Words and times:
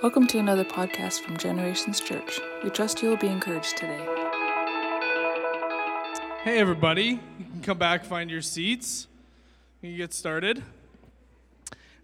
Welcome 0.00 0.28
to 0.28 0.38
another 0.38 0.64
podcast 0.64 1.22
from 1.22 1.36
Generations 1.36 1.98
Church. 1.98 2.38
We 2.62 2.70
trust 2.70 3.02
you 3.02 3.08
will 3.08 3.16
be 3.16 3.26
encouraged 3.26 3.76
today. 3.76 3.98
Hey, 6.44 6.60
everybody. 6.60 7.18
You 7.36 7.44
can 7.44 7.60
come 7.62 7.78
back, 7.78 8.04
find 8.04 8.30
your 8.30 8.40
seats. 8.40 9.08
You 9.82 9.96
get 9.96 10.14
started. 10.14 10.62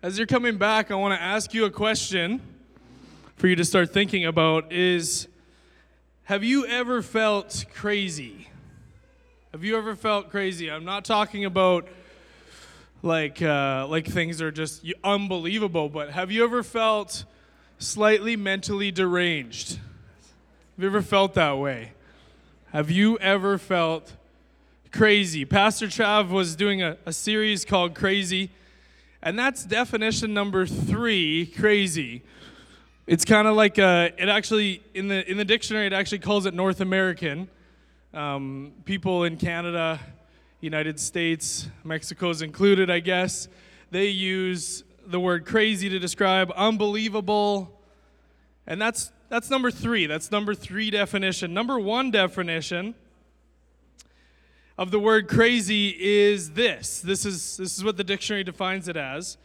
As 0.03 0.19
you're 0.19 0.27
coming 0.27 0.59
back, 0.59 0.91
I 0.91 0.96
want 0.96 1.17
to 1.17 1.22
ask 1.22 1.54
you 1.54 1.67
a 1.67 1.71
question 1.71 2.41
for 3.37 3.46
you 3.46 3.55
to 3.55 3.65
start 3.65 3.93
thinking 3.93 4.25
about 4.25 4.73
is 4.73 5.29
have 6.25 6.43
you 6.43 6.67
ever 6.67 7.01
felt 7.01 7.65
crazy? 7.73 8.49
Have 9.53 9.63
you 9.63 9.79
ever 9.79 9.95
felt 9.95 10.31
crazy? 10.31 10.69
I'm 10.69 10.85
not 10.85 11.05
talking 11.05 11.45
about 11.45 11.87
like 13.05 13.41
uh, 13.41 13.87
like 13.89 14.05
things 14.05 14.43
are 14.43 14.51
just 14.51 14.85
unbelievable, 15.05 15.89
but 15.89 16.11
have 16.11 16.33
you 16.33 16.43
ever 16.43 16.65
felt 16.65 17.25
slightly 17.85 18.34
mentally 18.34 18.91
deranged? 18.91 19.74
Have 19.74 20.83
you 20.83 20.87
ever 20.87 21.02
felt 21.02 21.34
that 21.34 21.59
way? 21.59 21.93
Have 22.73 22.91
you 22.91 23.19
ever 23.19 23.59
felt 23.59 24.15
crazy? 24.91 25.45
Pastor 25.45 25.87
Trav 25.87 26.30
was 26.30 26.57
doing 26.57 26.83
a, 26.83 26.97
a 27.07 27.12
series 27.12 27.65
called 27.65 27.95
Crazy, 27.95 28.51
and 29.23 29.38
that's 29.38 29.65
definition 29.65 30.34
number 30.34 30.66
three 30.66 31.47
crazy. 31.57 32.23
It's 33.07 33.24
kind 33.24 33.47
of 33.47 33.55
like 33.55 33.79
a, 33.79 34.12
it 34.16 34.29
actually, 34.29 34.82
in 34.95 35.09
the, 35.09 35.30
in 35.30 35.37
the 35.37 35.45
dictionary, 35.45 35.87
it 35.87 35.93
actually 35.93 36.21
calls 36.21 36.46
it 36.46 36.55
North 36.55 36.80
American. 36.80 37.48
Um, 38.15 38.73
people 38.85 39.24
in 39.24 39.37
Canada, 39.37 40.01
United 40.60 40.98
States, 40.98 41.69
Mexico's 41.85 42.41
included, 42.41 42.91
I 42.91 43.01
guess, 43.01 43.48
they 43.91 44.09
use 44.09 44.85
the 45.07 45.21
word 45.21 45.45
crazy 45.45 45.91
to 45.91 45.98
describe 45.98 46.51
unbelievable. 46.57 47.73
And 48.66 48.80
that's, 48.80 49.12
that's 49.28 49.50
number 49.50 49.70
three. 49.70 50.06
That's 50.06 50.30
number 50.30 50.54
three 50.54 50.90
definition. 50.90 51.52
Number 51.52 51.79
one 51.79 52.10
definition 52.10 52.95
of 54.76 54.90
the 54.90 54.98
word 54.98 55.29
crazy 55.29 55.88
is 55.98 56.52
this. 56.52 57.01
This 57.01 57.24
is, 57.24 57.56
this 57.56 57.76
is 57.76 57.84
what 57.84 57.96
the 57.96 58.04
dictionary 58.04 58.45
defines 58.45 58.88
it 58.88 58.96
as. 58.96 59.37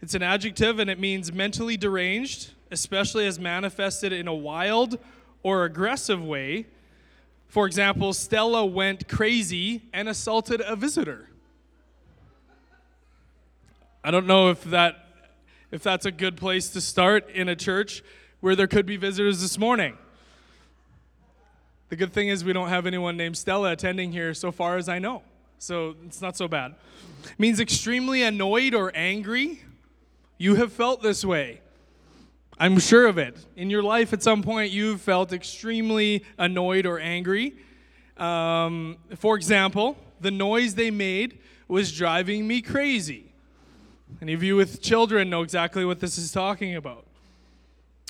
It's 0.00 0.14
an 0.14 0.22
adjective 0.22 0.78
and 0.78 0.90
it 0.90 1.00
means 1.00 1.32
mentally 1.32 1.76
deranged, 1.76 2.50
especially 2.70 3.26
as 3.26 3.40
manifested 3.40 4.12
in 4.12 4.28
a 4.28 4.34
wild 4.34 4.98
or 5.42 5.64
aggressive 5.64 6.22
way. 6.22 6.66
For 7.48 7.66
example, 7.66 8.12
Stella 8.12 8.64
went 8.66 9.08
crazy 9.08 9.82
and 9.92 10.08
assaulted 10.08 10.60
a 10.60 10.76
visitor. 10.76 11.30
I 14.04 14.10
don't 14.10 14.26
know 14.26 14.50
if 14.50 14.62
that 14.64 15.02
if 15.72 15.82
that's 15.82 16.06
a 16.06 16.12
good 16.12 16.36
place 16.36 16.68
to 16.70 16.80
start 16.80 17.28
in 17.30 17.48
a 17.48 17.56
church 17.56 18.04
where 18.40 18.54
there 18.54 18.66
could 18.66 18.86
be 18.86 18.96
visitors 18.96 19.40
this 19.40 19.58
morning. 19.58 19.96
The 21.88 21.96
good 21.96 22.12
thing 22.12 22.28
is 22.28 22.44
we 22.44 22.52
don't 22.52 22.68
have 22.68 22.86
anyone 22.86 23.16
named 23.16 23.38
Stella 23.38 23.72
attending 23.72 24.12
here 24.12 24.34
so 24.34 24.50
far 24.50 24.76
as 24.76 24.88
I 24.88 24.98
know. 24.98 25.22
So 25.58 25.94
it's 26.04 26.20
not 26.20 26.36
so 26.36 26.48
bad. 26.48 26.74
It 27.24 27.38
means 27.38 27.60
extremely 27.60 28.22
annoyed 28.22 28.74
or 28.74 28.92
angry. 28.94 29.62
You 30.38 30.56
have 30.56 30.72
felt 30.72 31.02
this 31.02 31.24
way. 31.24 31.60
I'm 32.58 32.78
sure 32.78 33.06
of 33.06 33.18
it. 33.18 33.36
In 33.56 33.70
your 33.70 33.82
life, 33.82 34.12
at 34.12 34.22
some 34.22 34.42
point, 34.42 34.72
you've 34.72 35.00
felt 35.00 35.32
extremely 35.32 36.24
annoyed 36.38 36.86
or 36.86 36.98
angry. 36.98 37.54
Um, 38.16 38.96
for 39.16 39.36
example, 39.36 39.96
the 40.20 40.30
noise 40.30 40.74
they 40.74 40.90
made 40.90 41.38
was 41.68 41.92
driving 41.92 42.46
me 42.46 42.62
crazy. 42.62 43.32
Any 44.22 44.32
of 44.32 44.42
you 44.42 44.56
with 44.56 44.80
children 44.80 45.28
know 45.28 45.42
exactly 45.42 45.84
what 45.84 46.00
this 46.00 46.16
is 46.16 46.32
talking 46.32 46.76
about. 46.76 47.05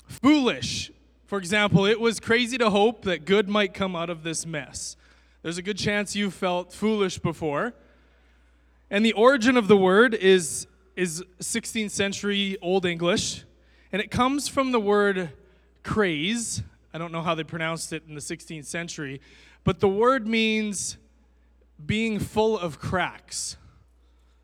Foolish. 0.07 0.91
For 1.25 1.37
example, 1.37 1.85
it 1.85 1.99
was 1.99 2.19
crazy 2.19 2.57
to 2.57 2.69
hope 2.69 3.03
that 3.03 3.25
good 3.25 3.49
might 3.49 3.73
come 3.73 3.95
out 3.95 4.09
of 4.09 4.23
this 4.23 4.45
mess. 4.45 4.95
There's 5.43 5.57
a 5.57 5.61
good 5.61 5.77
chance 5.77 6.15
you 6.15 6.31
felt 6.31 6.73
foolish 6.73 7.19
before. 7.19 7.73
And 8.89 9.05
the 9.05 9.13
origin 9.13 9.57
of 9.57 9.67
the 9.67 9.77
word 9.77 10.13
is, 10.13 10.67
is 10.95 11.23
16th 11.39 11.91
century 11.91 12.57
Old 12.61 12.85
English, 12.85 13.43
and 13.91 14.01
it 14.01 14.09
comes 14.09 14.47
from 14.47 14.71
the 14.71 14.79
word 14.79 15.31
craze. 15.83 16.63
I 16.93 16.97
don't 16.97 17.11
know 17.11 17.21
how 17.21 17.35
they 17.35 17.43
pronounced 17.43 17.91
it 17.91 18.03
in 18.07 18.15
the 18.15 18.21
16th 18.21 18.65
century, 18.65 19.19
but 19.65 19.81
the 19.81 19.89
word 19.89 20.25
means 20.25 20.97
being 21.85 22.19
full 22.19 22.57
of 22.57 22.79
cracks. 22.79 23.57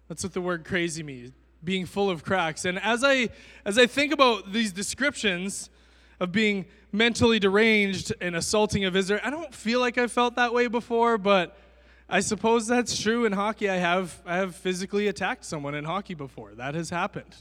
That's 0.10 0.24
what 0.24 0.34
the 0.34 0.42
word 0.42 0.66
crazy 0.66 1.04
means 1.04 1.32
being 1.64 1.86
full 1.86 2.10
of 2.10 2.24
cracks. 2.24 2.66
And 2.66 2.80
as 2.80 3.04
I 3.04 3.30
as 3.66 3.78
I 3.78 3.86
think 3.86 4.12
about 4.12 4.52
these 4.52 4.72
descriptions 4.72 5.70
of 6.20 6.32
being 6.32 6.66
mentally 6.92 7.40
deranged 7.40 8.14
and 8.22 8.36
assaulting 8.36 8.86
a 8.86 8.92
visitor, 8.92 9.22
I 9.24 9.30
don't 9.30 9.54
feel 9.54 9.80
like 9.80 9.98
I 9.98 10.08
felt 10.08 10.36
that 10.36 10.54
way 10.54 10.68
before, 10.68 11.18
but 11.18 11.58
I 12.10 12.20
suppose 12.20 12.68
that's 12.68 13.02
true 13.02 13.26
in 13.26 13.32
hockey. 13.34 13.70
I 13.70 13.78
have 13.78 14.22
I 14.26 14.38
have 14.38 14.56
physically 14.56 15.08
attacked 15.08 15.46
someone 15.46 15.76
in 15.76 15.86
hockey 15.86 16.14
before. 16.14 16.54
That 16.56 16.76
has 16.76 16.90
happened. 16.90 17.36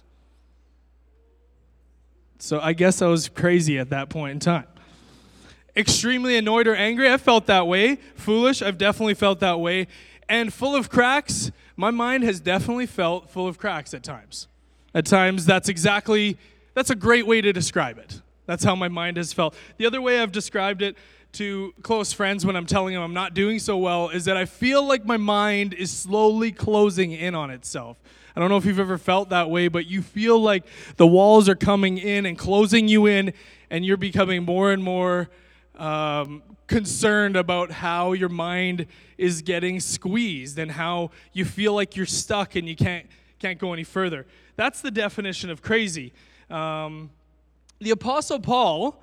So 2.38 2.58
I 2.58 2.72
guess 2.72 3.02
I 3.02 3.06
was 3.06 3.28
crazy 3.28 3.78
at 3.78 3.90
that 3.90 4.08
point 4.08 4.32
in 4.32 4.40
time. 4.40 4.66
Extremely 5.76 6.36
annoyed 6.36 6.66
or 6.66 6.74
angry, 6.74 7.10
I 7.10 7.16
felt 7.16 7.46
that 7.46 7.66
way. 7.66 7.96
Foolish, 8.16 8.62
I've 8.62 8.78
definitely 8.78 9.14
felt 9.14 9.40
that 9.40 9.60
way. 9.60 9.86
And 10.32 10.50
full 10.50 10.74
of 10.74 10.88
cracks, 10.88 11.52
my 11.76 11.90
mind 11.90 12.24
has 12.24 12.40
definitely 12.40 12.86
felt 12.86 13.28
full 13.28 13.46
of 13.46 13.58
cracks 13.58 13.92
at 13.92 14.02
times. 14.02 14.48
At 14.94 15.04
times, 15.04 15.44
that's 15.44 15.68
exactly, 15.68 16.38
that's 16.72 16.88
a 16.88 16.94
great 16.94 17.26
way 17.26 17.42
to 17.42 17.52
describe 17.52 17.98
it. 17.98 18.22
That's 18.46 18.64
how 18.64 18.74
my 18.74 18.88
mind 18.88 19.18
has 19.18 19.34
felt. 19.34 19.54
The 19.76 19.84
other 19.84 20.00
way 20.00 20.20
I've 20.20 20.32
described 20.32 20.80
it 20.80 20.96
to 21.32 21.74
close 21.82 22.14
friends 22.14 22.46
when 22.46 22.56
I'm 22.56 22.64
telling 22.64 22.94
them 22.94 23.02
I'm 23.02 23.12
not 23.12 23.34
doing 23.34 23.58
so 23.58 23.76
well 23.76 24.08
is 24.08 24.24
that 24.24 24.38
I 24.38 24.46
feel 24.46 24.82
like 24.88 25.04
my 25.04 25.18
mind 25.18 25.74
is 25.74 25.90
slowly 25.90 26.50
closing 26.50 27.12
in 27.12 27.34
on 27.34 27.50
itself. 27.50 27.98
I 28.34 28.40
don't 28.40 28.48
know 28.48 28.56
if 28.56 28.64
you've 28.64 28.80
ever 28.80 28.96
felt 28.96 29.28
that 29.28 29.50
way, 29.50 29.68
but 29.68 29.86
you 29.86 30.00
feel 30.00 30.40
like 30.40 30.64
the 30.96 31.06
walls 31.06 31.46
are 31.46 31.54
coming 31.54 31.98
in 31.98 32.24
and 32.24 32.38
closing 32.38 32.88
you 32.88 33.04
in, 33.04 33.34
and 33.68 33.84
you're 33.84 33.98
becoming 33.98 34.44
more 34.44 34.72
and 34.72 34.82
more 34.82 35.28
um, 35.76 36.42
concerned 36.66 37.36
about 37.36 37.70
how 37.70 38.12
your 38.12 38.28
mind 38.28 38.86
is 39.18 39.42
getting 39.42 39.80
squeezed 39.80 40.58
and 40.58 40.70
how 40.70 41.10
you 41.32 41.44
feel 41.44 41.74
like 41.74 41.96
you're 41.96 42.06
stuck 42.06 42.56
and 42.56 42.68
you 42.68 42.76
can't 42.76 43.06
can't 43.38 43.58
go 43.58 43.72
any 43.72 43.84
further. 43.84 44.24
That's 44.54 44.80
the 44.80 44.90
definition 44.90 45.50
of 45.50 45.62
crazy. 45.62 46.12
Um, 46.48 47.10
the 47.80 47.90
Apostle 47.90 48.38
Paul, 48.38 49.02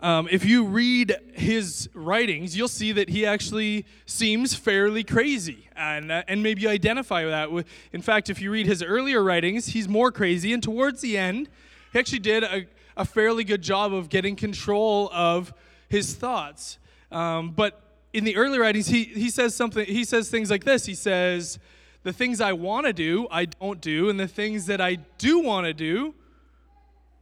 um, 0.00 0.28
if 0.30 0.44
you 0.44 0.64
read 0.64 1.16
his 1.32 1.88
writings, 1.94 2.56
you'll 2.56 2.68
see 2.68 2.92
that 2.92 3.08
he 3.08 3.24
actually 3.24 3.86
seems 4.04 4.54
fairly 4.54 5.02
crazy, 5.02 5.68
and 5.74 6.12
uh, 6.12 6.22
and 6.28 6.42
maybe 6.42 6.66
identify 6.68 7.24
that 7.24 7.50
with. 7.50 7.66
In 7.92 8.02
fact, 8.02 8.28
if 8.28 8.40
you 8.40 8.50
read 8.50 8.66
his 8.66 8.82
earlier 8.82 9.22
writings, 9.22 9.66
he's 9.68 9.88
more 9.88 10.12
crazy, 10.12 10.52
and 10.52 10.62
towards 10.62 11.00
the 11.00 11.16
end, 11.16 11.48
he 11.92 11.98
actually 11.98 12.18
did 12.18 12.44
a, 12.44 12.66
a 12.96 13.04
fairly 13.04 13.44
good 13.44 13.62
job 13.62 13.94
of 13.94 14.08
getting 14.10 14.36
control 14.36 15.08
of 15.12 15.54
his 15.90 16.14
thoughts. 16.14 16.78
Um, 17.12 17.50
but 17.50 17.82
in 18.14 18.24
the 18.24 18.36
early 18.36 18.58
writings, 18.58 18.86
he, 18.86 19.04
he 19.04 19.28
says 19.28 19.54
something, 19.54 19.84
he 19.84 20.04
says 20.04 20.30
things 20.30 20.50
like 20.50 20.64
this. 20.64 20.86
He 20.86 20.94
says, 20.94 21.58
The 22.04 22.12
things 22.12 22.40
I 22.40 22.54
want 22.54 22.86
to 22.86 22.94
do, 22.94 23.28
I 23.30 23.44
don't 23.44 23.80
do, 23.80 24.08
and 24.08 24.18
the 24.18 24.28
things 24.28 24.66
that 24.66 24.80
I 24.80 24.94
do 25.18 25.40
want 25.40 25.66
to 25.66 25.74
do, 25.74 26.14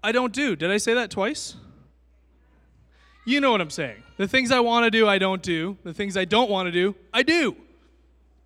I 0.04 0.12
don't 0.12 0.32
do. 0.32 0.54
Did 0.54 0.70
I 0.70 0.76
say 0.76 0.94
that 0.94 1.10
twice? 1.10 1.56
You 3.26 3.40
know 3.40 3.50
what 3.50 3.60
I'm 3.60 3.70
saying. 3.70 4.02
The 4.16 4.28
things 4.28 4.50
I 4.50 4.60
want 4.60 4.84
to 4.84 4.90
do, 4.90 5.08
I 5.08 5.18
don't 5.18 5.42
do. 5.42 5.76
The 5.82 5.92
things 5.92 6.16
I 6.16 6.24
don't 6.24 6.48
want 6.48 6.66
to 6.66 6.72
do, 6.72 6.94
I 7.12 7.22
do. 7.22 7.56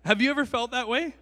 Have 0.03 0.21
you 0.21 0.29
ever 0.29 0.45
felt 0.45 0.71
that 0.71 0.87
way? 0.89 1.13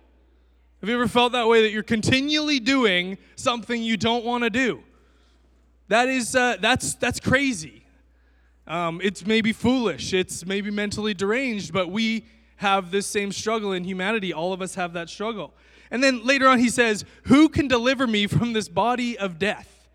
Have 0.79 0.89
you 0.89 0.95
ever 0.95 1.07
felt 1.07 1.33
that 1.33 1.47
way 1.47 1.61
that 1.61 1.71
you're 1.71 1.83
continually 1.83 2.59
doing 2.59 3.19
something 3.35 3.83
you 3.83 3.97
don't 3.97 4.25
want 4.25 4.43
to 4.43 4.49
do? 4.49 4.81
That 5.89 6.09
is, 6.09 6.35
uh, 6.35 6.57
that's, 6.59 6.95
that's 6.95 7.19
crazy. 7.19 7.80
Um, 8.71 9.01
it's 9.03 9.25
maybe 9.25 9.51
foolish, 9.51 10.13
it's 10.13 10.45
maybe 10.45 10.71
mentally 10.71 11.13
deranged, 11.13 11.73
but 11.73 11.91
we 11.91 12.23
have 12.55 12.89
this 12.89 13.05
same 13.05 13.33
struggle 13.33 13.73
in 13.73 13.83
humanity. 13.83 14.31
All 14.31 14.53
of 14.53 14.61
us 14.61 14.75
have 14.75 14.93
that 14.93 15.09
struggle. 15.09 15.53
And 15.91 16.01
then 16.01 16.25
later 16.25 16.47
on, 16.47 16.57
he 16.57 16.69
says, 16.69 17.03
Who 17.23 17.49
can 17.49 17.67
deliver 17.67 18.07
me 18.07 18.27
from 18.27 18.53
this 18.53 18.69
body 18.69 19.17
of 19.17 19.37
death? 19.37 19.89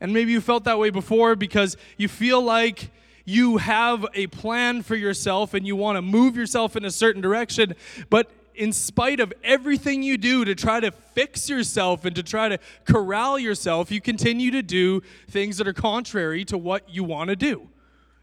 And 0.00 0.14
maybe 0.14 0.32
you 0.32 0.40
felt 0.40 0.64
that 0.64 0.78
way 0.78 0.88
before 0.88 1.36
because 1.36 1.76
you 1.98 2.08
feel 2.08 2.40
like 2.40 2.90
you 3.26 3.58
have 3.58 4.06
a 4.14 4.26
plan 4.28 4.80
for 4.80 4.96
yourself 4.96 5.52
and 5.52 5.66
you 5.66 5.76
want 5.76 5.96
to 5.96 6.02
move 6.02 6.34
yourself 6.34 6.76
in 6.76 6.86
a 6.86 6.90
certain 6.90 7.20
direction, 7.20 7.74
but 8.08 8.30
in 8.54 8.72
spite 8.72 9.20
of 9.20 9.34
everything 9.42 10.02
you 10.02 10.16
do 10.16 10.46
to 10.46 10.54
try 10.54 10.80
to 10.80 10.90
fix 10.90 11.50
yourself 11.50 12.06
and 12.06 12.16
to 12.16 12.22
try 12.22 12.48
to 12.48 12.58
corral 12.86 13.38
yourself, 13.38 13.90
you 13.90 14.00
continue 14.00 14.50
to 14.50 14.62
do 14.62 15.02
things 15.28 15.58
that 15.58 15.68
are 15.68 15.74
contrary 15.74 16.42
to 16.46 16.56
what 16.56 16.88
you 16.88 17.04
want 17.04 17.28
to 17.28 17.36
do. 17.36 17.68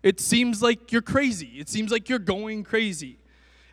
It 0.04 0.20
seems 0.20 0.62
like 0.62 0.92
you're 0.92 1.02
crazy. 1.02 1.60
It 1.60 1.70
seems 1.70 1.92
like 1.92 2.10
you're 2.10 2.20
going 2.20 2.64
crazy. 2.64 3.18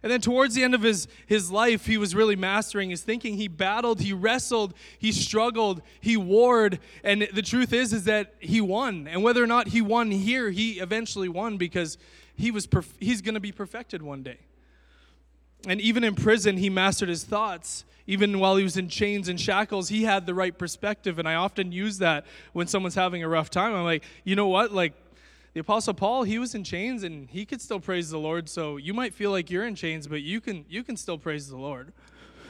And 0.02 0.12
then 0.12 0.20
towards 0.20 0.54
the 0.54 0.62
end 0.62 0.75
of 0.75 0.82
his, 0.82 1.08
his 1.26 1.50
life, 1.50 1.86
he 1.86 1.98
was 1.98 2.14
really 2.14 2.36
mastering 2.36 2.90
his 2.90 3.02
thinking. 3.02 3.34
He 3.34 3.48
battled, 3.48 4.00
he 4.00 4.12
wrestled, 4.12 4.75
he 4.98 5.10
struggled, 5.10 5.82
he 6.00 6.16
warred. 6.16 6.78
And 7.02 7.28
the 7.32 7.42
truth 7.42 7.72
is, 7.72 7.92
is 7.92 8.04
that 8.04 8.34
he 8.38 8.60
won. 8.60 9.08
And 9.08 9.22
whether 9.22 9.42
or 9.42 9.46
not 9.46 9.69
he 9.69 9.80
won 9.80 10.10
here, 10.10 10.50
he 10.50 10.78
eventually 10.78 11.28
won 11.28 11.56
because 11.56 11.98
he 12.36 12.50
was 12.52 12.66
perf- 12.66 12.94
he's 13.00 13.20
going 13.20 13.34
to 13.34 13.40
be 13.40 13.50
perfected 13.50 14.02
one 14.02 14.22
day. 14.22 14.38
And 15.66 15.81
even 15.81 16.04
in 16.04 16.14
prison, 16.14 16.56
he 16.56 16.70
mastered 16.70 17.08
his 17.08 17.24
thoughts. 17.24 17.84
Even 18.06 18.38
while 18.38 18.56
he 18.56 18.62
was 18.62 18.76
in 18.76 18.88
chains 18.88 19.28
and 19.28 19.40
shackles, 19.40 19.88
he 19.88 20.04
had 20.04 20.24
the 20.24 20.34
right 20.34 20.56
perspective. 20.56 21.19
And 21.19 21.28
I 21.28 21.34
often 21.34 21.72
use 21.72 21.98
that 21.98 22.24
when 22.52 22.69
someone's 22.69 22.94
having 22.94 23.24
a 23.24 23.28
rough 23.28 23.50
time. 23.50 23.74
I'm 23.74 23.84
like, 23.84 24.04
you 24.22 24.36
know 24.36 24.46
what? 24.46 24.72
Like, 24.72 24.94
the 25.58 25.62
apostle 25.62 25.93
paul 25.93 26.22
he 26.22 26.38
was 26.38 26.55
in 26.55 26.62
chains 26.62 27.02
and 27.02 27.28
he 27.28 27.44
could 27.44 27.60
still 27.60 27.81
praise 27.81 28.10
the 28.10 28.16
lord. 28.16 28.49
So 28.49 28.76
you 28.76 28.94
might 28.94 29.12
feel 29.12 29.32
like 29.32 29.50
you're 29.50 29.66
in 29.66 29.75
chains 29.75 30.06
but 30.06 30.22
you 30.22 30.40
can 30.40 30.64
you 30.69 30.84
can 30.84 30.96
still 30.96 31.19
praise 31.19 31.49
the 31.49 31.56
lord. 31.56 31.93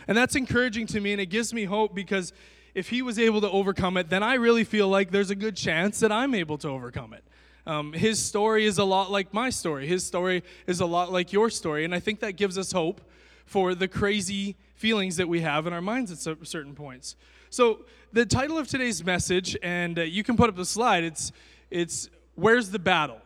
And 0.07 0.15
that's 0.15 0.37
encouraging 0.37 0.87
to 0.89 1.01
me 1.01 1.13
and 1.13 1.21
it 1.23 1.31
gives 1.31 1.55
me 1.55 1.65
hope 1.65 1.95
because 1.95 2.35
if 2.75 2.91
he 2.91 3.01
was 3.01 3.19
able 3.19 3.41
to 3.41 3.51
overcome 3.51 3.97
it 3.97 4.11
then 4.11 4.23
i 4.23 4.35
really 4.35 4.63
feel 4.63 4.89
like 4.89 5.11
there's 5.11 5.31
a 5.31 5.35
good 5.35 5.57
chance 5.57 6.01
that 6.01 6.13
i'm 6.13 6.35
able 6.35 6.59
to 6.59 6.69
overcome 6.69 7.15
it. 7.15 7.25
Um, 7.67 7.95
his 7.95 8.23
story 8.23 8.67
is 8.67 8.77
a 8.77 8.85
lot 8.85 9.11
like 9.11 9.33
my 9.33 9.49
story. 9.49 9.87
His 9.87 10.05
story 10.05 10.45
is 10.67 10.81
a 10.81 10.87
lot 10.87 11.11
like 11.11 11.33
your 11.33 11.49
story. 11.49 11.87
And 11.87 11.95
i 11.95 12.01
think 12.01 12.21
that 12.21 12.33
gives 12.33 12.59
us 12.59 12.73
hope 12.73 13.01
for 13.47 13.75
the 13.75 13.89
crazy 13.89 14.55
feelings 14.75 15.17
that 15.17 15.29
we 15.31 15.41
have 15.41 15.67
in 15.67 15.73
our 15.73 15.81
minds 15.81 16.13
at 16.13 16.47
certain 16.47 16.75
points. 16.75 17.17
So 17.49 17.87
the 18.13 18.27
title 18.27 18.59
of 18.59 18.69
today's 18.69 19.03
message 19.03 19.57
and 19.63 19.99
uh, 19.99 20.03
you 20.03 20.23
can 20.23 20.37
put 20.37 20.51
up 20.51 20.57
the 20.57 20.67
slide. 20.67 21.05
It's 21.05 21.33
it's 21.71 22.11
where's 22.39 22.71
the 22.71 22.79
battle? 22.79 23.21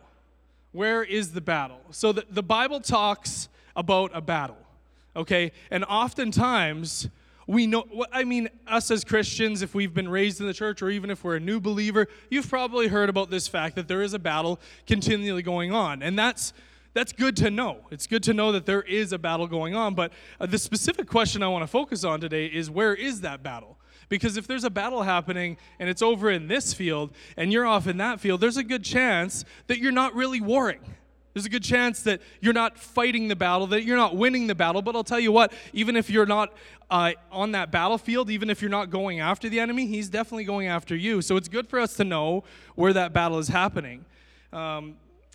Where 0.71 1.03
is 1.03 1.31
the 1.33 1.41
battle? 1.41 1.79
So 1.91 2.11
the, 2.11 2.25
the 2.29 2.43
Bible 2.43 2.79
talks 2.79 3.47
about 3.75 4.11
a 4.13 4.21
battle, 4.21 4.57
okay? 5.15 5.51
And 5.69 5.85
oftentimes, 5.85 7.09
we 7.45 7.67
know, 7.67 7.85
I 8.11 8.23
mean, 8.23 8.49
us 8.67 8.89
as 8.89 9.03
Christians, 9.03 9.61
if 9.61 9.75
we've 9.75 9.93
been 9.93 10.09
raised 10.09 10.41
in 10.41 10.47
the 10.47 10.53
church 10.53 10.81
or 10.81 10.89
even 10.89 11.11
if 11.11 11.23
we're 11.23 11.35
a 11.35 11.39
new 11.39 11.59
believer, 11.59 12.07
you've 12.31 12.49
probably 12.49 12.87
heard 12.87 13.09
about 13.09 13.29
this 13.29 13.47
fact 13.47 13.75
that 13.75 13.87
there 13.87 14.01
is 14.01 14.15
a 14.15 14.19
battle 14.19 14.59
continually 14.87 15.43
going 15.43 15.71
on. 15.71 16.01
And 16.01 16.17
that's, 16.17 16.53
that's 16.93 17.13
good 17.13 17.35
to 17.37 17.51
know. 17.51 17.79
It's 17.91 18.07
good 18.07 18.23
to 18.23 18.33
know 18.33 18.51
that 18.51 18.65
there 18.65 18.81
is 18.81 19.13
a 19.13 19.19
battle 19.19 19.45
going 19.45 19.75
on. 19.75 19.93
But 19.93 20.11
uh, 20.39 20.47
the 20.47 20.57
specific 20.57 21.07
question 21.07 21.43
I 21.43 21.49
want 21.49 21.61
to 21.61 21.67
focus 21.67 22.03
on 22.03 22.19
today 22.19 22.47
is 22.47 22.71
where 22.71 22.95
is 22.95 23.21
that 23.21 23.43
battle? 23.43 23.77
Because 24.13 24.37
if 24.37 24.45
there's 24.45 24.63
a 24.63 24.69
battle 24.69 25.01
happening 25.01 25.57
and 25.79 25.89
it's 25.89 26.03
over 26.03 26.29
in 26.29 26.47
this 26.47 26.71
field 26.71 27.09
and 27.35 27.51
you're 27.51 27.65
off 27.65 27.87
in 27.87 27.97
that 27.97 28.19
field, 28.19 28.41
there's 28.41 28.57
a 28.57 28.63
good 28.63 28.83
chance 28.83 29.43
that 29.65 29.79
you're 29.79 29.91
not 29.91 30.13
really 30.13 30.39
warring. 30.39 30.81
There's 31.33 31.47
a 31.47 31.49
good 31.49 31.63
chance 31.63 32.03
that 32.03 32.21
you're 32.39 32.53
not 32.53 32.77
fighting 32.77 33.27
the 33.27 33.35
battle, 33.35 33.65
that 33.65 33.85
you're 33.85 33.97
not 33.97 34.15
winning 34.15 34.45
the 34.45 34.53
battle. 34.53 34.83
But 34.83 34.95
I'll 34.95 35.03
tell 35.03 35.19
you 35.19 35.31
what, 35.31 35.51
even 35.73 35.95
if 35.95 36.11
you're 36.11 36.27
not 36.27 36.53
uh, 36.91 37.13
on 37.31 37.53
that 37.53 37.71
battlefield, 37.71 38.29
even 38.29 38.51
if 38.51 38.61
you're 38.61 38.69
not 38.69 38.91
going 38.91 39.19
after 39.19 39.49
the 39.49 39.59
enemy, 39.59 39.87
he's 39.87 40.09
definitely 40.09 40.43
going 40.43 40.67
after 40.67 40.95
you. 40.95 41.23
So 41.23 41.35
it's 41.35 41.49
good 41.49 41.67
for 41.67 41.79
us 41.79 41.95
to 41.95 42.03
know 42.03 42.43
where 42.75 42.93
that 42.93 43.13
battle 43.13 43.39
is 43.39 43.47
happening. 43.47 44.05
Um, 44.51 44.93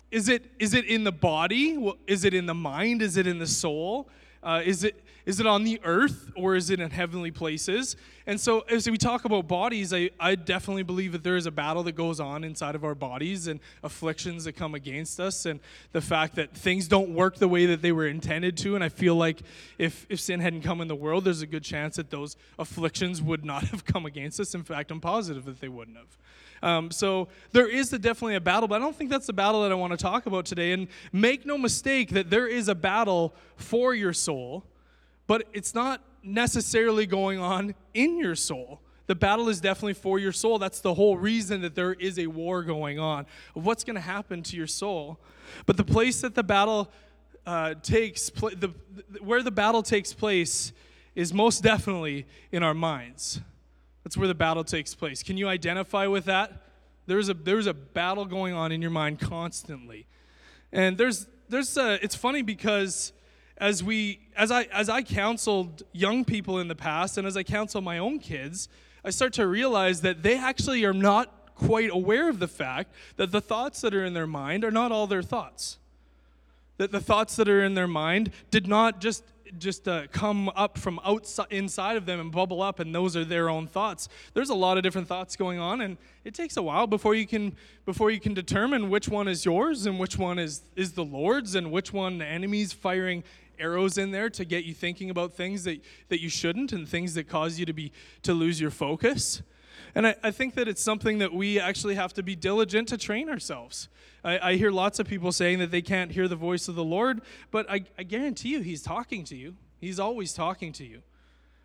is 0.09 0.29
it 0.29 0.45
is 0.57 0.73
it 0.73 0.85
in 0.85 1.03
the 1.03 1.11
body? 1.11 1.93
Is 2.07 2.23
it 2.23 2.33
in 2.33 2.45
the 2.45 2.53
mind? 2.53 3.01
Is 3.01 3.17
it 3.17 3.27
in 3.27 3.39
the 3.39 3.47
soul? 3.47 4.07
Uh, 4.41 4.61
is 4.63 4.85
it 4.85 5.03
is 5.29 5.39
it 5.39 5.45
on 5.45 5.63
the 5.63 5.79
earth 5.83 6.31
or 6.35 6.55
is 6.55 6.71
it 6.71 6.79
in 6.79 6.89
heavenly 6.89 7.29
places? 7.29 7.95
And 8.25 8.41
so, 8.41 8.61
as 8.61 8.89
we 8.89 8.97
talk 8.97 9.25
about 9.25 9.47
bodies, 9.47 9.93
I, 9.93 10.09
I 10.19 10.33
definitely 10.33 10.81
believe 10.81 11.11
that 11.11 11.23
there 11.23 11.37
is 11.37 11.45
a 11.45 11.51
battle 11.51 11.83
that 11.83 11.91
goes 11.91 12.19
on 12.19 12.43
inside 12.43 12.73
of 12.73 12.83
our 12.83 12.95
bodies 12.95 13.45
and 13.45 13.59
afflictions 13.83 14.45
that 14.45 14.53
come 14.53 14.73
against 14.73 15.19
us, 15.19 15.45
and 15.45 15.59
the 15.91 16.01
fact 16.01 16.33
that 16.37 16.57
things 16.57 16.87
don't 16.87 17.13
work 17.13 17.35
the 17.35 17.47
way 17.47 17.67
that 17.67 17.83
they 17.83 17.91
were 17.91 18.07
intended 18.07 18.57
to. 18.57 18.73
And 18.73 18.83
I 18.83 18.89
feel 18.89 19.13
like 19.13 19.41
if, 19.77 20.07
if 20.09 20.19
sin 20.19 20.39
hadn't 20.39 20.63
come 20.63 20.81
in 20.81 20.87
the 20.87 20.95
world, 20.95 21.25
there's 21.25 21.43
a 21.43 21.47
good 21.47 21.63
chance 21.63 21.97
that 21.97 22.09
those 22.09 22.35
afflictions 22.57 23.21
would 23.21 23.45
not 23.45 23.63
have 23.65 23.85
come 23.85 24.07
against 24.07 24.39
us. 24.39 24.55
In 24.55 24.63
fact, 24.63 24.89
I'm 24.89 24.99
positive 24.99 25.45
that 25.45 25.61
they 25.61 25.69
wouldn't 25.69 25.97
have. 25.97 26.17
Um, 26.63 26.89
so 26.89 27.27
there 27.51 27.67
is 27.69 27.93
a, 27.93 27.99
definitely 27.99 28.33
a 28.33 28.41
battle, 28.41 28.67
but 28.67 28.77
I 28.77 28.79
don't 28.79 28.95
think 28.95 29.11
that's 29.11 29.27
the 29.27 29.33
battle 29.33 29.61
that 29.61 29.71
I 29.71 29.75
want 29.75 29.91
to 29.91 29.97
talk 29.97 30.25
about 30.25 30.47
today. 30.47 30.71
And 30.71 30.87
make 31.13 31.45
no 31.45 31.55
mistake 31.55 32.09
that 32.13 32.31
there 32.31 32.47
is 32.47 32.67
a 32.67 32.73
battle 32.73 33.35
for 33.57 33.93
your 33.93 34.11
soul 34.11 34.65
but 35.29 35.47
it's 35.53 35.75
not 35.75 36.01
necessarily 36.23 37.05
going 37.05 37.37
on 37.37 37.75
in 37.93 38.17
your 38.17 38.33
soul. 38.33 38.81
The 39.05 39.13
battle 39.13 39.47
is 39.47 39.61
definitely 39.61 39.93
for 39.93 40.17
your 40.17 40.31
soul. 40.31 40.57
That's 40.57 40.81
the 40.81 40.95
whole 40.95 41.17
reason 41.17 41.61
that 41.61 41.75
there 41.75 41.93
is 41.93 42.17
a 42.17 42.25
war 42.25 42.63
going 42.63 42.97
on 42.97 43.27
of 43.55 43.63
what's 43.63 43.83
going 43.83 43.93
to 43.95 44.01
happen 44.01 44.41
to 44.41 44.57
your 44.57 44.65
soul. 44.65 45.19
But 45.67 45.77
the 45.77 45.83
place 45.83 46.21
that 46.21 46.33
the 46.33 46.41
battle 46.41 46.91
uh, 47.45 47.75
takes, 47.75 48.31
pl- 48.31 48.55
the, 48.57 48.73
the, 49.07 49.23
where 49.23 49.43
the 49.43 49.51
battle 49.51 49.83
takes 49.83 50.13
place, 50.13 50.73
is 51.13 51.31
most 51.31 51.61
definitely 51.61 52.25
in 52.51 52.63
our 52.63 52.73
minds. 52.73 53.39
That's 54.03 54.17
where 54.17 54.27
the 54.27 54.33
battle 54.33 54.63
takes 54.63 54.95
place. 54.95 55.21
Can 55.21 55.37
you 55.37 55.47
identify 55.47 56.07
with 56.07 56.25
that? 56.25 56.63
There's 57.05 57.29
a 57.29 57.35
there's 57.35 57.67
a 57.67 57.73
battle 57.75 58.25
going 58.25 58.55
on 58.55 58.71
in 58.71 58.81
your 58.81 58.91
mind 58.91 59.19
constantly, 59.19 60.07
and 60.71 60.97
there's 60.97 61.27
there's 61.49 61.77
a, 61.77 62.03
it's 62.03 62.15
funny 62.15 62.41
because 62.41 63.13
as 63.59 63.83
we 63.83 64.19
as 64.35 64.51
I 64.51 64.63
as 64.63 64.89
I 64.89 65.01
counseled 65.01 65.83
young 65.91 66.23
people 66.23 66.59
in 66.59 66.67
the 66.67 66.75
past 66.75 67.17
and 67.17 67.27
as 67.27 67.35
I 67.35 67.43
counsel 67.43 67.81
my 67.81 67.97
own 67.97 68.19
kids, 68.19 68.69
I 69.03 69.09
start 69.09 69.33
to 69.33 69.47
realize 69.47 70.01
that 70.01 70.23
they 70.23 70.37
actually 70.37 70.85
are 70.85 70.93
not 70.93 71.55
quite 71.55 71.89
aware 71.91 72.29
of 72.29 72.39
the 72.39 72.47
fact 72.47 72.93
that 73.17 73.31
the 73.31 73.41
thoughts 73.41 73.81
that 73.81 73.93
are 73.93 74.05
in 74.05 74.13
their 74.13 74.27
mind 74.27 74.63
are 74.63 74.71
not 74.71 74.91
all 74.91 75.07
their 75.07 75.23
thoughts. 75.23 75.77
That 76.77 76.91
the 76.91 77.01
thoughts 77.01 77.35
that 77.35 77.49
are 77.49 77.63
in 77.63 77.73
their 77.73 77.87
mind 77.87 78.31
did 78.49 78.67
not 78.67 79.01
just 79.01 79.23
just 79.57 79.87
uh, 79.87 80.05
come 80.11 80.49
up 80.49 80.77
from 80.77 80.99
outside 81.03 81.47
inside 81.49 81.97
of 81.97 82.05
them 82.05 82.19
and 82.19 82.31
bubble 82.31 82.61
up 82.61 82.79
and 82.79 82.93
those 82.93 83.15
are 83.15 83.25
their 83.25 83.49
own 83.49 83.65
thoughts 83.65 84.07
there's 84.35 84.49
a 84.49 84.55
lot 84.55 84.77
of 84.77 84.83
different 84.83 85.07
thoughts 85.07 85.35
going 85.35 85.57
on 85.57 85.81
and 85.81 85.97
it 86.23 86.35
takes 86.35 86.55
a 86.55 86.61
while 86.61 86.85
before 86.85 87.15
you 87.15 87.25
can 87.25 87.55
before 87.83 88.11
you 88.11 88.19
can 88.19 88.35
determine 88.35 88.91
which 88.91 89.09
one 89.09 89.27
is 89.27 89.45
yours 89.45 89.87
and 89.87 89.99
which 89.99 90.17
one 90.17 90.37
is 90.37 90.61
is 90.75 90.91
the 90.91 91.03
lord's 91.03 91.55
and 91.55 91.71
which 91.71 91.91
one 91.91 92.19
the 92.19 92.25
enemy's 92.25 92.71
firing 92.71 93.23
arrows 93.59 93.97
in 93.97 94.11
there 94.11 94.29
to 94.31 94.45
get 94.45 94.63
you 94.63 94.73
thinking 94.73 95.09
about 95.09 95.33
things 95.33 95.63
that, 95.63 95.81
that 96.09 96.21
you 96.21 96.29
shouldn't 96.29 96.71
and 96.71 96.87
things 96.87 97.13
that 97.13 97.27
cause 97.27 97.59
you 97.59 97.65
to 97.65 97.73
be 97.73 97.91
to 98.23 98.33
lose 98.33 98.59
your 98.59 98.71
focus. 98.71 99.41
And 99.95 100.07
I, 100.07 100.15
I 100.23 100.31
think 100.31 100.55
that 100.55 100.67
it's 100.67 100.81
something 100.81 101.17
that 101.19 101.33
we 101.33 101.59
actually 101.59 101.95
have 101.95 102.13
to 102.13 102.23
be 102.23 102.35
diligent 102.35 102.87
to 102.89 102.97
train 102.97 103.29
ourselves. 103.29 103.89
I, 104.23 104.51
I 104.51 104.55
hear 104.55 104.71
lots 104.71 104.99
of 104.99 105.07
people 105.07 105.31
saying 105.31 105.59
that 105.59 105.71
they 105.71 105.81
can't 105.81 106.11
hear 106.11 106.27
the 106.27 106.35
voice 106.35 106.67
of 106.67 106.75
the 106.75 106.83
Lord, 106.83 107.21
but 107.51 107.69
I, 107.69 107.85
I 107.97 108.03
guarantee 108.03 108.49
you, 108.49 108.61
He's 108.61 108.81
talking 108.81 109.23
to 109.25 109.35
you. 109.35 109.55
He's 109.79 109.99
always 109.99 110.33
talking 110.33 110.73
to 110.73 110.85
you. 110.85 111.01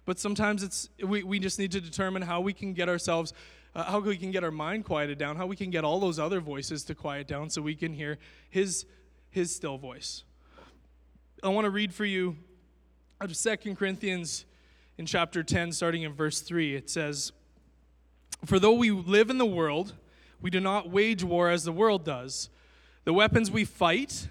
But 0.05 0.19
sometimes 0.19 0.62
it's 0.62 0.88
we, 1.02 1.23
we 1.23 1.38
just 1.38 1.58
need 1.58 1.73
to 1.73 1.81
determine 1.81 2.23
how 2.23 2.41
we 2.41 2.52
can 2.52 2.75
get 2.75 2.88
ourselves, 2.88 3.32
uh, 3.75 3.85
how 3.85 4.00
we 4.00 4.17
can 4.17 4.31
get 4.31 4.44
our 4.44 4.50
mind 4.50 4.85
quieted 4.85 5.19
down, 5.19 5.37
how 5.37 5.46
we 5.46 5.56
can 5.56 5.70
get 5.70 5.85
all 5.85 5.99
those 5.99 6.19
other 6.19 6.41
voices 6.41 6.84
to 6.84 6.94
quiet 6.94 7.27
down 7.27 7.51
so 7.51 7.63
we 7.63 7.74
can 7.74 7.94
hear 7.94 8.19
His 8.51 8.86
His 9.31 9.55
still 9.55 9.79
voice. 9.79 10.24
I 11.44 11.48
want 11.48 11.67
to 11.67 11.70
read 11.70 11.93
for 11.93 12.06
you 12.06 12.39
out 13.20 13.31
of 13.31 13.36
2 13.36 13.74
Corinthians 13.74 14.46
in 14.96 15.05
chapter 15.05 15.43
10, 15.43 15.72
starting 15.72 16.01
in 16.01 16.15
verse 16.15 16.41
3. 16.41 16.74
It 16.74 16.89
says, 16.89 17.32
For 18.46 18.58
though 18.58 18.72
we 18.72 18.91
live 18.91 19.29
in 19.29 19.36
the 19.36 19.44
world, 19.44 19.93
we 20.41 20.48
do 20.48 20.58
not 20.58 20.89
wage 20.89 21.22
war 21.22 21.51
as 21.51 21.65
the 21.65 21.70
world 21.70 22.03
does. 22.03 22.48
The 23.05 23.13
weapons 23.13 23.51
we 23.51 23.67
fight 23.67 24.31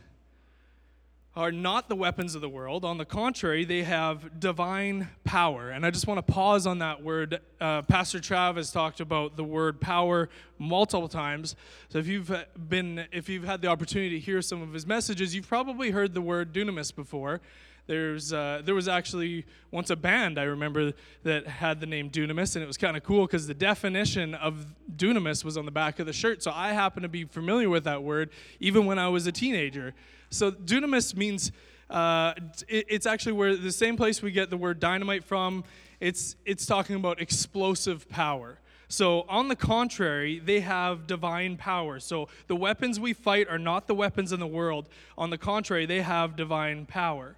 are 1.35 1.51
not 1.51 1.89
the 1.89 1.95
weapons 1.95 2.35
of 2.35 2.41
the 2.41 2.49
world. 2.49 2.85
On 2.85 2.99
the 2.99 3.05
contrary, 3.05 3.65
they 3.65 3.81
have 3.83 4.39
divine 4.39 5.09
power. 5.23 5.71
And 5.71 5.83
I 5.83 5.89
just 5.89 6.05
want 6.05 6.19
to 6.19 6.33
pause 6.33 6.67
on 6.67 6.79
that 6.79 7.01
word. 7.01 7.39
Uh, 7.59 7.81
Pastor 7.81 8.19
Trav 8.19 8.57
has 8.57 8.71
talked 8.71 8.99
about 8.99 9.35
the 9.35 9.43
word 9.43 9.81
power 9.81 10.29
multiple 10.59 11.07
times. 11.07 11.55
So 11.89 11.97
if 11.97 12.05
you've 12.05 12.31
been, 12.69 13.07
if 13.11 13.29
you've 13.29 13.45
had 13.45 13.63
the 13.63 13.67
opportunity 13.67 14.11
to 14.11 14.19
hear 14.19 14.43
some 14.43 14.61
of 14.61 14.73
his 14.73 14.85
messages, 14.85 15.33
you've 15.33 15.47
probably 15.47 15.89
heard 15.89 16.13
the 16.13 16.21
word 16.21 16.53
dunamis 16.53 16.95
before. 16.95 17.41
There's, 17.85 18.31
uh, 18.31 18.61
there 18.63 18.75
was 18.75 18.87
actually 18.87 19.45
once 19.71 19.89
a 19.89 19.95
band 19.95 20.39
I 20.39 20.43
remember 20.43 20.93
that 21.23 21.47
had 21.47 21.81
the 21.81 21.85
name 21.85 22.09
Dunamis, 22.09 22.55
and 22.55 22.63
it 22.63 22.67
was 22.67 22.77
kind 22.77 22.95
of 22.95 23.03
cool 23.03 23.25
because 23.25 23.45
the 23.45 23.53
definition 23.53 24.35
of 24.35 24.67
Dunamis 24.95 25.43
was 25.43 25.57
on 25.57 25.65
the 25.65 25.71
back 25.71 25.99
of 25.99 26.05
the 26.05 26.13
shirt. 26.13 26.43
So 26.43 26.51
I 26.53 26.71
happen 26.71 27.03
to 27.03 27.09
be 27.09 27.25
familiar 27.25 27.69
with 27.69 27.83
that 27.83 28.03
word 28.03 28.29
even 28.61 28.85
when 28.85 28.99
I 28.99 29.09
was 29.09 29.27
a 29.27 29.33
teenager. 29.33 29.93
So 30.33 30.51
dunamis 30.51 31.15
means 31.15 31.51
uh, 31.89 32.33
it, 32.67 32.85
it's 32.89 33.05
actually 33.05 33.33
where 33.33 33.55
the 33.55 33.71
same 33.71 33.97
place 33.97 34.21
we 34.21 34.31
get 34.31 34.49
the 34.49 34.57
word 34.57 34.79
dynamite 34.79 35.23
from. 35.23 35.63
It's 35.99 36.35
it's 36.45 36.65
talking 36.65 36.95
about 36.95 37.21
explosive 37.21 38.09
power. 38.09 38.59
So, 38.89 39.21
on 39.27 39.47
the 39.47 39.55
contrary, 39.55 40.37
they 40.37 40.59
have 40.59 41.07
divine 41.07 41.57
power. 41.57 41.99
So, 41.99 42.27
the 42.45 42.55
weapons 42.55 42.99
we 42.99 43.13
fight 43.13 43.47
are 43.47 43.57
not 43.57 43.87
the 43.87 43.95
weapons 43.95 44.31
in 44.31 44.39
the 44.39 44.45
world. 44.45 44.87
On 45.17 45.31
the 45.31 45.37
contrary, 45.37 45.87
they 45.87 46.01
have 46.01 46.35
divine 46.35 46.85
power 46.85 47.35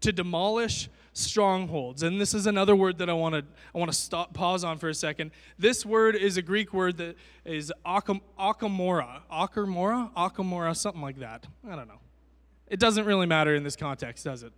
to 0.00 0.12
demolish 0.12 0.90
strongholds. 1.14 2.02
And 2.02 2.20
this 2.20 2.34
is 2.34 2.46
another 2.46 2.76
word 2.76 2.98
that 2.98 3.08
I 3.08 3.14
want 3.14 3.34
to 3.34 3.44
I 3.74 3.78
want 3.78 3.90
to 3.90 3.96
stop 3.96 4.34
pause 4.34 4.64
on 4.64 4.78
for 4.78 4.88
a 4.88 4.94
second. 4.94 5.30
This 5.58 5.86
word 5.86 6.14
is 6.14 6.36
a 6.36 6.42
Greek 6.42 6.74
word 6.74 6.98
that 6.98 7.16
is 7.44 7.72
akamora, 7.86 9.22
akamora, 9.32 10.12
akamora, 10.14 10.76
something 10.76 11.02
like 11.02 11.20
that. 11.20 11.46
I 11.66 11.74
don't 11.74 11.88
know. 11.88 12.00
It 12.70 12.78
doesn't 12.78 13.06
really 13.06 13.26
matter 13.26 13.54
in 13.54 13.62
this 13.62 13.76
context, 13.76 14.24
does 14.24 14.42
it? 14.42 14.52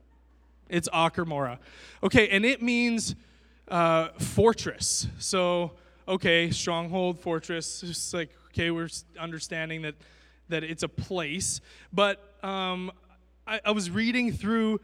It's 0.69 0.89
Akermora. 0.89 1.59
Okay, 2.03 2.29
and 2.29 2.45
it 2.45 2.63
means 2.63 3.15
uh, 3.69 4.09
fortress. 4.19 5.07
So, 5.19 5.73
okay, 6.09 6.51
stronghold, 6.51 7.21
fortress. 7.21 7.83
It's 7.83 8.13
like, 8.13 8.31
okay, 8.49 8.71
we're 8.71 8.89
understanding 9.19 9.83
that, 9.83 9.95
that 10.49 10.65
it's 10.65 10.83
a 10.83 10.89
place. 10.89 11.61
But 11.93 12.35
um, 12.43 12.91
I, 13.47 13.61
I, 13.65 13.71
was 13.71 13.91
reading 13.91 14.33
through 14.33 14.81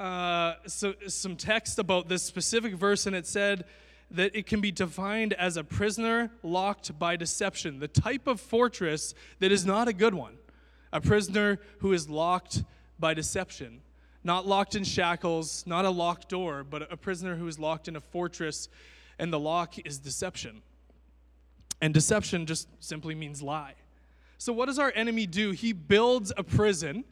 uh, 0.00 0.54
so, 0.66 0.94
some 1.08 1.36
text 1.36 1.78
about 1.78 2.08
this 2.08 2.22
specific 2.22 2.74
verse, 2.74 3.06
and 3.06 3.14
it 3.14 3.26
said 3.26 3.64
that 4.10 4.34
it 4.34 4.46
can 4.46 4.60
be 4.60 4.70
defined 4.70 5.32
as 5.34 5.56
a 5.56 5.64
prisoner 5.64 6.30
locked 6.42 6.98
by 6.98 7.16
deception, 7.16 7.80
the 7.80 7.88
type 7.88 8.26
of 8.26 8.40
fortress 8.40 9.14
that 9.40 9.50
is 9.50 9.64
not 9.64 9.88
a 9.88 9.92
good 9.92 10.14
one. 10.14 10.34
A 10.92 11.00
prisoner 11.00 11.58
who 11.78 11.92
is 11.92 12.08
locked 12.08 12.64
by 12.98 13.14
deception. 13.14 13.80
Not 14.24 14.46
locked 14.46 14.74
in 14.74 14.84
shackles, 14.84 15.64
not 15.66 15.84
a 15.84 15.90
locked 15.90 16.28
door, 16.28 16.64
but 16.64 16.92
a 16.92 16.96
prisoner 16.96 17.36
who 17.36 17.48
is 17.48 17.58
locked 17.58 17.88
in 17.88 17.96
a 17.96 18.00
fortress, 18.00 18.68
and 19.18 19.32
the 19.32 19.40
lock 19.40 19.74
is 19.84 19.98
deception. 19.98 20.62
And 21.80 21.92
deception 21.92 22.46
just 22.46 22.68
simply 22.78 23.14
means 23.14 23.42
lie. 23.42 23.74
So, 24.38 24.52
what 24.52 24.66
does 24.66 24.78
our 24.78 24.92
enemy 24.94 25.26
do? 25.26 25.50
He 25.50 25.72
builds 25.72 26.32
a 26.36 26.44
prison 26.44 27.04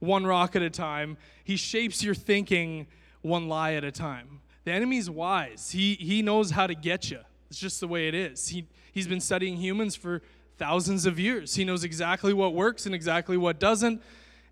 one 0.00 0.24
rock 0.24 0.54
at 0.56 0.62
a 0.62 0.70
time, 0.70 1.16
he 1.44 1.56
shapes 1.56 2.02
your 2.02 2.14
thinking 2.14 2.86
one 3.22 3.48
lie 3.48 3.72
at 3.72 3.84
a 3.84 3.92
time. 3.92 4.40
The 4.64 4.72
enemy's 4.72 5.08
wise, 5.10 5.70
he, 5.70 5.94
he 5.94 6.22
knows 6.22 6.50
how 6.50 6.66
to 6.66 6.74
get 6.74 7.10
you. 7.10 7.20
It's 7.50 7.58
just 7.58 7.80
the 7.80 7.88
way 7.88 8.08
it 8.08 8.14
is. 8.14 8.48
He, 8.48 8.66
he's 8.92 9.08
been 9.08 9.20
studying 9.20 9.56
humans 9.56 9.96
for 9.96 10.22
thousands 10.58 11.06
of 11.06 11.18
years. 11.18 11.54
He 11.54 11.64
knows 11.64 11.84
exactly 11.84 12.32
what 12.32 12.54
works 12.54 12.86
and 12.86 12.94
exactly 12.94 13.36
what 13.36 13.58
doesn't. 13.58 14.02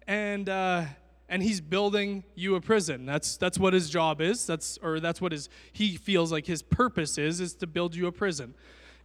And, 0.06 0.48
uh, 0.48 0.84
and 1.28 1.42
he's 1.42 1.60
building 1.60 2.24
you 2.34 2.54
a 2.54 2.60
prison. 2.60 3.06
That's 3.06 3.36
that's 3.36 3.58
what 3.58 3.74
his 3.74 3.90
job 3.90 4.20
is. 4.20 4.46
That's 4.46 4.78
or 4.82 5.00
that's 5.00 5.20
what 5.20 5.32
his 5.32 5.48
he 5.72 5.96
feels 5.96 6.30
like 6.30 6.46
his 6.46 6.62
purpose 6.62 7.18
is 7.18 7.40
is 7.40 7.54
to 7.56 7.66
build 7.66 7.94
you 7.94 8.06
a 8.06 8.12
prison, 8.12 8.54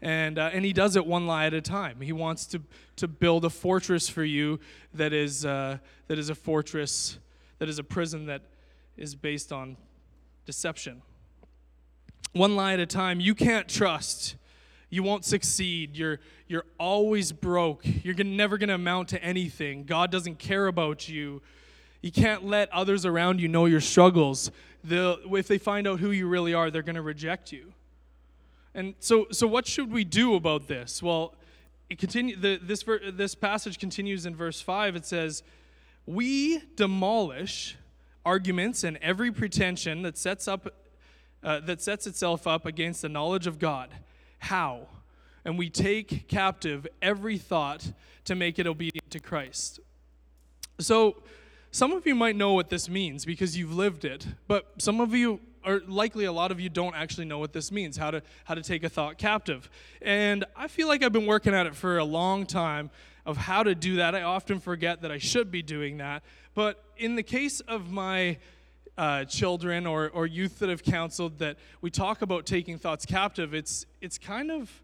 and 0.02 0.38
uh, 0.38 0.52
and 0.54 0.64
he 0.64 0.74
does 0.74 0.96
it 0.96 1.06
one 1.06 1.26
lie 1.26 1.48
at 1.48 1.54
a 1.54 1.62
time. 1.62 2.02
He 2.02 2.14
wants 2.14 2.46
to 2.48 2.62
to 2.98 3.08
build 3.08 3.46
a 3.46 3.50
fortress 3.50 4.08
for 4.08 4.24
you 4.24 4.60
that 4.94 5.14
is 5.14 5.46
uh, 5.46 5.80
that 6.08 6.20
is 6.20 6.30
a 6.30 6.36
fortress 6.36 7.18
that 7.58 7.70
is 7.70 7.80
a 7.80 7.84
prison 7.84 8.28
that 8.28 8.44
is 8.98 9.16
based 9.16 9.52
on 9.52 9.78
deception. 10.46 11.02
One 12.34 12.56
lie 12.56 12.74
at 12.74 12.80
a 12.80 12.86
time. 12.86 13.20
You 13.20 13.36
can't 13.36 13.68
trust. 13.68 14.36
You 14.90 15.04
won't 15.04 15.26
succeed. 15.26 15.96
You're 15.96 16.20
you're 16.52 16.66
always 16.78 17.32
broke. 17.32 17.82
You're 17.84 18.16
never 18.24 18.58
going 18.58 18.70
to 18.70 18.76
amount 18.76 19.10
to 19.10 19.24
anything. 19.24 19.86
God 19.86 20.12
doesn't 20.12 20.38
care 20.38 20.68
about 20.68 21.08
you 21.10 21.42
you 22.02 22.12
can't 22.12 22.44
let 22.44 22.72
others 22.72 23.06
around 23.06 23.40
you 23.40 23.48
know 23.48 23.66
your 23.66 23.82
struggles. 23.82 24.52
They'll, 24.84 25.20
if 25.36 25.48
they 25.48 25.60
find 25.60 25.88
out 25.88 26.00
who 26.00 26.12
you 26.12 26.28
really 26.28 26.54
are, 26.54 26.72
they're 26.72 26.82
going 26.82 26.96
to 26.96 27.02
reject 27.02 27.52
you. 27.52 27.74
And 28.74 28.96
so, 29.00 29.28
so 29.32 29.46
what 29.46 29.68
should 29.68 29.92
we 29.92 30.04
do 30.04 30.36
about 30.36 30.68
this? 30.68 31.04
Well, 31.04 31.36
it 31.90 32.00
continue, 32.00 32.36
the, 32.36 32.58
this, 32.62 32.84
this 33.14 33.36
passage 33.36 33.78
continues 33.78 34.26
in 34.26 34.36
verse 34.36 34.62
5. 34.62 34.96
It 34.96 35.06
says, 35.06 35.44
We 36.06 36.62
demolish 36.76 37.78
arguments 38.26 38.84
and 38.84 38.98
every 38.98 39.32
pretension 39.32 40.02
that 40.02 40.18
sets, 40.18 40.48
up, 40.48 40.74
uh, 41.44 41.60
that 41.62 41.82
sets 41.82 42.08
itself 42.08 42.48
up 42.48 42.66
against 42.66 43.04
the 43.04 43.10
knowledge 43.10 43.46
of 43.46 43.60
God. 43.60 43.90
How? 44.40 44.88
And 45.44 45.58
we 45.58 45.70
take 45.70 46.28
captive 46.28 46.88
every 47.02 47.38
thought 47.38 47.92
to 48.26 48.36
make 48.36 48.60
it 48.60 48.68
obedient 48.68 49.10
to 49.12 49.20
Christ. 49.20 49.80
So, 50.80 51.18
some 51.74 51.94
of 51.94 52.06
you 52.06 52.16
might 52.16 52.36
know 52.36 52.54
what 52.54 52.70
this 52.70 52.90
means 52.90 53.24
because 53.24 53.58
you've 53.58 53.74
lived 53.74 54.04
it, 54.04 54.28
but 54.48 54.68
some 54.78 55.00
of 55.00 55.14
you 55.16 55.40
or 55.66 55.82
likely 55.88 56.26
a 56.26 56.32
lot 56.32 56.52
of 56.52 56.60
you 56.60 56.70
don't 56.70 56.96
actually 56.96 57.26
know 57.26 57.38
what 57.38 57.54
this 57.54 57.72
means 57.72 57.98
how 57.98 58.12
to 58.12 58.22
how 58.46 58.56
to 58.56 58.62
take 58.62 58.84
a 58.84 58.90
thought 58.90 59.18
captive 59.18 59.70
and 60.02 60.46
i 60.56 60.68
feel 60.68 60.88
like 60.88 61.04
i've 61.04 61.14
been 61.14 61.28
working 61.28 61.54
at 61.54 61.66
it 61.66 61.76
for 61.76 61.98
a 61.98 62.04
long 62.04 62.46
time 62.46 62.90
of 63.26 63.38
how 63.38 63.64
to 63.64 63.76
do 63.76 63.98
that 63.98 64.16
i 64.16 64.22
often 64.22 64.60
forget 64.60 65.02
that 65.02 65.12
i 65.12 65.18
should 65.18 65.52
be 65.52 65.62
doing 65.62 65.98
that 65.98 66.24
but 66.54 66.84
in 66.98 67.16
the 67.16 67.24
case 67.24 67.60
of 67.62 67.92
my 67.92 68.38
uh, 68.98 69.24
children 69.24 69.88
or, 69.88 70.10
or 70.10 70.28
youth 70.28 70.60
that 70.60 70.70
have 70.70 70.84
counseled 70.84 71.40
that 71.40 71.58
we 71.80 71.90
talk 71.90 72.22
about 72.22 72.46
taking 72.46 72.78
thoughts 72.78 73.06
captive 73.06 73.54
it's 73.54 73.86
it's 74.02 74.18
kind 74.18 74.52
of 74.52 74.82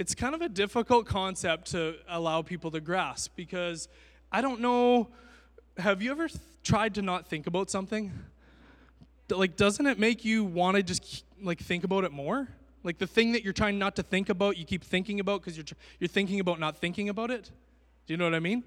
it's 0.00 0.14
kind 0.14 0.34
of 0.34 0.40
a 0.40 0.48
difficult 0.48 1.06
concept 1.06 1.70
to 1.72 1.94
allow 2.08 2.42
people 2.42 2.70
to 2.70 2.80
grasp 2.80 3.32
because 3.36 3.88
i 4.32 4.40
don't 4.40 4.60
know 4.60 5.08
have 5.80 6.02
you 6.02 6.10
ever 6.10 6.28
th- 6.28 6.40
tried 6.62 6.94
to 6.94 7.02
not 7.02 7.26
think 7.26 7.46
about 7.46 7.70
something? 7.70 8.12
Like, 9.30 9.56
doesn't 9.56 9.86
it 9.86 9.98
make 9.98 10.24
you 10.24 10.44
want 10.44 10.76
to 10.76 10.82
just 10.82 11.24
like 11.42 11.60
think 11.60 11.84
about 11.84 12.04
it 12.04 12.12
more? 12.12 12.48
Like 12.82 12.98
the 12.98 13.06
thing 13.06 13.32
that 13.32 13.44
you're 13.44 13.52
trying 13.52 13.78
not 13.78 13.96
to 13.96 14.02
think 14.02 14.28
about, 14.28 14.56
you 14.56 14.64
keep 14.64 14.82
thinking 14.82 15.20
about 15.20 15.40
because 15.40 15.56
you're 15.56 15.64
tr- 15.64 15.74
you're 15.98 16.08
thinking 16.08 16.40
about 16.40 16.58
not 16.58 16.76
thinking 16.76 17.08
about 17.08 17.30
it. 17.30 17.50
Do 18.06 18.14
you 18.14 18.16
know 18.16 18.24
what 18.24 18.34
I 18.34 18.40
mean? 18.40 18.64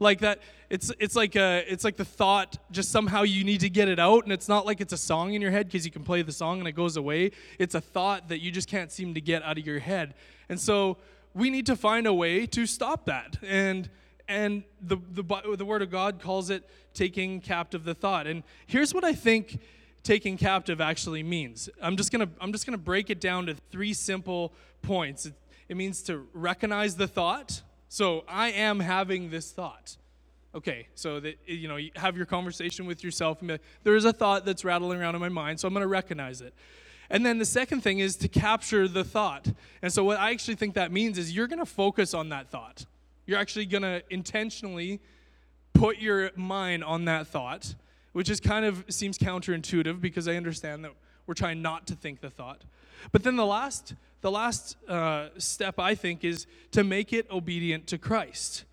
Like 0.00 0.20
that, 0.20 0.40
it's 0.70 0.90
it's 0.98 1.14
like 1.14 1.36
a, 1.36 1.64
it's 1.70 1.84
like 1.84 1.96
the 1.96 2.04
thought 2.04 2.56
just 2.70 2.90
somehow 2.90 3.22
you 3.22 3.44
need 3.44 3.60
to 3.60 3.70
get 3.70 3.86
it 3.86 3.98
out, 3.98 4.24
and 4.24 4.32
it's 4.32 4.48
not 4.48 4.66
like 4.66 4.80
it's 4.80 4.92
a 4.92 4.98
song 4.98 5.34
in 5.34 5.42
your 5.42 5.50
head 5.50 5.66
because 5.66 5.84
you 5.84 5.92
can 5.92 6.02
play 6.02 6.22
the 6.22 6.32
song 6.32 6.58
and 6.58 6.66
it 6.66 6.72
goes 6.72 6.96
away. 6.96 7.32
It's 7.58 7.74
a 7.74 7.80
thought 7.80 8.28
that 8.28 8.40
you 8.40 8.50
just 8.50 8.68
can't 8.68 8.90
seem 8.90 9.14
to 9.14 9.20
get 9.20 9.42
out 9.42 9.58
of 9.58 9.66
your 9.66 9.78
head, 9.78 10.14
and 10.48 10.58
so 10.58 10.96
we 11.34 11.50
need 11.50 11.66
to 11.66 11.76
find 11.76 12.06
a 12.06 12.14
way 12.14 12.46
to 12.46 12.66
stop 12.66 13.04
that. 13.04 13.36
And 13.46 13.88
and 14.26 14.62
the, 14.80 14.96
the, 15.10 15.24
the 15.56 15.64
Word 15.64 15.82
of 15.82 15.90
God 15.90 16.20
calls 16.20 16.50
it 16.50 16.62
taking 16.94 17.40
captive 17.40 17.84
the 17.84 17.94
thought. 17.94 18.28
And 18.28 18.44
here's 18.66 18.94
what 18.94 19.02
I 19.02 19.12
think 19.12 19.58
taking 20.04 20.38
captive 20.38 20.80
actually 20.80 21.22
means. 21.22 21.68
I'm 21.82 21.96
just 21.96 22.12
gonna 22.12 22.28
I'm 22.40 22.52
just 22.52 22.64
gonna 22.64 22.78
break 22.78 23.10
it 23.10 23.20
down 23.20 23.46
to 23.46 23.54
three 23.70 23.92
simple 23.92 24.52
points. 24.82 25.26
It, 25.26 25.34
it 25.68 25.76
means 25.76 26.02
to 26.04 26.26
recognize 26.32 26.96
the 26.96 27.08
thought. 27.08 27.62
So 27.92 28.22
I 28.28 28.52
am 28.52 28.78
having 28.78 29.30
this 29.30 29.50
thought. 29.50 29.96
Okay, 30.54 30.86
so 30.94 31.18
that 31.18 31.38
you 31.46 31.66
know, 31.66 31.74
you 31.74 31.90
have 31.96 32.16
your 32.16 32.24
conversation 32.24 32.86
with 32.86 33.02
yourself. 33.02 33.42
And 33.42 33.58
there 33.82 33.96
is 33.96 34.04
a 34.04 34.12
thought 34.12 34.44
that's 34.44 34.64
rattling 34.64 35.00
around 35.00 35.16
in 35.16 35.20
my 35.20 35.28
mind, 35.28 35.58
so 35.58 35.66
I'm 35.66 35.74
going 35.74 35.82
to 35.82 35.88
recognize 35.88 36.40
it. 36.40 36.54
And 37.10 37.26
then 37.26 37.38
the 37.38 37.44
second 37.44 37.80
thing 37.80 37.98
is 37.98 38.14
to 38.18 38.28
capture 38.28 38.86
the 38.86 39.02
thought. 39.02 39.48
And 39.82 39.92
so 39.92 40.04
what 40.04 40.20
I 40.20 40.30
actually 40.30 40.54
think 40.54 40.74
that 40.74 40.92
means 40.92 41.18
is 41.18 41.34
you're 41.34 41.48
going 41.48 41.58
to 41.58 41.66
focus 41.66 42.14
on 42.14 42.28
that 42.28 42.48
thought. 42.48 42.86
You're 43.26 43.40
actually 43.40 43.66
going 43.66 43.82
to 43.82 44.04
intentionally 44.08 45.00
put 45.74 45.98
your 45.98 46.30
mind 46.36 46.84
on 46.84 47.06
that 47.06 47.26
thought, 47.26 47.74
which 48.12 48.30
is 48.30 48.38
kind 48.38 48.64
of 48.64 48.84
seems 48.88 49.18
counterintuitive 49.18 50.00
because 50.00 50.28
I 50.28 50.36
understand 50.36 50.84
that 50.84 50.92
we're 51.26 51.34
trying 51.34 51.60
not 51.60 51.88
to 51.88 51.96
think 51.96 52.20
the 52.20 52.30
thought. 52.30 52.62
But 53.10 53.24
then 53.24 53.34
the 53.34 53.46
last 53.46 53.94
the 54.20 54.30
last 54.30 54.76
uh, 54.88 55.28
step 55.38 55.78
I 55.78 55.94
think 55.94 56.24
is 56.24 56.46
to 56.72 56.84
make 56.84 57.12
it 57.12 57.30
obedient 57.30 57.86
to 57.88 57.98
Christ. 57.98 58.64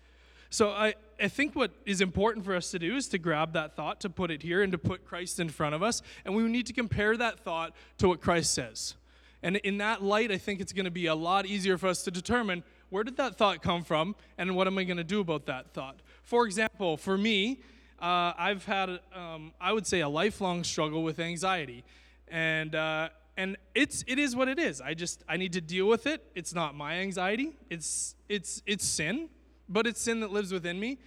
So 0.50 0.70
I, 0.70 0.94
I 1.20 1.28
think 1.28 1.54
what 1.54 1.72
is 1.84 2.00
important 2.00 2.44
for 2.44 2.54
us 2.54 2.70
to 2.70 2.78
do 2.78 2.96
is 2.96 3.08
to 3.08 3.18
grab 3.18 3.52
that 3.52 3.76
thought, 3.76 4.00
to 4.00 4.10
put 4.10 4.30
it 4.30 4.42
here, 4.42 4.62
and 4.62 4.72
to 4.72 4.78
put 4.78 5.04
Christ 5.04 5.40
in 5.40 5.48
front 5.48 5.74
of 5.74 5.82
us. 5.82 6.02
And 6.24 6.34
we 6.34 6.42
need 6.44 6.66
to 6.66 6.72
compare 6.72 7.16
that 7.16 7.40
thought 7.40 7.74
to 7.98 8.08
what 8.08 8.20
Christ 8.20 8.54
says. 8.54 8.94
And 9.42 9.56
in 9.58 9.78
that 9.78 10.02
light, 10.02 10.32
I 10.32 10.38
think 10.38 10.60
it's 10.60 10.72
going 10.72 10.86
to 10.86 10.90
be 10.90 11.06
a 11.06 11.14
lot 11.14 11.46
easier 11.46 11.78
for 11.78 11.88
us 11.88 12.02
to 12.04 12.10
determine 12.10 12.64
where 12.90 13.04
did 13.04 13.16
that 13.18 13.36
thought 13.36 13.62
come 13.62 13.84
from 13.84 14.16
and 14.38 14.56
what 14.56 14.66
am 14.66 14.78
I 14.78 14.84
going 14.84 14.96
to 14.96 15.04
do 15.04 15.20
about 15.20 15.46
that 15.46 15.72
thought? 15.74 16.00
For 16.22 16.46
example, 16.46 16.96
for 16.96 17.18
me, 17.18 17.60
uh, 18.00 18.32
I've 18.38 18.64
had, 18.64 19.00
um, 19.14 19.52
I 19.60 19.72
would 19.72 19.86
say, 19.86 20.00
a 20.00 20.08
lifelong 20.08 20.64
struggle 20.64 21.02
with 21.02 21.18
anxiety. 21.18 21.84
And, 22.28 22.74
uh, 22.74 23.10
and 23.38 23.56
it's, 23.72 24.04
it 24.08 24.18
is 24.18 24.34
what 24.34 24.48
it 24.48 24.58
is. 24.58 24.80
I 24.80 24.94
just, 24.94 25.22
I 25.28 25.36
need 25.36 25.52
to 25.52 25.60
deal 25.60 25.86
with 25.86 26.08
it. 26.08 26.24
It's 26.34 26.52
not 26.52 26.74
my 26.74 26.94
anxiety. 26.94 27.52
It's, 27.70 28.16
it's, 28.28 28.62
it's 28.66 28.84
sin, 28.84 29.28
but 29.68 29.86
it's 29.86 30.00
sin 30.00 30.18
that 30.20 30.32
lives 30.32 30.52
within 30.52 30.80
me. 30.80 30.98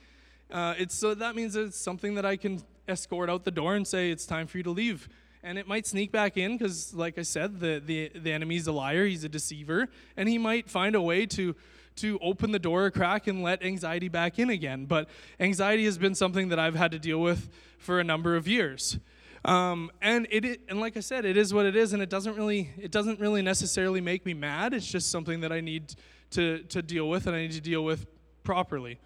Uh, 0.50 0.74
it's, 0.78 0.96
so 0.96 1.14
that 1.14 1.36
means 1.36 1.58
it's 1.58 1.78
something 1.78 2.16
that 2.16 2.26
I 2.26 2.38
can 2.38 2.64
escort 2.88 3.30
out 3.30 3.44
the 3.44 3.52
door 3.52 3.76
and 3.76 3.86
say, 3.86 4.12
it's 4.12 4.26
time 4.26 4.48
for 4.48 4.58
you 4.58 4.64
to 4.64 4.72
leave 4.72 5.10
and 5.44 5.58
it 5.58 5.68
might 5.68 5.88
sneak 5.88 6.12
back 6.12 6.38
in 6.38 6.56
because 6.56 6.94
like 6.94 7.18
i 7.18 7.24
said 7.24 7.60
the, 7.60 7.82
the, 7.84 8.12
the 8.14 8.32
enemy's 8.32 8.68
a 8.68 8.72
liar 8.72 9.08
he's 9.08 9.24
a 9.24 9.30
deceiver 9.30 9.90
and 10.16 10.30
he 10.30 10.38
might 10.38 10.70
find 10.70 10.94
a 10.94 11.02
way 11.02 11.26
to 11.26 11.56
to 11.96 12.20
open 12.22 12.52
the 12.52 12.60
door 12.60 12.86
a 12.86 12.92
crack 12.92 13.26
and 13.26 13.42
let 13.42 13.64
anxiety 13.64 14.08
back 14.08 14.38
in 14.38 14.52
again 14.52 14.86
but 14.86 15.10
anxiety 15.40 15.84
has 15.84 15.98
been 15.98 16.14
something 16.14 16.50
that 16.50 16.60
i've 16.60 16.76
had 16.76 16.92
to 16.92 17.00
deal 17.00 17.20
with 17.20 17.50
for 17.80 18.00
a 18.00 18.04
number 18.04 18.36
of 18.36 18.48
years 18.48 19.00
um, 19.44 19.92
and 20.02 20.28
it 20.30 20.62
and 20.70 20.80
like 20.80 20.96
i 20.96 21.00
said 21.00 21.26
it 21.26 21.36
is 21.36 21.54
what 21.54 21.66
it 21.66 21.76
is 21.76 21.94
and 21.94 22.02
it 22.02 22.10
doesn't 22.10 22.36
really 22.36 22.70
it 22.80 22.92
doesn't 22.92 23.20
really 23.20 23.42
necessarily 23.42 24.02
make 24.02 24.26
me 24.26 24.34
mad 24.34 24.74
it's 24.74 24.86
just 24.86 25.10
something 25.10 25.42
that 25.42 25.52
i 25.52 25.60
need 25.60 25.96
to 26.30 26.60
to 26.64 26.82
deal 26.82 27.10
with 27.10 27.28
and 27.28 27.36
i 27.36 27.42
need 27.42 27.52
to 27.52 27.62
deal 27.62 27.84
with 27.84 28.06
properly 28.44 29.00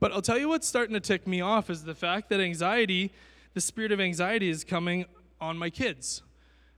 but 0.00 0.12
i'll 0.12 0.22
tell 0.22 0.38
you 0.38 0.48
what's 0.48 0.66
starting 0.66 0.94
to 0.94 1.00
tick 1.00 1.26
me 1.26 1.40
off 1.40 1.70
is 1.70 1.84
the 1.84 1.94
fact 1.94 2.28
that 2.28 2.40
anxiety 2.40 3.12
the 3.54 3.60
spirit 3.62 3.92
of 3.92 4.00
anxiety 4.00 4.48
is 4.48 4.62
coming 4.62 5.04
on 5.40 5.58
my 5.58 5.70
kids. 5.70 6.22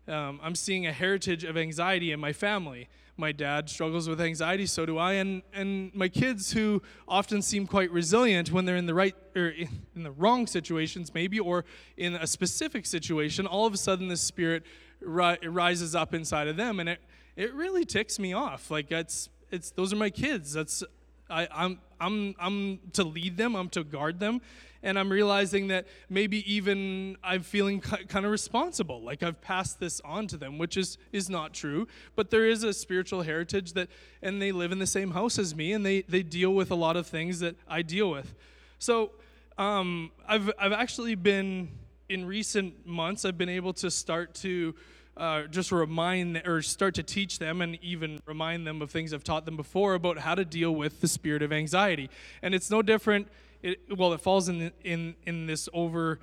Um, 0.09 0.41
I'm 0.43 0.55
seeing 0.55 0.87
a 0.87 0.93
heritage 0.93 1.45
of 1.45 1.57
anxiety 1.57 2.13
in 2.13 2.21
my 2.21 2.33
family. 2.33 2.89
My 3.21 3.33
dad 3.33 3.71
struggles 3.71 4.09
with 4.09 4.21
anxiety, 4.21 4.67
so 4.67 4.85
do 4.87 4.99
I, 4.99 5.13
and 5.15 5.43
and 5.53 5.95
my 5.95 6.09
kids 6.09 6.53
who 6.53 6.83
often 7.07 7.43
seem 7.43 7.67
quite 7.67 7.91
resilient 7.93 8.51
when 8.51 8.65
they're 8.65 8.77
in 8.77 8.87
the 8.87 8.95
right 8.95 9.15
or 9.37 9.53
in 9.95 10.03
the 10.03 10.11
wrong 10.11 10.47
situations, 10.47 11.15
maybe, 11.15 11.39
or 11.39 11.65
in 11.97 12.15
a 12.15 12.27
specific 12.27 12.87
situation. 12.87 13.47
All 13.47 13.67
of 13.67 13.75
a 13.75 13.77
sudden, 13.77 14.09
the 14.09 14.17
spirit 14.17 14.65
ri- 15.01 15.39
rises 15.47 15.95
up 15.95 16.15
inside 16.15 16.49
of 16.49 16.57
them, 16.57 16.81
and 16.81 16.89
it 16.89 17.01
it 17.37 17.55
really 17.55 17.85
ticks 17.85 18.19
me 18.19 18.33
off. 18.33 18.71
Like 18.71 18.91
it's 18.91 19.29
it's 19.51 19.71
those 19.71 19.93
are 19.93 19.97
my 19.97 20.11
kids. 20.11 20.53
That's 20.53 20.83
I, 21.29 21.47
I'm 21.53 21.79
I'm 22.01 22.35
I'm 22.39 22.81
to 22.95 23.05
lead 23.05 23.37
them. 23.37 23.55
I'm 23.55 23.69
to 23.71 23.85
guard 23.85 24.19
them, 24.19 24.41
and 24.83 24.99
I'm 24.99 25.11
realizing 25.11 25.69
that 25.69 25.87
maybe 26.09 26.51
even 26.53 27.17
I'm 27.23 27.43
feeling 27.43 27.81
kind 27.81 28.25
of 28.25 28.33
responsible, 28.33 29.03
like 29.03 29.23
I've 29.23 29.41
passed 29.41 29.79
this 29.79 30.01
on 30.05 30.27
to 30.29 30.37
them, 30.37 30.59
which 30.59 30.77
is 30.77 30.97
is 31.13 31.29
not 31.29 31.53
true. 31.53 31.87
But 32.17 32.31
there 32.31 32.47
is 32.47 32.63
a 32.65 32.73
spiritual 32.73 33.23
heritage 33.23 33.75
that, 33.75 33.89
and 34.23 34.41
they 34.41 34.53
live 34.53 34.73
in 34.73 34.79
the 34.79 34.87
same 34.87 35.11
house 35.11 35.39
as 35.39 35.55
me, 35.55 35.73
and 35.73 35.85
they 35.85 36.03
they 36.03 36.23
deal 36.23 36.55
with 36.55 36.71
a 36.71 36.75
lot 36.75 36.97
of 36.97 37.07
things 37.07 37.41
that 37.41 37.57
I 37.69 37.83
deal 37.83 38.11
with. 38.11 38.35
So 38.79 39.13
um, 39.59 40.11
I've 40.27 40.51
I've 40.59 40.73
actually 40.73 41.15
been 41.15 41.69
in 42.09 42.25
recent 42.25 42.87
months. 42.87 43.25
I've 43.25 43.39
been 43.39 43.49
able 43.49 43.73
to 43.75 43.91
start 43.91 44.35
to. 44.37 44.75
Uh, 45.17 45.43
just 45.49 45.71
remind 45.71 46.41
or 46.47 46.63
start 46.63 46.95
to 46.95 47.03
teach 47.03 47.41
them 47.41 47.61
and 47.61 47.79
even 47.83 48.23
remind 48.25 48.67
them 48.67 48.81
of 48.81 48.91
things 48.91 49.13
I've 49.13 49.25
taught 49.25 49.45
them 49.45 49.57
before 49.57 49.93
about 49.95 50.19
how 50.19 50.35
to 50.35 50.47
deal 50.47 50.75
with 50.75 51.03
the 51.03 51.09
spirit 51.09 51.43
of 51.43 51.53
anxiety. 51.53 52.09
And 52.41 52.55
it's 52.55 52.71
no 52.71 52.81
different 52.81 53.29
it, 53.63 53.81
well, 53.97 54.13
it 54.13 54.21
falls 54.21 54.49
in 54.49 54.73
in 54.83 55.15
in 55.27 55.47
this 55.47 55.69
over 55.73 56.19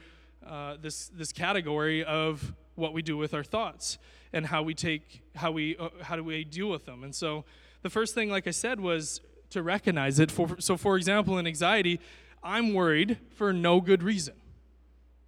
uh, 0.45 0.77
this 0.81 1.09
this 1.09 1.31
category 1.31 2.03
of 2.03 2.53
what 2.75 2.93
we 2.93 3.01
do 3.01 3.17
with 3.17 3.33
our 3.33 3.43
thoughts 3.43 3.97
and 4.33 4.45
how 4.45 4.61
we 4.63 4.73
take 4.73 5.21
how 5.35 5.51
we 5.51 5.77
uh, 5.77 5.89
how 6.01 6.15
do 6.15 6.23
we 6.23 6.43
deal 6.43 6.69
with 6.69 6.85
them. 6.85 7.03
And 7.03 7.13
so, 7.13 7.45
the 7.81 7.89
first 7.89 8.13
thing, 8.13 8.29
like 8.29 8.47
I 8.47 8.51
said, 8.51 8.79
was 8.79 9.21
to 9.51 9.61
recognize 9.63 10.19
it. 10.19 10.31
For, 10.31 10.59
so, 10.59 10.77
for 10.77 10.97
example, 10.97 11.37
in 11.37 11.47
anxiety, 11.47 11.99
I'm 12.43 12.73
worried 12.73 13.17
for 13.35 13.53
no 13.53 13.81
good 13.81 14.03
reason. 14.03 14.35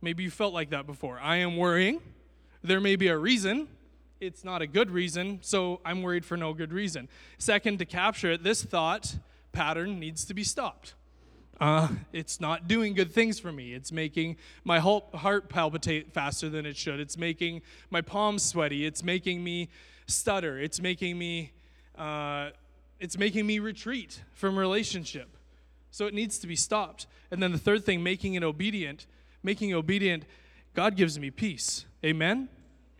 Maybe 0.01 0.23
you 0.23 0.31
felt 0.31 0.53
like 0.53 0.69
that 0.69 0.85
before. 0.85 1.19
I 1.19 1.37
am 1.37 1.57
worrying. 1.57 2.01
There 2.63 2.79
may 2.79 2.95
be 2.95 3.07
a 3.07 3.17
reason. 3.17 3.67
It's 4.19 4.43
not 4.43 4.61
a 4.61 4.67
good 4.67 4.91
reason, 4.91 5.39
so 5.41 5.79
I'm 5.85 6.01
worried 6.01 6.25
for 6.25 6.35
no 6.35 6.53
good 6.53 6.73
reason. 6.73 7.07
Second, 7.37 7.79
to 7.79 7.85
capture 7.85 8.31
it, 8.31 8.43
this 8.43 8.61
thought 8.63 9.15
pattern 9.53 9.99
needs 9.99 10.25
to 10.25 10.33
be 10.33 10.43
stopped 10.43 10.93
uh, 11.59 11.89
it's 12.13 12.39
not 12.39 12.67
doing 12.67 12.93
good 12.93 13.11
things 13.11 13.39
for 13.39 13.51
me. 13.51 13.73
It's 13.73 13.91
making 13.91 14.37
my 14.63 14.79
whole 14.79 15.09
heart 15.13 15.49
palpitate 15.49 16.13
faster 16.13 16.49
than 16.49 16.65
it 16.65 16.77
should. 16.77 16.99
It's 16.99 17.17
making 17.17 17.61
my 17.89 18.01
palms 18.01 18.43
sweaty. 18.43 18.85
It's 18.85 19.03
making 19.03 19.43
me 19.43 19.69
stutter. 20.07 20.57
It's 20.57 20.81
making 20.81 21.17
me, 21.17 21.51
uh, 21.97 22.51
it's 22.99 23.17
making 23.17 23.45
me 23.45 23.59
retreat 23.59 24.21
from 24.33 24.57
relationship. 24.57 25.35
So 25.91 26.05
it 26.05 26.13
needs 26.13 26.39
to 26.39 26.47
be 26.47 26.55
stopped. 26.55 27.07
And 27.31 27.43
then 27.43 27.51
the 27.51 27.57
third 27.57 27.83
thing, 27.83 28.03
making 28.03 28.35
it 28.35 28.43
obedient. 28.43 29.05
Making 29.43 29.71
it 29.71 29.75
obedient, 29.75 30.25
God 30.73 30.95
gives 30.95 31.19
me 31.19 31.29
peace. 31.29 31.85
Amen? 32.05 32.47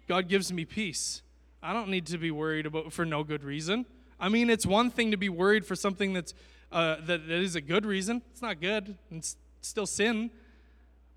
God 0.08 0.28
gives 0.28 0.52
me 0.52 0.66
peace. 0.66 1.22
I 1.62 1.74
don't 1.74 1.90
need 1.90 2.08
to 2.08 2.18
be 2.18 2.32
worried 2.32 2.66
about 2.66 2.92
for 2.92 3.06
no 3.06 3.24
good 3.24 3.44
reason. 3.44 3.86
I 4.20 4.28
mean, 4.28 4.50
it's 4.50 4.66
one 4.66 4.90
thing 4.90 5.12
to 5.12 5.18
be 5.18 5.30
worried 5.30 5.66
for 5.66 5.76
something 5.76 6.14
that's 6.14 6.34
uh, 6.72 6.98
that, 7.06 7.28
that 7.28 7.42
is 7.42 7.56
a 7.56 7.62
good 7.62 7.86
reason. 7.86 8.22
It's 8.32 8.42
not 8.42 8.62
good, 8.62 8.98
it's 9.12 9.38
still 9.62 9.86
sin, 9.86 10.32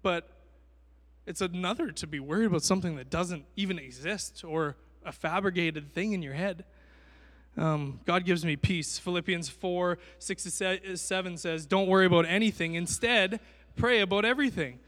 but 0.03 0.29
it's 1.27 1.41
another 1.41 1.91
to 1.93 2.07
be 2.07 2.21
worried 2.21 2.47
about 2.47 2.63
something 2.63 2.97
that 2.97 3.11
doesn't 3.11 3.45
even 3.57 3.79
exist 3.79 4.45
or 4.45 4.77
a 5.05 5.13
fabricated 5.13 5.93
thing 5.93 6.13
in 6.13 6.23
your 6.23 6.35
head. 6.35 6.65
Um, 7.57 8.01
God 8.07 8.25
gives 8.25 8.45
me 8.45 8.57
peace. 8.57 8.99
Philippians 8.99 9.49
4 9.49 9.99
6 10.19 10.43
to 10.43 10.97
7 10.97 11.37
says, 11.37 11.67
Don't 11.67 11.87
worry 11.87 12.07
about 12.07 12.27
anything. 12.27 12.75
Instead, 12.75 13.41
pray 13.77 14.01
about 14.01 14.25
everything. 14.25 14.79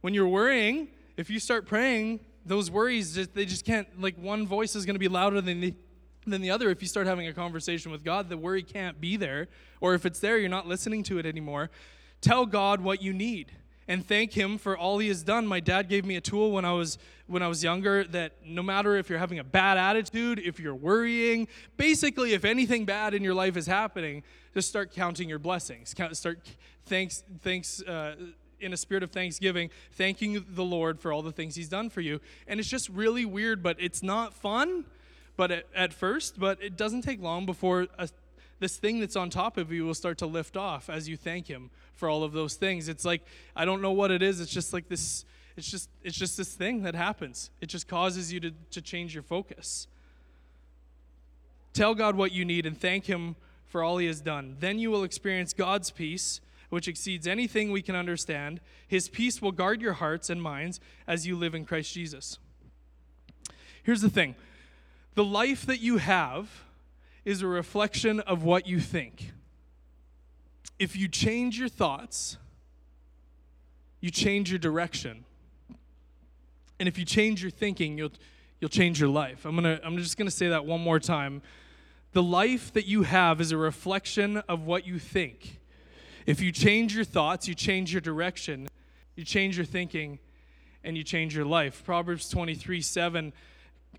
When 0.00 0.14
you're 0.14 0.28
worrying, 0.28 0.88
if 1.16 1.28
you 1.30 1.38
start 1.38 1.66
praying, 1.66 2.20
those 2.44 2.70
worries, 2.70 3.14
just, 3.14 3.34
they 3.34 3.44
just 3.44 3.64
can't, 3.64 4.00
like, 4.00 4.16
one 4.16 4.46
voice 4.46 4.76
is 4.76 4.86
going 4.86 4.94
to 4.94 5.00
be 5.00 5.08
louder 5.08 5.40
than 5.40 5.60
the, 5.60 5.74
than 6.26 6.40
the 6.40 6.50
other, 6.50 6.70
if 6.70 6.82
you 6.82 6.88
start 6.88 7.06
having 7.06 7.26
a 7.26 7.32
conversation 7.32 7.90
with 7.90 8.04
God, 8.04 8.28
the 8.28 8.36
worry 8.36 8.62
can't 8.62 9.00
be 9.00 9.16
there. 9.16 9.48
Or 9.80 9.94
if 9.94 10.04
it's 10.04 10.20
there, 10.20 10.38
you're 10.38 10.48
not 10.48 10.66
listening 10.66 11.02
to 11.04 11.18
it 11.18 11.26
anymore. 11.26 11.70
Tell 12.20 12.46
God 12.46 12.80
what 12.80 13.02
you 13.02 13.12
need 13.12 13.52
and 13.88 14.06
thank 14.06 14.32
him 14.32 14.58
for 14.58 14.76
all 14.76 14.98
he 14.98 15.08
has 15.08 15.22
done. 15.22 15.46
My 15.46 15.60
dad 15.60 15.88
gave 15.88 16.04
me 16.04 16.16
a 16.16 16.20
tool 16.20 16.50
when 16.50 16.64
I 16.64 16.72
was 16.72 16.98
when 17.26 17.42
I 17.42 17.48
was 17.48 17.62
younger 17.62 18.04
that 18.04 18.32
no 18.44 18.62
matter 18.62 18.96
if 18.96 19.10
you're 19.10 19.18
having 19.18 19.40
a 19.40 19.44
bad 19.44 19.78
attitude, 19.78 20.38
if 20.38 20.60
you're 20.60 20.74
worrying, 20.74 21.48
basically 21.76 22.34
if 22.34 22.44
anything 22.44 22.84
bad 22.84 23.14
in 23.14 23.24
your 23.24 23.34
life 23.34 23.56
is 23.56 23.66
happening, 23.66 24.22
just 24.54 24.68
start 24.68 24.92
counting 24.92 25.28
your 25.28 25.40
blessings. 25.40 25.92
Count, 25.92 26.16
start 26.16 26.40
thanks 26.86 27.22
thanks 27.42 27.82
uh, 27.82 28.14
in 28.60 28.72
a 28.72 28.76
spirit 28.76 29.02
of 29.02 29.10
thanksgiving, 29.10 29.70
thanking 29.92 30.44
the 30.48 30.64
Lord 30.64 31.00
for 31.00 31.12
all 31.12 31.22
the 31.22 31.32
things 31.32 31.54
he's 31.54 31.68
done 31.68 31.90
for 31.90 32.00
you. 32.00 32.20
And 32.46 32.58
it's 32.58 32.68
just 32.68 32.88
really 32.88 33.24
weird, 33.24 33.62
but 33.62 33.76
it's 33.78 34.02
not 34.02 34.34
fun 34.34 34.84
but 35.36 35.50
at, 35.50 35.66
at 35.74 35.92
first, 35.92 36.38
but 36.38 36.62
it 36.62 36.76
doesn't 36.76 37.02
take 37.02 37.20
long 37.20 37.46
before 37.46 37.86
a, 37.98 38.08
this 38.58 38.76
thing 38.76 39.00
that's 39.00 39.16
on 39.16 39.30
top 39.30 39.58
of 39.58 39.70
you 39.70 39.84
will 39.84 39.94
start 39.94 40.18
to 40.18 40.26
lift 40.26 40.56
off 40.56 40.88
as 40.88 41.08
you 41.08 41.16
thank 41.16 41.46
him 41.46 41.70
for 41.94 42.08
all 42.08 42.24
of 42.24 42.32
those 42.32 42.54
things. 42.54 42.88
It's 42.88 43.04
like 43.04 43.22
I 43.54 43.64
don't 43.64 43.82
know 43.82 43.92
what 43.92 44.10
it 44.10 44.22
is. 44.22 44.40
It's 44.40 44.52
just 44.52 44.72
like 44.72 44.88
this 44.88 45.24
it's 45.56 45.70
just 45.70 45.88
it's 46.02 46.16
just 46.16 46.36
this 46.36 46.54
thing 46.54 46.82
that 46.82 46.94
happens. 46.94 47.50
It 47.60 47.66
just 47.66 47.88
causes 47.88 48.32
you 48.32 48.40
to, 48.40 48.52
to 48.70 48.80
change 48.80 49.14
your 49.14 49.22
focus. 49.22 49.88
Tell 51.72 51.94
God 51.94 52.16
what 52.16 52.32
you 52.32 52.44
need 52.44 52.64
and 52.64 52.78
thank 52.78 53.04
him 53.04 53.36
for 53.66 53.82
all 53.82 53.98
he 53.98 54.06
has 54.06 54.20
done. 54.20 54.56
Then 54.60 54.78
you 54.78 54.90
will 54.90 55.04
experience 55.04 55.52
God's 55.52 55.90
peace, 55.90 56.40
which 56.70 56.88
exceeds 56.88 57.26
anything 57.26 57.70
we 57.70 57.82
can 57.82 57.94
understand. 57.94 58.60
His 58.88 59.10
peace 59.10 59.42
will 59.42 59.52
guard 59.52 59.82
your 59.82 59.94
hearts 59.94 60.30
and 60.30 60.42
minds 60.42 60.80
as 61.06 61.26
you 61.26 61.36
live 61.36 61.54
in 61.54 61.66
Christ 61.66 61.92
Jesus. 61.92 62.38
Here's 63.82 64.00
the 64.00 64.10
thing 64.10 64.34
the 65.16 65.24
life 65.24 65.64
that 65.66 65.80
you 65.80 65.96
have 65.96 66.62
is 67.24 67.42
a 67.42 67.46
reflection 67.46 68.20
of 68.20 68.44
what 68.44 68.66
you 68.68 68.78
think. 68.78 69.32
If 70.78 70.94
you 70.94 71.08
change 71.08 71.58
your 71.58 71.70
thoughts, 71.70 72.36
you 73.98 74.10
change 74.10 74.50
your 74.50 74.58
direction. 74.58 75.24
And 76.78 76.86
if 76.86 76.98
you 76.98 77.06
change 77.06 77.40
your 77.42 77.50
thinking, 77.50 77.96
you'll, 77.96 78.12
you'll 78.60 78.68
change 78.68 79.00
your 79.00 79.08
life. 79.08 79.46
I'm, 79.46 79.54
gonna, 79.54 79.80
I'm 79.82 79.96
just 79.96 80.18
going 80.18 80.28
to 80.28 80.36
say 80.36 80.48
that 80.48 80.66
one 80.66 80.82
more 80.82 81.00
time. 81.00 81.40
The 82.12 82.22
life 82.22 82.74
that 82.74 82.84
you 82.84 83.04
have 83.04 83.40
is 83.40 83.52
a 83.52 83.56
reflection 83.56 84.36
of 84.48 84.66
what 84.66 84.86
you 84.86 84.98
think. 84.98 85.60
If 86.26 86.42
you 86.42 86.52
change 86.52 86.94
your 86.94 87.04
thoughts, 87.04 87.48
you 87.48 87.54
change 87.54 87.90
your 87.90 88.02
direction, 88.02 88.68
you 89.14 89.24
change 89.24 89.56
your 89.56 89.66
thinking, 89.66 90.18
and 90.84 90.94
you 90.94 91.02
change 91.02 91.34
your 91.34 91.46
life. 91.46 91.82
Proverbs 91.84 92.28
23 92.28 92.82
7 92.82 93.32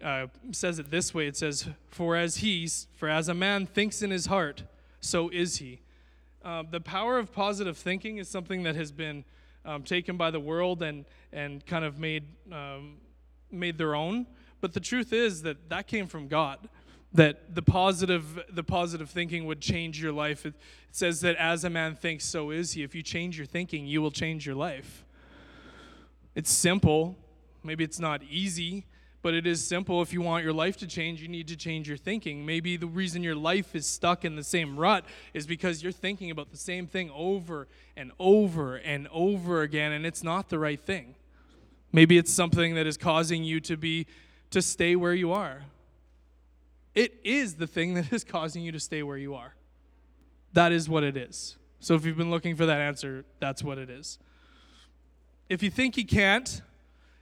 uh, 0.04 0.28
says 0.52 0.80
it 0.80 0.92
this 0.92 1.14
way. 1.14 1.28
It 1.28 1.38
says 1.38 1.70
for 1.90 2.16
as 2.16 2.38
he's 2.38 2.88
for 2.96 3.10
as 3.10 3.28
a 3.28 3.34
man 3.34 3.66
thinks 3.66 4.02
in 4.02 4.12
his 4.12 4.28
heart 4.28 4.64
so 5.02 5.30
is 5.30 5.58
he. 5.58 5.82
Uh, 6.44 6.64
the 6.70 6.80
power 6.80 7.18
of 7.18 7.32
positive 7.34 7.78
thinking 7.78 8.18
is 8.18 8.28
something 8.28 8.64
that 8.64 8.76
has 8.76 8.92
been 8.92 9.24
um, 9.66 9.84
taken 9.84 10.18
by 10.18 10.32
the 10.32 10.40
world 10.40 10.82
and 10.82 11.06
and 11.34 11.66
kind 11.66 11.84
of 11.86 12.00
made 12.00 12.26
um, 12.52 12.98
made 13.52 13.78
their 13.78 13.96
own. 13.96 14.28
But 14.62 14.74
the 14.74 14.80
truth 14.80 15.14
is 15.14 15.44
that 15.44 15.70
that 15.70 15.88
came 15.88 16.08
from 16.08 16.28
god 16.28 16.70
that 17.14 17.56
the 17.56 17.62
positive 17.62 18.44
the 18.50 18.64
positive 18.64 19.10
thinking 19.10 19.46
would 19.46 19.62
change 19.62 20.02
your 20.02 20.12
life. 20.12 20.46
It, 20.46 20.56
it 20.90 20.96
says 20.96 21.22
that 21.22 21.36
as 21.38 21.64
a 21.64 21.70
man 21.70 21.96
thinks 21.96 22.26
so 22.26 22.50
is 22.52 22.74
he. 22.74 22.84
If 22.84 22.96
you 22.96 23.02
change 23.02 23.38
your 23.38 23.48
thinking 23.48 23.86
you 23.86 24.02
will 24.02 24.12
change 24.12 24.46
your 24.46 24.56
life. 24.56 25.04
It's 26.36 26.52
simple. 26.52 27.18
Maybe 27.64 27.84
it's 27.84 28.00
not 28.00 28.22
easy 28.30 28.86
but 29.28 29.34
it 29.34 29.46
is 29.46 29.62
simple. 29.62 30.02
If 30.02 30.14
you 30.14 30.22
want 30.22 30.46
your 30.46 30.54
life 30.54 30.78
to 30.78 30.88
change, 30.88 31.22
you 31.22 31.28
need 31.28 31.50
to 31.50 31.58
change 31.58 31.90
your 31.90 31.98
thinking. 31.98 32.46
Maybe 32.46 32.78
the 32.78 32.88
reason 32.88 33.24
your 33.24 33.36
life 33.36 33.76
is 33.76 33.86
stuck 33.86 34.24
in 34.24 34.38
the 34.38 34.44
same 34.44 34.80
rut 34.80 35.04
is 35.34 35.46
because 35.46 35.84
you're 35.84 35.92
thinking 35.92 36.32
about 36.32 36.50
the 36.50 36.58
same 36.58 36.88
thing 36.88 37.12
over 37.14 37.68
and 37.98 38.14
over 38.20 38.78
and 38.78 39.06
over 39.12 39.64
again, 39.64 39.92
and 39.92 40.06
it's 40.06 40.24
not 40.24 40.48
the 40.48 40.58
right 40.58 40.80
thing. 40.80 41.16
Maybe 41.92 42.18
it's 42.18 42.32
something 42.32 42.76
that 42.76 42.88
is 42.88 42.96
causing 42.96 43.44
you 43.44 43.60
to 43.60 43.76
be 43.76 44.08
to 44.52 44.62
stay 44.62 44.96
where 44.96 45.14
you 45.14 45.34
are. 45.34 45.64
It 46.96 47.20
is 47.26 47.56
the 47.56 47.68
thing 47.68 47.96
that 47.96 48.14
is 48.14 48.24
causing 48.24 48.64
you 48.64 48.72
to 48.72 48.80
stay 48.80 49.04
where 49.04 49.18
you 49.18 49.36
are. 49.36 49.56
That 50.54 50.72
is 50.72 50.88
what 50.88 51.04
it 51.04 51.18
is. 51.18 51.58
So 51.82 51.96
if 51.96 52.06
you've 52.06 52.16
been 52.16 52.32
looking 52.32 52.56
for 52.56 52.66
that 52.66 52.80
answer, 52.80 53.26
that's 53.42 53.62
what 53.62 53.78
it 53.78 53.90
is. 53.90 54.20
If 55.50 55.62
you 55.62 55.70
think 55.70 55.98
you 55.98 56.06
can't, 56.06 56.62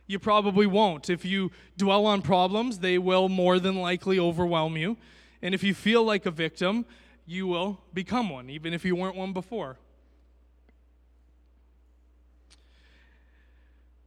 you 0.07 0.19
probably 0.19 0.67
won't. 0.67 1.09
If 1.09 1.25
you 1.25 1.51
dwell 1.77 2.05
on 2.05 2.21
problems, 2.21 2.79
they 2.79 2.97
will 2.97 3.29
more 3.29 3.59
than 3.59 3.75
likely 3.75 4.19
overwhelm 4.19 4.77
you. 4.77 4.97
And 5.41 5.53
if 5.53 5.63
you 5.63 5.73
feel 5.73 6.03
like 6.03 6.25
a 6.25 6.31
victim, 6.31 6.85
you 7.25 7.47
will 7.47 7.81
become 7.93 8.29
one, 8.29 8.49
even 8.49 8.73
if 8.73 8.85
you 8.85 8.95
weren't 8.95 9.15
one 9.15 9.33
before. 9.33 9.77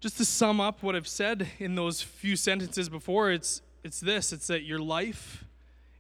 Just 0.01 0.17
to 0.19 0.25
sum 0.25 0.61
up 0.61 0.83
what 0.83 0.95
I've 0.95 1.09
said 1.09 1.49
in 1.59 1.75
those 1.75 2.01
few 2.01 2.37
sentences 2.37 2.89
before, 2.89 3.33
it's, 3.33 3.63
it's 3.83 3.99
this 3.99 4.33
it's 4.33 4.47
that 4.47 4.63
your 4.63 4.79
life 4.79 5.45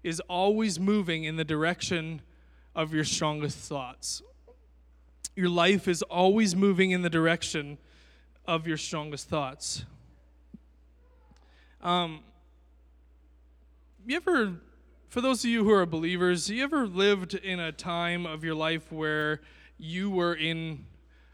is 0.04 0.20
always 0.28 0.78
moving 0.78 1.24
in 1.24 1.34
the 1.34 1.44
direction 1.44 2.22
of 2.76 2.94
your 2.94 3.02
strongest 3.02 3.58
thoughts. 3.58 4.22
Your 5.34 5.48
life 5.48 5.88
is 5.88 6.02
always 6.02 6.54
moving 6.54 6.92
in 6.92 7.02
the 7.02 7.10
direction 7.10 7.78
of 8.48 8.66
your 8.66 8.78
strongest 8.78 9.28
thoughts. 9.28 9.84
Um, 11.82 12.20
you 14.06 14.16
ever, 14.16 14.54
for 15.10 15.20
those 15.20 15.44
of 15.44 15.50
you 15.50 15.64
who 15.64 15.70
are 15.70 15.84
believers, 15.84 16.48
you 16.48 16.64
ever 16.64 16.86
lived 16.86 17.34
in 17.34 17.60
a 17.60 17.72
time 17.72 18.24
of 18.24 18.42
your 18.42 18.54
life 18.54 18.90
where 18.90 19.42
you 19.76 20.08
were 20.08 20.34
in 20.34 20.86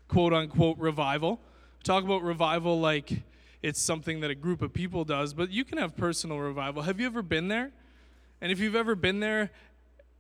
quote 0.08 0.32
unquote 0.32 0.76
revival? 0.78 1.40
Talk 1.84 2.02
about 2.02 2.24
revival 2.24 2.80
like 2.80 3.22
it's 3.62 3.80
something 3.80 4.18
that 4.20 4.32
a 4.32 4.34
group 4.34 4.60
of 4.60 4.74
people 4.74 5.04
does, 5.04 5.34
but 5.34 5.50
you 5.50 5.64
can 5.64 5.78
have 5.78 5.96
personal 5.96 6.40
revival. 6.40 6.82
Have 6.82 6.98
you 6.98 7.06
ever 7.06 7.22
been 7.22 7.46
there? 7.46 7.70
And 8.40 8.50
if 8.50 8.58
you've 8.58 8.74
ever 8.74 8.96
been 8.96 9.20
there, 9.20 9.52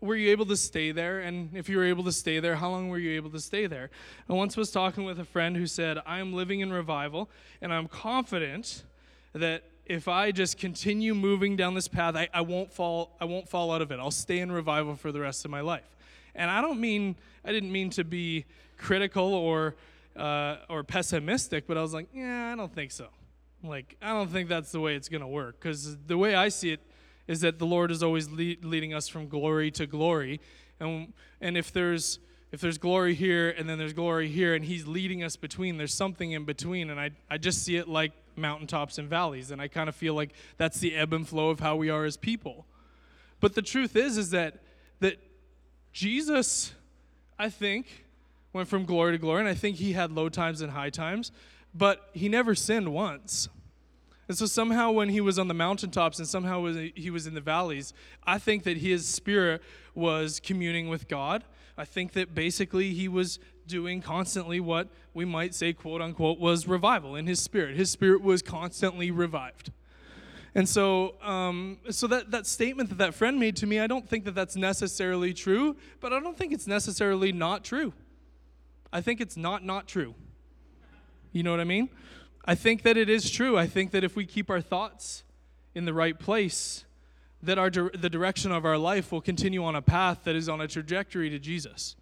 were 0.04 0.16
you 0.16 0.30
able 0.30 0.44
to 0.46 0.56
stay 0.56 0.92
there? 0.92 1.20
And 1.20 1.56
if 1.56 1.68
you 1.68 1.78
were 1.78 1.84
able 1.84 2.04
to 2.04 2.12
stay 2.12 2.38
there, 2.38 2.56
how 2.56 2.70
long 2.70 2.90
were 2.90 2.98
you 2.98 3.16
able 3.16 3.30
to 3.30 3.40
stay 3.40 3.66
there? 3.66 3.90
I 4.28 4.34
once 4.34 4.56
was 4.56 4.70
talking 4.70 5.04
with 5.04 5.18
a 5.18 5.24
friend 5.24 5.56
who 5.56 5.66
said, 5.66 5.98
I 6.04 6.18
am 6.18 6.34
living 6.34 6.60
in 6.60 6.70
revival, 6.70 7.30
and 7.62 7.72
I'm 7.72 7.88
confident 7.88 8.84
that 9.32 9.64
if 9.86 10.06
I 10.06 10.30
just 10.30 10.58
continue 10.58 11.14
moving 11.14 11.56
down 11.56 11.74
this 11.74 11.88
path, 11.88 12.16
I, 12.16 12.28
I, 12.34 12.42
won't 12.42 12.70
fall, 12.70 13.16
I 13.20 13.24
won't 13.24 13.48
fall 13.48 13.72
out 13.72 13.80
of 13.80 13.90
it. 13.90 13.98
I'll 13.98 14.10
stay 14.10 14.40
in 14.40 14.52
revival 14.52 14.94
for 14.94 15.10
the 15.10 15.20
rest 15.20 15.44
of 15.46 15.50
my 15.50 15.62
life. 15.62 15.96
And 16.34 16.50
I 16.50 16.60
don't 16.60 16.80
mean, 16.80 17.16
I 17.44 17.52
didn't 17.52 17.72
mean 17.72 17.88
to 17.90 18.04
be 18.04 18.44
critical 18.76 19.32
or, 19.32 19.74
uh, 20.16 20.56
or 20.68 20.84
pessimistic, 20.84 21.66
but 21.66 21.78
I 21.78 21.82
was 21.82 21.94
like, 21.94 22.08
yeah, 22.14 22.52
I 22.52 22.56
don't 22.56 22.74
think 22.74 22.92
so. 22.92 23.08
Like, 23.62 23.96
I 24.02 24.08
don't 24.08 24.30
think 24.30 24.50
that's 24.50 24.70
the 24.72 24.80
way 24.80 24.96
it's 24.96 25.08
going 25.08 25.22
to 25.22 25.26
work. 25.26 25.58
Because 25.58 25.96
the 26.06 26.18
way 26.18 26.34
I 26.34 26.48
see 26.50 26.72
it 26.72 26.80
is 27.26 27.40
that 27.40 27.58
the 27.58 27.66
Lord 27.66 27.90
is 27.90 28.02
always 28.02 28.30
lead, 28.30 28.64
leading 28.64 28.94
us 28.94 29.08
from 29.08 29.28
glory 29.28 29.70
to 29.72 29.86
glory. 29.86 30.40
And, 30.80 31.12
and 31.40 31.56
if 31.56 31.72
there's 31.72 32.18
if 32.52 32.60
there's 32.60 32.78
glory 32.78 33.14
here 33.14 33.50
and 33.50 33.68
then 33.68 33.78
there's 33.78 33.92
glory 33.92 34.28
here 34.28 34.54
and 34.54 34.64
he's 34.64 34.86
leading 34.86 35.24
us 35.24 35.34
between 35.34 35.76
there's 35.76 35.92
something 35.92 36.30
in 36.30 36.44
between 36.44 36.88
and 36.88 37.00
i, 37.00 37.10
I 37.28 37.36
just 37.36 37.64
see 37.64 37.74
it 37.74 37.88
like 37.88 38.12
mountaintops 38.36 38.96
and 38.96 39.08
valleys 39.08 39.50
and 39.50 39.60
i 39.60 39.66
kind 39.66 39.88
of 39.88 39.96
feel 39.96 40.14
like 40.14 40.30
that's 40.56 40.78
the 40.78 40.94
ebb 40.94 41.12
and 41.12 41.28
flow 41.28 41.50
of 41.50 41.58
how 41.58 41.74
we 41.74 41.90
are 41.90 42.04
as 42.04 42.16
people 42.16 42.64
but 43.40 43.56
the 43.56 43.62
truth 43.62 43.96
is 43.96 44.16
is 44.16 44.30
that 44.30 44.62
that 45.00 45.16
jesus 45.92 46.74
i 47.40 47.48
think 47.48 48.04
went 48.52 48.68
from 48.68 48.84
glory 48.84 49.10
to 49.10 49.18
glory 49.18 49.40
and 49.40 49.48
i 49.48 49.54
think 49.54 49.78
he 49.78 49.92
had 49.92 50.12
low 50.12 50.28
times 50.28 50.60
and 50.60 50.70
high 50.70 50.90
times 50.90 51.32
but 51.74 52.08
he 52.12 52.28
never 52.28 52.54
sinned 52.54 52.92
once. 52.92 53.48
And 54.28 54.36
so 54.36 54.46
somehow 54.46 54.90
when 54.90 55.10
he 55.10 55.20
was 55.20 55.38
on 55.38 55.48
the 55.48 55.54
mountaintops 55.54 56.18
and 56.18 56.26
somehow 56.26 56.64
he 56.94 57.10
was 57.10 57.26
in 57.26 57.34
the 57.34 57.40
valleys, 57.40 57.92
I 58.24 58.38
think 58.38 58.62
that 58.64 58.78
his 58.78 59.06
spirit 59.06 59.62
was 59.94 60.40
communing 60.40 60.88
with 60.88 61.08
God. 61.08 61.44
I 61.76 61.84
think 61.84 62.12
that 62.12 62.34
basically 62.34 62.94
he 62.94 63.08
was 63.08 63.38
doing 63.66 64.00
constantly 64.00 64.60
what 64.60 64.88
we 65.12 65.24
might 65.24 65.54
say, 65.54 65.72
quote 65.72 66.00
unquote, 66.00 66.38
was 66.38 66.66
revival 66.66 67.16
in 67.16 67.26
his 67.26 67.40
spirit. 67.40 67.76
His 67.76 67.90
spirit 67.90 68.22
was 68.22 68.42
constantly 68.42 69.10
revived. 69.10 69.72
And 70.54 70.68
so, 70.68 71.20
um, 71.20 71.78
so 71.90 72.06
that, 72.06 72.30
that 72.30 72.46
statement 72.46 72.88
that 72.90 72.98
that 72.98 73.14
friend 73.14 73.40
made 73.40 73.56
to 73.56 73.66
me, 73.66 73.80
I 73.80 73.88
don't 73.88 74.08
think 74.08 74.24
that 74.24 74.36
that's 74.36 74.54
necessarily 74.54 75.34
true, 75.34 75.76
but 76.00 76.12
I 76.12 76.20
don't 76.20 76.38
think 76.38 76.52
it's 76.52 76.68
necessarily 76.68 77.32
not 77.32 77.64
true. 77.64 77.92
I 78.92 79.00
think 79.00 79.20
it's 79.20 79.36
not 79.36 79.64
not 79.64 79.88
true. 79.88 80.14
You 81.32 81.42
know 81.42 81.50
what 81.50 81.58
I 81.58 81.64
mean? 81.64 81.88
I 82.44 82.54
think 82.54 82.82
that 82.82 82.96
it 82.96 83.08
is 83.08 83.30
true. 83.30 83.56
I 83.56 83.66
think 83.66 83.90
that 83.92 84.04
if 84.04 84.16
we 84.16 84.26
keep 84.26 84.50
our 84.50 84.60
thoughts 84.60 85.24
in 85.74 85.86
the 85.86 85.94
right 85.94 86.18
place, 86.18 86.84
that 87.42 87.58
our 87.58 87.70
the 87.70 88.10
direction 88.10 88.52
of 88.52 88.64
our 88.64 88.78
life 88.78 89.12
will 89.12 89.20
continue 89.20 89.64
on 89.64 89.74
a 89.74 89.82
path 89.82 90.24
that 90.24 90.34
is 90.34 90.48
on 90.48 90.60
a 90.60 90.68
trajectory 90.68 91.30
to 91.30 91.38
Jesus. 91.38 91.96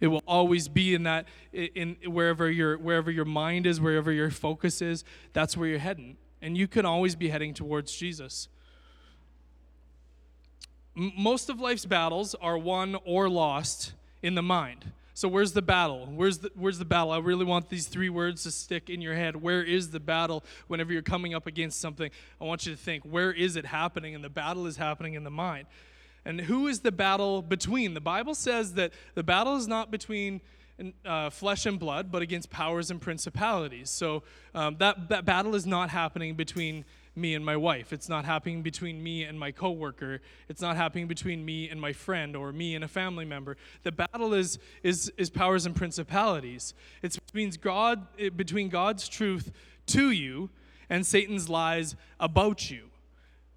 It 0.00 0.08
will 0.08 0.22
always 0.26 0.68
be 0.68 0.94
in 0.94 1.04
that 1.04 1.26
in, 1.52 1.96
wherever 2.04 2.50
your 2.50 2.76
wherever 2.76 3.10
your 3.10 3.24
mind 3.24 3.66
is, 3.66 3.80
wherever 3.80 4.12
your 4.12 4.30
focus 4.30 4.82
is, 4.82 5.04
that's 5.32 5.56
where 5.56 5.68
you're 5.68 5.78
heading. 5.78 6.16
And 6.42 6.56
you 6.56 6.68
can 6.68 6.84
always 6.84 7.14
be 7.14 7.28
heading 7.28 7.54
towards 7.54 7.94
Jesus. 7.94 8.48
Most 10.94 11.48
of 11.48 11.60
life's 11.60 11.86
battles 11.86 12.34
are 12.36 12.58
won 12.58 12.96
or 13.04 13.28
lost 13.28 13.92
in 14.22 14.34
the 14.34 14.42
mind. 14.42 14.92
So 15.16 15.28
where's 15.28 15.52
the 15.52 15.62
battle? 15.62 16.12
Where's 16.14 16.38
the 16.40 16.50
where's 16.54 16.78
the 16.78 16.84
battle? 16.84 17.10
I 17.10 17.16
really 17.20 17.46
want 17.46 17.70
these 17.70 17.86
three 17.86 18.10
words 18.10 18.42
to 18.42 18.50
stick 18.50 18.90
in 18.90 19.00
your 19.00 19.14
head. 19.14 19.34
Where 19.34 19.62
is 19.62 19.90
the 19.90 19.98
battle 19.98 20.44
whenever 20.66 20.92
you're 20.92 21.00
coming 21.00 21.34
up 21.34 21.46
against 21.46 21.80
something? 21.80 22.10
I 22.38 22.44
want 22.44 22.66
you 22.66 22.72
to 22.72 22.78
think, 22.78 23.02
where 23.02 23.32
is 23.32 23.56
it 23.56 23.64
happening? 23.64 24.14
And 24.14 24.22
the 24.22 24.28
battle 24.28 24.66
is 24.66 24.76
happening 24.76 25.14
in 25.14 25.24
the 25.24 25.30
mind. 25.30 25.68
And 26.26 26.42
who 26.42 26.66
is 26.66 26.80
the 26.80 26.92
battle 26.92 27.40
between? 27.40 27.94
The 27.94 28.00
Bible 28.02 28.34
says 28.34 28.74
that 28.74 28.92
the 29.14 29.22
battle 29.22 29.56
is 29.56 29.66
not 29.66 29.90
between 29.90 30.42
uh, 31.06 31.30
flesh 31.30 31.64
and 31.64 31.78
blood, 31.78 32.12
but 32.12 32.20
against 32.20 32.50
powers 32.50 32.90
and 32.90 33.00
principalities. 33.00 33.88
So 33.88 34.22
um, 34.54 34.76
that, 34.80 35.08
that 35.08 35.24
battle 35.24 35.54
is 35.54 35.64
not 35.64 35.88
happening 35.88 36.34
between 36.34 36.84
me 37.16 37.34
and 37.34 37.44
my 37.44 37.56
wife. 37.56 37.92
It's 37.92 38.08
not 38.08 38.24
happening 38.24 38.62
between 38.62 39.02
me 39.02 39.24
and 39.24 39.38
my 39.38 39.50
coworker. 39.50 40.20
It's 40.48 40.60
not 40.60 40.76
happening 40.76 41.06
between 41.06 41.44
me 41.44 41.68
and 41.68 41.80
my 41.80 41.92
friend 41.92 42.36
or 42.36 42.52
me 42.52 42.74
and 42.74 42.84
a 42.84 42.88
family 42.88 43.24
member. 43.24 43.56
The 43.82 43.92
battle 43.92 44.34
is 44.34 44.58
is 44.82 45.10
is 45.16 45.30
powers 45.30 45.66
and 45.66 45.74
principalities. 45.74 46.74
It's 47.02 47.18
between 47.18 47.50
God 47.60 48.06
between 48.36 48.68
God's 48.68 49.08
truth 49.08 49.52
to 49.86 50.10
you 50.10 50.50
and 50.90 51.04
Satan's 51.06 51.48
lies 51.48 51.96
about 52.20 52.70
you. 52.70 52.90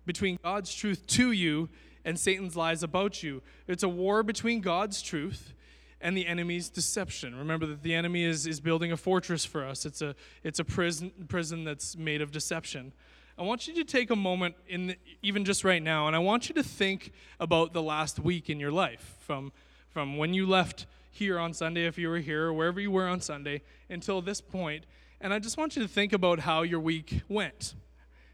Between 0.05 0.39
God's 0.43 0.73
truth 0.73 1.05
to 1.07 1.31
you 1.31 1.69
and 2.05 2.19
Satan's 2.19 2.55
lies 2.55 2.81
about 2.81 3.21
you. 3.21 3.41
It's 3.67 3.83
a 3.83 3.89
war 3.89 4.23
between 4.23 4.61
God's 4.61 5.01
truth 5.01 5.53
and 6.01 6.15
the 6.15 6.25
enemy's 6.27 6.69
deception. 6.69 7.35
Remember 7.35 7.65
that 7.65 7.83
the 7.83 7.93
enemy 7.93 8.23
is, 8.23 8.47
is 8.47 8.59
building 8.59 8.91
a 8.91 8.97
fortress 8.97 9.45
for 9.45 9.65
us. 9.65 9.85
It's 9.85 10.01
a, 10.01 10.15
it's 10.43 10.59
a 10.59 10.63
prison, 10.63 11.11
prison 11.27 11.63
that's 11.63 11.97
made 11.97 12.21
of 12.21 12.31
deception. 12.31 12.93
I 13.39 13.43
want 13.43 13.69
you 13.69 13.75
to 13.75 13.85
take 13.85 14.09
a 14.09 14.17
moment, 14.17 14.55
in 14.67 14.87
the, 14.87 14.97
even 15.21 15.45
just 15.45 15.63
right 15.63 15.81
now, 15.81 16.07
and 16.07 16.15
I 16.15 16.19
want 16.19 16.49
you 16.49 16.55
to 16.55 16.63
think 16.63 17.13
about 17.39 17.71
the 17.71 17.81
last 17.81 18.19
week 18.19 18.49
in 18.49 18.59
your 18.59 18.69
life 18.69 19.15
from, 19.21 19.53
from 19.87 20.17
when 20.17 20.33
you 20.33 20.45
left 20.45 20.87
here 21.09 21.39
on 21.39 21.53
Sunday, 21.53 21.85
if 21.85 21.97
you 21.97 22.09
were 22.09 22.17
here, 22.17 22.47
or 22.47 22.53
wherever 22.53 22.81
you 22.81 22.91
were 22.91 23.07
on 23.07 23.21
Sunday, 23.21 23.61
until 23.89 24.21
this 24.21 24.41
point. 24.41 24.83
And 25.21 25.33
I 25.33 25.39
just 25.39 25.57
want 25.57 25.77
you 25.77 25.81
to 25.81 25.87
think 25.87 26.11
about 26.11 26.39
how 26.39 26.63
your 26.63 26.81
week 26.81 27.21
went. 27.29 27.75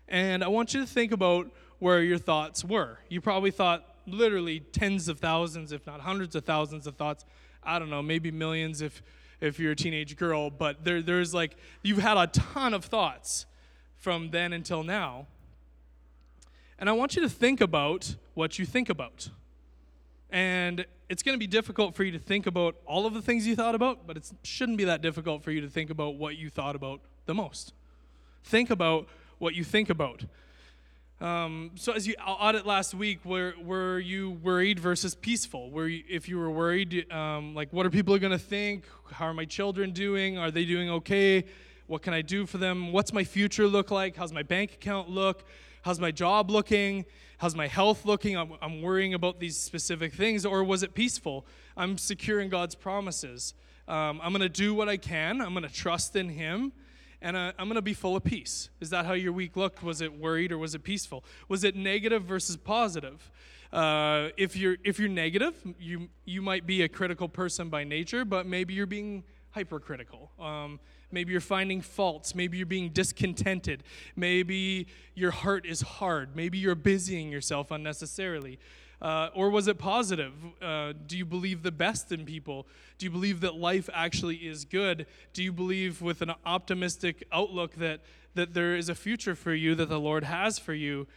And 0.08 0.44
I 0.44 0.48
want 0.48 0.74
you 0.74 0.82
to 0.82 0.88
think 0.88 1.12
about 1.12 1.52
where 1.78 2.02
your 2.02 2.18
thoughts 2.18 2.66
were. 2.66 2.98
You 3.08 3.22
probably 3.22 3.52
thought 3.52 3.86
literally 4.08 4.62
tens 4.62 5.08
of 5.08 5.20
thousands, 5.20 5.72
if 5.72 5.86
not 5.86 6.02
hundreds 6.02 6.36
of 6.36 6.46
thousands 6.46 6.88
of 6.88 6.96
thoughts. 6.96 7.26
I 7.62 7.78
don't 7.78 7.92
know, 7.92 8.02
maybe 8.02 8.32
millions 8.32 8.82
if, 8.82 9.04
if 9.40 9.60
you're 9.60 9.74
a 9.74 9.76
teenage 9.76 10.18
girl, 10.18 10.50
but 10.50 10.84
there, 10.84 11.04
there's 11.04 11.32
like, 11.32 11.58
you've 11.84 12.00
had 12.00 12.18
a 12.18 12.26
ton 12.26 12.74
of 12.74 12.86
thoughts 12.86 13.46
from 13.98 14.32
then 14.32 14.54
until 14.54 14.84
now. 14.84 15.28
And 16.78 16.90
I 16.90 16.94
want 16.94 17.16
you 17.16 17.22
to 17.22 17.30
think 17.30 17.62
about 17.62 18.16
what 18.34 18.60
you 18.60 18.66
think 18.66 18.90
about. 18.90 19.30
And 20.30 20.86
it's 21.10 21.24
going 21.24 21.36
to 21.36 21.40
be 21.40 21.48
difficult 21.48 21.96
for 21.96 22.04
you 22.04 22.12
to 22.12 22.20
think 22.20 22.48
about 22.48 22.76
all 22.86 23.06
of 23.06 23.14
the 23.14 23.22
things 23.22 23.48
you 23.48 23.56
thought 23.56 23.76
about, 23.76 24.06
but 24.08 24.18
it 24.18 24.30
shouldn't 24.44 24.78
be 24.78 24.86
that 24.86 25.02
difficult 25.02 25.44
for 25.44 25.52
you 25.52 25.62
to 25.62 25.70
think 25.70 25.90
about 25.90 26.16
what 26.16 26.38
you 26.38 26.50
thought 26.50 26.76
about 26.76 27.02
the 27.26 27.34
most. 27.34 27.74
Think 28.44 28.70
about 28.70 29.08
what 29.38 29.56
you 29.56 29.64
think 29.64 29.90
about. 29.90 30.26
Um, 31.22 31.72
so, 31.76 31.94
as 31.94 32.06
you 32.06 32.16
audit 32.16 32.66
last 32.66 32.94
week, 32.94 33.24
were, 33.24 33.54
were 33.64 34.00
you 34.00 34.32
worried 34.32 34.80
versus 34.80 35.16
peaceful? 35.16 35.72
Were 35.72 35.88
you, 35.88 36.04
if 36.10 36.28
you 36.28 36.38
were 36.38 36.52
worried, 36.52 37.10
um, 37.12 37.56
like, 37.56 37.72
what 37.72 37.86
are 37.86 37.90
people 37.90 38.18
going 38.18 38.34
to 38.34 38.40
think? 38.40 38.84
How 39.12 39.28
are 39.28 39.34
my 39.34 39.46
children 39.46 39.92
doing? 39.92 40.38
Are 40.38 40.52
they 40.52 40.66
doing 40.66 40.90
okay? 40.90 41.46
What 41.88 42.02
can 42.02 42.14
I 42.14 42.22
do 42.22 42.46
for 42.46 42.58
them? 42.58 42.92
What's 42.92 43.14
my 43.14 43.24
future 43.24 43.68
look 43.68 43.92
like? 43.92 44.16
How's 44.16 44.34
my 44.34 44.44
bank 44.44 44.74
account 44.74 45.10
look? 45.10 45.46
How's 45.84 46.00
my 46.00 46.10
job 46.10 46.50
looking? 46.50 47.06
How's 47.38 47.56
my 47.56 47.68
health 47.68 48.06
looking? 48.06 48.36
I'm, 48.36 48.54
I'm 48.60 48.82
worrying 48.82 49.14
about 49.14 49.40
these 49.40 49.56
specific 49.56 50.14
things. 50.14 50.48
Or 50.48 50.64
was 50.64 50.82
it 50.82 50.96
peaceful? 50.96 51.46
I'm 51.78 52.00
secure 52.00 52.40
in 52.40 52.50
God's 52.50 52.74
promises. 52.74 53.54
Um, 53.88 54.20
I'm 54.24 54.32
going 54.32 54.42
to 54.42 54.50
do 54.50 54.74
what 54.74 54.90
I 54.90 54.98
can. 54.98 55.42
I'm 55.42 55.54
going 55.54 55.68
to 55.68 55.74
trust 55.74 56.16
in 56.16 56.30
Him. 56.30 56.72
And 57.22 57.38
uh, 57.38 57.52
I'm 57.60 57.68
going 57.68 57.76
to 57.76 57.84
be 57.84 57.94
full 57.94 58.16
of 58.16 58.24
peace. 58.24 58.70
Is 58.80 58.90
that 58.90 59.06
how 59.06 59.14
your 59.14 59.32
week 59.32 59.56
looked? 59.56 59.84
Was 59.84 60.02
it 60.02 60.18
worried 60.18 60.52
or 60.52 60.58
was 60.58 60.74
it 60.74 60.84
peaceful? 60.84 61.24
Was 61.50 61.64
it 61.64 61.76
negative 61.76 62.24
versus 62.24 62.58
positive? 62.58 63.32
Uh, 63.72 64.30
if 64.38 64.56
you're 64.56 64.78
if 64.84 65.00
you're 65.00 65.10
negative, 65.10 65.56
you 65.80 66.08
you 66.24 66.42
might 66.42 66.66
be 66.66 66.84
a 66.84 66.88
critical 66.88 67.28
person 67.28 67.70
by 67.70 67.84
nature, 67.84 68.24
but 68.24 68.46
maybe 68.46 68.74
you're 68.74 68.86
being 68.86 69.24
hypercritical. 69.52 70.32
Um, 70.40 70.80
maybe 71.12 71.32
you're 71.32 71.42
finding 71.42 71.82
faults. 71.82 72.36
Maybe 72.36 72.58
you're 72.58 72.66
being 72.66 72.90
discontented. 72.90 73.84
Maybe 74.16 74.88
your 75.14 75.32
heart 75.32 75.66
is 75.66 75.82
hard. 75.82 76.36
Maybe 76.36 76.58
you're 76.58 76.76
busying 76.76 77.32
yourself 77.32 77.72
unnecessarily. 77.72 78.60
Uh, 79.02 79.30
or 79.34 79.50
was 79.50 79.68
it 79.68 79.78
positive? 79.78 80.34
Uh, 80.62 80.94
do 81.06 81.18
you 81.18 81.26
believe 81.26 81.64
the 81.64 81.72
best 81.72 82.12
in 82.12 82.26
people? 82.26 82.66
Do 82.98 83.06
you 83.06 83.12
believe 83.12 83.42
that 83.42 83.56
life 83.56 83.90
actually 83.94 84.38
is 84.38 84.66
good? 84.66 85.06
Do 85.34 85.44
you 85.44 85.52
believe 85.52 86.02
with 86.02 86.22
an 86.22 86.32
optimistic 86.46 87.24
outlook 87.32 87.76
that, 87.76 88.02
that 88.36 88.54
there 88.54 88.76
is 88.76 88.90
a 88.90 88.96
future 88.96 89.36
for 89.36 89.54
you, 89.54 89.76
that 89.76 89.90
the 89.90 90.00
Lord 90.00 90.24
has 90.24 90.58
for 90.58 90.74
you, 90.74 91.08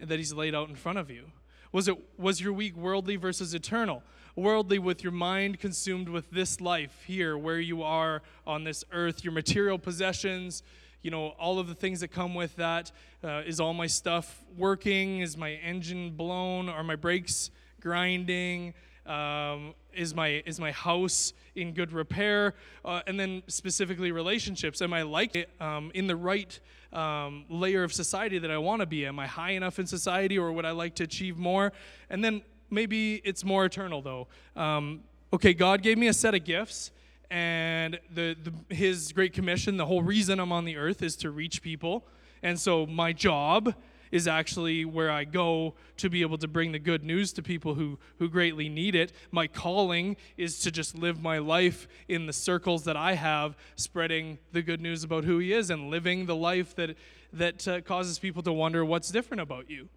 that 0.00 0.18
He's 0.18 0.32
laid 0.32 0.54
out 0.54 0.68
in 0.68 0.74
front 0.74 0.98
of 0.98 1.10
you? 1.10 1.30
Was 1.70 1.86
it 1.86 1.96
was 2.18 2.40
your 2.40 2.52
week 2.52 2.76
worldly 2.76 3.16
versus 3.16 3.54
eternal? 3.54 4.02
Worldly 4.38 4.78
with 4.78 5.02
your 5.02 5.10
mind 5.10 5.58
consumed 5.58 6.08
with 6.08 6.30
this 6.30 6.60
life 6.60 7.02
here 7.08 7.36
where 7.36 7.58
you 7.58 7.82
are 7.82 8.22
on 8.46 8.62
this 8.62 8.84
earth, 8.92 9.24
your 9.24 9.32
material 9.32 9.80
possessions, 9.80 10.62
you 11.02 11.10
know, 11.10 11.30
all 11.40 11.58
of 11.58 11.66
the 11.66 11.74
things 11.74 11.98
that 12.02 12.12
come 12.12 12.36
with 12.36 12.54
that. 12.54 12.92
Uh, 13.24 13.42
is 13.44 13.58
all 13.58 13.74
my 13.74 13.88
stuff 13.88 14.44
working? 14.56 15.22
Is 15.22 15.36
my 15.36 15.54
engine 15.54 16.12
blown? 16.12 16.68
Are 16.68 16.84
my 16.84 16.94
brakes 16.94 17.50
grinding? 17.80 18.74
Um, 19.06 19.74
is 19.92 20.14
my 20.14 20.40
is 20.46 20.60
my 20.60 20.70
house 20.70 21.32
in 21.56 21.72
good 21.72 21.90
repair? 21.90 22.54
Uh, 22.84 23.00
and 23.08 23.18
then 23.18 23.42
specifically 23.48 24.12
relationships. 24.12 24.80
Am 24.80 24.92
I 24.92 25.02
like 25.02 25.34
it 25.34 25.50
um, 25.60 25.90
in 25.94 26.06
the 26.06 26.14
right 26.14 26.60
um, 26.92 27.44
layer 27.48 27.82
of 27.82 27.92
society 27.92 28.38
that 28.38 28.52
I 28.52 28.58
want 28.58 28.82
to 28.82 28.86
be? 28.86 29.04
Am 29.04 29.18
I 29.18 29.26
high 29.26 29.50
enough 29.50 29.80
in 29.80 29.88
society, 29.88 30.38
or 30.38 30.52
would 30.52 30.64
I 30.64 30.70
like 30.70 30.94
to 30.94 31.02
achieve 31.02 31.38
more? 31.38 31.72
And 32.08 32.22
then 32.22 32.42
maybe 32.70 33.16
it's 33.24 33.44
more 33.44 33.64
eternal 33.64 34.02
though. 34.02 34.28
Um, 34.56 35.00
okay, 35.32 35.54
God 35.54 35.82
gave 35.82 35.98
me 35.98 36.08
a 36.08 36.12
set 36.12 36.34
of 36.34 36.44
gifts 36.44 36.90
and 37.30 37.98
the, 38.14 38.36
the, 38.42 38.74
his 38.74 39.12
great 39.12 39.34
commission 39.34 39.76
the 39.76 39.84
whole 39.84 40.02
reason 40.02 40.40
i'm 40.40 40.50
on 40.50 40.64
the 40.64 40.76
earth 40.76 41.02
is 41.02 41.16
to 41.16 41.30
reach 41.30 41.60
people. 41.62 42.06
And 42.42 42.58
so 42.58 42.86
my 42.86 43.12
job 43.12 43.74
is 44.10 44.26
actually 44.26 44.86
where 44.86 45.10
i 45.10 45.24
go 45.24 45.74
to 45.98 46.08
be 46.08 46.22
able 46.22 46.38
to 46.38 46.48
bring 46.48 46.72
the 46.72 46.78
good 46.78 47.04
news 47.04 47.32
to 47.34 47.42
people 47.42 47.74
who, 47.74 47.98
who 48.18 48.28
greatly 48.28 48.68
need 48.68 48.94
it. 48.94 49.12
My 49.30 49.46
calling 49.46 50.16
is 50.38 50.60
to 50.60 50.70
just 50.70 50.96
live 50.96 51.20
my 51.20 51.36
life 51.38 51.86
in 52.08 52.26
the 52.26 52.32
circles 52.32 52.84
that 52.84 52.96
i 52.96 53.14
have 53.14 53.56
spreading 53.76 54.38
the 54.52 54.62
good 54.62 54.80
news 54.80 55.04
about 55.04 55.24
who 55.24 55.38
he 55.38 55.52
is 55.52 55.68
and 55.68 55.90
living 55.90 56.26
the 56.26 56.36
life 56.36 56.74
that 56.76 56.96
that 57.32 57.68
uh, 57.68 57.80
causes 57.82 58.18
people 58.18 58.42
to 58.42 58.52
wonder 58.52 58.84
what's 58.84 59.10
different 59.10 59.40
about 59.40 59.68
you. 59.68 59.88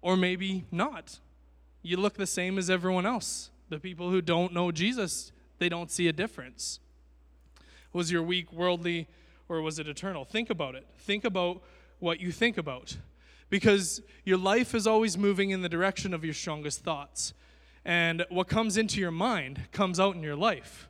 Or 0.00 0.16
maybe 0.16 0.64
not 0.70 1.18
you 1.82 1.96
look 1.96 2.14
the 2.14 2.26
same 2.26 2.58
as 2.58 2.70
everyone 2.70 3.06
else 3.06 3.50
the 3.68 3.78
people 3.78 4.10
who 4.10 4.20
don't 4.20 4.52
know 4.52 4.70
jesus 4.70 5.32
they 5.62 5.68
don't 5.68 5.92
see 5.92 6.08
a 6.08 6.12
difference. 6.12 6.80
Was 7.92 8.10
your 8.10 8.24
week 8.24 8.52
worldly 8.52 9.06
or 9.48 9.62
was 9.62 9.78
it 9.78 9.86
eternal? 9.86 10.24
Think 10.24 10.50
about 10.50 10.74
it. 10.74 10.84
Think 10.98 11.24
about 11.24 11.62
what 12.00 12.18
you 12.18 12.32
think 12.32 12.58
about. 12.58 12.96
Because 13.48 14.02
your 14.24 14.38
life 14.38 14.74
is 14.74 14.88
always 14.88 15.16
moving 15.16 15.50
in 15.50 15.62
the 15.62 15.68
direction 15.68 16.12
of 16.14 16.24
your 16.24 16.34
strongest 16.34 16.80
thoughts. 16.80 17.32
And 17.84 18.26
what 18.28 18.48
comes 18.48 18.76
into 18.76 18.98
your 18.98 19.12
mind 19.12 19.68
comes 19.70 20.00
out 20.00 20.16
in 20.16 20.22
your 20.24 20.34
life. 20.34 20.88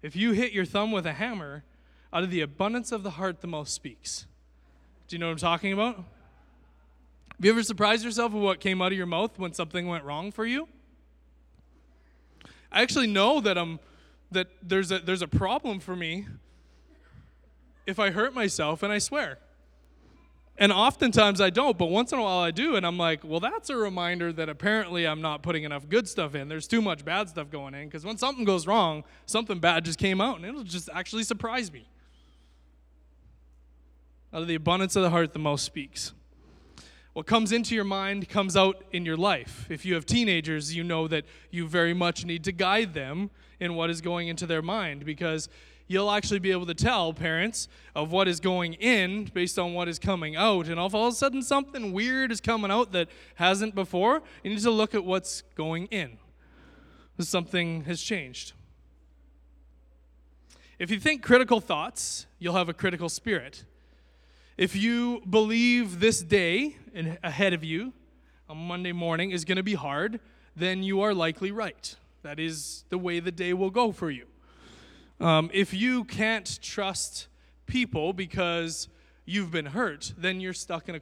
If 0.00 0.14
you 0.14 0.30
hit 0.30 0.52
your 0.52 0.64
thumb 0.64 0.92
with 0.92 1.06
a 1.06 1.14
hammer, 1.14 1.64
out 2.12 2.22
of 2.22 2.30
the 2.30 2.40
abundance 2.40 2.92
of 2.92 3.02
the 3.02 3.10
heart, 3.10 3.40
the 3.40 3.48
mouth 3.48 3.68
speaks. 3.68 4.26
Do 5.08 5.16
you 5.16 5.18
know 5.18 5.26
what 5.26 5.32
I'm 5.32 5.38
talking 5.38 5.72
about? 5.72 6.04
Have 7.36 7.44
you 7.44 7.50
ever 7.50 7.62
surprised 7.62 8.04
yourself 8.04 8.32
with 8.32 8.42
what 8.42 8.60
came 8.60 8.80
out 8.80 8.92
of 8.92 8.98
your 8.98 9.06
mouth 9.06 9.38
when 9.38 9.52
something 9.52 9.88
went 9.88 10.04
wrong 10.04 10.30
for 10.30 10.46
you? 10.46 10.68
I 12.70 12.82
actually 12.82 13.08
know 13.08 13.40
that 13.40 13.58
I'm 13.58 13.80
that 14.30 14.48
there's 14.62 14.90
a, 14.90 14.98
there's 14.98 15.22
a 15.22 15.28
problem 15.28 15.78
for 15.78 15.94
me 15.94 16.26
if 17.86 17.98
I 17.98 18.10
hurt 18.10 18.34
myself 18.34 18.82
and 18.82 18.92
I 18.92 18.98
swear. 18.98 19.38
And 20.56 20.72
oftentimes 20.72 21.40
I 21.40 21.50
don't, 21.50 21.76
but 21.76 21.86
once 21.86 22.12
in 22.12 22.18
a 22.18 22.22
while 22.22 22.38
I 22.38 22.52
do, 22.52 22.76
and 22.76 22.86
I'm 22.86 22.96
like, 22.96 23.24
well, 23.24 23.40
that's 23.40 23.70
a 23.70 23.76
reminder 23.76 24.32
that 24.32 24.48
apparently 24.48 25.04
I'm 25.04 25.20
not 25.20 25.42
putting 25.42 25.64
enough 25.64 25.88
good 25.88 26.08
stuff 26.08 26.34
in. 26.34 26.48
There's 26.48 26.68
too 26.68 26.80
much 26.80 27.04
bad 27.04 27.28
stuff 27.28 27.50
going 27.50 27.74
in, 27.74 27.88
because 27.88 28.04
when 28.04 28.18
something 28.18 28.44
goes 28.44 28.66
wrong, 28.66 29.02
something 29.26 29.58
bad 29.58 29.84
just 29.84 29.98
came 29.98 30.20
out, 30.20 30.36
and 30.36 30.44
it'll 30.44 30.62
just 30.62 30.88
actually 30.94 31.24
surprise 31.24 31.72
me. 31.72 31.88
Out 34.32 34.42
of 34.42 34.48
the 34.48 34.54
abundance 34.54 34.94
of 34.94 35.02
the 35.02 35.10
heart, 35.10 35.32
the 35.32 35.40
mouth 35.40 35.60
speaks. 35.60 36.12
What 37.14 37.26
comes 37.26 37.52
into 37.52 37.76
your 37.76 37.84
mind 37.84 38.28
comes 38.28 38.56
out 38.56 38.82
in 38.90 39.06
your 39.06 39.16
life. 39.16 39.66
If 39.70 39.86
you 39.86 39.94
have 39.94 40.04
teenagers, 40.04 40.74
you 40.74 40.82
know 40.82 41.06
that 41.06 41.24
you 41.52 41.68
very 41.68 41.94
much 41.94 42.24
need 42.24 42.42
to 42.42 42.50
guide 42.52 42.92
them 42.92 43.30
in 43.60 43.76
what 43.76 43.88
is 43.88 44.00
going 44.00 44.26
into 44.26 44.46
their 44.46 44.62
mind 44.62 45.04
because 45.04 45.48
you'll 45.86 46.10
actually 46.10 46.40
be 46.40 46.50
able 46.50 46.66
to 46.66 46.74
tell 46.74 47.12
parents 47.12 47.68
of 47.94 48.10
what 48.10 48.26
is 48.26 48.40
going 48.40 48.72
in 48.74 49.26
based 49.32 49.60
on 49.60 49.74
what 49.74 49.88
is 49.88 50.00
coming 50.00 50.34
out. 50.34 50.66
And 50.66 50.80
if 50.80 50.92
all 50.92 51.06
of 51.06 51.12
a 51.12 51.16
sudden 51.16 51.40
something 51.40 51.92
weird 51.92 52.32
is 52.32 52.40
coming 52.40 52.72
out 52.72 52.90
that 52.90 53.08
hasn't 53.36 53.76
before, 53.76 54.20
you 54.42 54.50
need 54.50 54.62
to 54.62 54.72
look 54.72 54.92
at 54.92 55.04
what's 55.04 55.42
going 55.54 55.86
in. 55.86 56.18
Something 57.20 57.84
has 57.84 58.02
changed. 58.02 58.54
If 60.80 60.90
you 60.90 60.98
think 60.98 61.22
critical 61.22 61.60
thoughts, 61.60 62.26
you'll 62.40 62.56
have 62.56 62.68
a 62.68 62.74
critical 62.74 63.08
spirit. 63.08 63.64
If 64.56 64.76
you 64.76 65.20
believe 65.28 65.98
this 65.98 66.22
day 66.22 66.76
ahead 67.24 67.54
of 67.54 67.64
you 67.64 67.92
on 68.48 68.56
Monday 68.56 68.92
morning 68.92 69.32
is 69.32 69.44
going 69.44 69.56
to 69.56 69.64
be 69.64 69.74
hard, 69.74 70.20
then 70.54 70.84
you 70.84 71.00
are 71.00 71.12
likely 71.12 71.50
right. 71.50 71.96
That 72.22 72.38
is 72.38 72.84
the 72.88 72.96
way 72.96 73.18
the 73.18 73.32
day 73.32 73.52
will 73.52 73.70
go 73.70 73.90
for 73.90 74.12
you. 74.12 74.26
Um, 75.18 75.50
if 75.52 75.74
you 75.74 76.04
can't 76.04 76.60
trust 76.62 77.26
people 77.66 78.12
because 78.12 78.86
you've 79.24 79.50
been 79.50 79.66
hurt, 79.66 80.12
then 80.16 80.40
you're 80.40 80.52
stuck 80.52 80.88
in 80.88 80.94
a, 80.94 81.00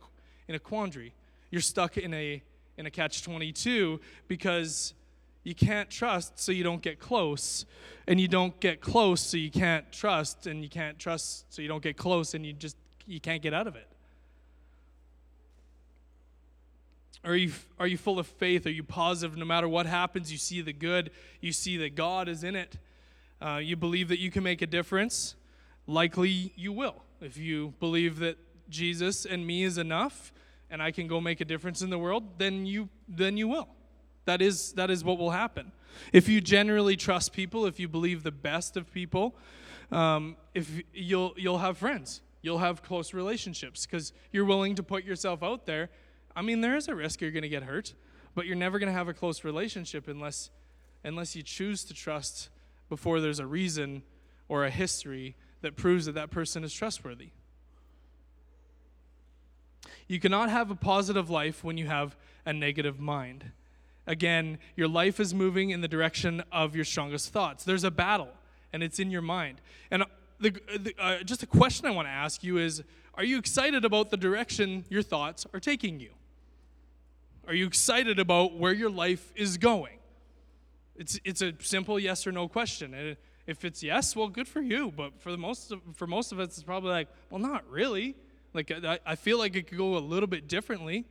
in 0.49 0.55
a 0.55 0.59
quandary. 0.59 1.12
You're 1.51 1.61
stuck 1.61 1.99
in 1.99 2.15
a, 2.15 2.43
in 2.79 2.87
a 2.87 2.91
catch 2.91 3.23
22 3.23 4.01
because 4.29 4.95
you 5.45 5.55
can't 5.55 5.91
trust, 5.91 6.38
so 6.41 6.53
you 6.53 6.65
don't 6.65 6.81
get 6.81 6.99
close. 6.99 7.67
And 8.09 8.19
you 8.19 8.29
don't 8.29 8.59
get 8.61 8.81
close, 8.81 9.21
so 9.21 9.37
you 9.37 9.51
can't 9.51 9.93
trust. 9.93 10.47
And 10.47 10.62
you 10.62 10.71
can't 10.71 10.99
trust, 10.99 11.53
so 11.53 11.61
you 11.61 11.69
don't 11.69 11.83
get 11.83 11.99
close, 11.99 12.33
and 12.33 12.47
you 12.47 12.55
just 12.55 12.77
you 13.07 13.21
can't 13.21 13.43
get 13.43 13.55
out 13.55 13.67
of 13.67 13.77
it? 13.77 13.88
Are 17.25 17.37
you, 17.37 17.53
are 17.79 17.87
you 17.87 17.97
full 17.97 18.19
of 18.19 18.27
faith? 18.27 18.67
Are 18.67 18.71
you 18.71 18.83
positive 18.83 19.37
no 19.37 19.45
matter 19.45 19.69
what 19.69 19.87
happens? 19.87 20.33
You 20.33 20.38
see 20.38 20.61
the 20.61 20.73
good, 20.73 21.11
you 21.41 21.53
see 21.53 21.77
that 21.79 21.95
God 21.95 22.29
is 22.29 22.43
in 22.43 22.57
it. 22.57 22.79
Uh, 23.41 23.59
you 23.62 23.77
believe 23.77 24.09
that 24.09 24.19
you 24.19 24.31
can 24.31 24.43
make 24.43 24.61
a 24.61 24.67
difference? 24.67 25.37
Likely 25.87 26.53
you 26.57 26.73
will. 26.73 26.97
If 27.21 27.37
you 27.37 27.75
believe 27.79 28.19
that 28.19 28.38
Jesus 28.69 29.25
and 29.25 29.47
me 29.47 29.62
is 29.62 29.79
enough 29.79 30.33
and 30.69 30.83
I 30.83 30.91
can 30.91 31.07
go 31.07 31.21
make 31.21 31.41
a 31.41 31.45
difference 31.45 31.81
in 31.81 31.91
the 31.91 31.99
world, 31.99 32.25
then 32.38 32.67
you, 32.67 32.88
then 33.07 33.37
you 33.37 33.47
will. 33.47 33.69
That 34.25 34.43
is, 34.43 34.73
that 34.73 34.91
is 34.91 35.05
what 35.05 35.19
will 35.19 35.31
happen. 35.31 35.71
If 36.12 36.29
you 36.29 36.41
generally 36.41 36.97
trust 36.97 37.33
people, 37.33 37.67
if 37.67 37.79
you 37.79 37.87
believe 37.87 38.25
the 38.25 38.33
best 38.33 38.77
of 38.77 38.93
people, 38.93 39.37
um, 39.93 40.37
if 40.55 40.83
you'll, 40.93 41.35
you'll 41.37 41.59
have 41.59 41.79
friends 41.79 42.21
you'll 42.42 42.59
have 42.59 42.83
close 42.83 43.14
relationships 43.14 43.87
because 43.87 44.12
you're 44.33 44.44
willing 44.44 44.74
to 44.74 44.83
put 44.83 45.05
yourself 45.05 45.42
out 45.42 45.64
there. 45.64 45.88
I 46.37 46.42
mean, 46.42 46.61
there 46.61 46.76
is 46.76 46.88
a 46.88 46.94
risk 46.94 47.20
you're 47.20 47.31
going 47.31 47.42
to 47.42 47.48
get 47.48 47.62
hurt, 47.62 47.94
but 48.35 48.46
you're 48.46 48.57
never 48.57 48.78
going 48.78 48.88
to 48.88 48.92
have 48.92 49.09
a 49.09 49.14
close 49.14 49.44
relationship 49.44 50.09
unless 50.09 50.50
unless 51.05 51.35
you 51.35 51.42
choose 51.42 51.85
to 51.85 51.94
trust 51.94 52.48
before 52.88 53.20
there's 53.20 53.40
a 53.40 53.46
reason 53.46 54.02
or 54.48 54.64
a 54.64 54.70
history 54.70 55.35
that 55.62 55.76
proves 55.76 56.07
that 56.07 56.12
that 56.12 56.31
person 56.31 56.62
is 56.62 56.72
trustworthy. 56.72 57.31
You 60.07 60.20
cannot 60.20 60.50
have 60.50 60.70
a 60.70 60.74
positive 60.74 61.31
life 61.31 61.64
when 61.64 61.76
you 61.76 61.87
have 61.87 62.16
a 62.44 62.52
negative 62.52 63.00
mind. 63.00 63.50
Again, 64.07 64.59
your 64.76 64.88
life 64.88 65.20
is 65.20 65.33
moving 65.33 65.70
in 65.70 65.81
the 65.81 65.88
direction 65.88 66.42
of 66.50 66.74
your 66.74 66.85
strongest 66.85 67.33
thoughts. 67.33 67.64
There's 67.64 67.85
a 67.85 67.90
battle, 67.90 68.28
and 68.72 68.83
it's 68.83 68.98
in 68.98 69.11
your 69.11 69.22
mind. 69.22 69.61
And 69.90 70.05
the, 70.50 70.94
uh, 70.98 71.22
just 71.22 71.42
a 71.42 71.46
question 71.46 71.87
I 71.87 71.90
want 71.90 72.09
to 72.09 72.12
ask 72.12 72.42
you 72.42 72.59
is 72.59 72.83
Are 73.14 73.24
you 73.24 73.38
excited 73.38 73.85
about 73.85 74.11
the 74.11 74.16
direction 74.16 74.85
your 74.88 75.02
thoughts 75.02 75.46
are 75.52 75.61
taking 75.61 76.00
you? 76.00 76.11
Are 77.46 77.55
you 77.55 77.66
excited 77.66 78.18
about 78.18 78.57
where 78.57 78.72
your 78.72 78.90
life 78.90 79.33
is 79.35 79.59
going? 79.59 79.98
It's, 80.94 81.18
it's 81.24 81.42
a 81.42 81.55
simple 81.61 81.98
yes 81.98 82.26
or 82.26 82.33
no 82.33 82.46
question. 82.48 82.94
And 82.94 83.16
if 83.46 83.64
it's 83.64 83.83
yes, 83.83 84.14
well, 84.14 84.28
good 84.28 84.46
for 84.46 84.61
you. 84.61 84.92
But 84.94 85.20
for, 85.20 85.33
the 85.33 85.38
most 85.38 85.72
of, 85.72 85.81
for 85.94 86.07
most 86.07 86.33
of 86.33 86.38
us, 86.38 86.48
it's 86.48 86.62
probably 86.62 86.90
like, 86.90 87.09
well, 87.31 87.40
not 87.40 87.68
really. 87.68 88.14
Like, 88.55 88.70
I, 88.70 88.98
I 89.05 89.16
feel 89.16 89.38
like 89.38 89.57
it 89.57 89.66
could 89.66 89.78
go 89.78 89.96
a 89.96 89.98
little 89.98 90.28
bit 90.28 90.46
differently. 90.46 91.07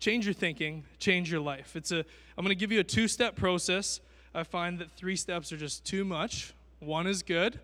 Change 0.00 0.26
your 0.26 0.34
thinking, 0.34 0.84
change 0.98 1.30
your 1.30 1.40
life. 1.40 1.76
It's 1.76 1.92
a, 1.92 1.98
I'm 1.98 2.44
going 2.44 2.48
to 2.48 2.54
give 2.56 2.72
you 2.72 2.80
a 2.80 2.84
two 2.84 3.06
step 3.06 3.36
process. 3.36 4.00
I 4.34 4.42
find 4.42 4.78
that 4.80 4.90
three 4.90 5.16
steps 5.16 5.52
are 5.52 5.56
just 5.56 5.84
too 5.84 6.04
much. 6.04 6.52
One 6.80 7.06
is 7.06 7.22
good, 7.22 7.60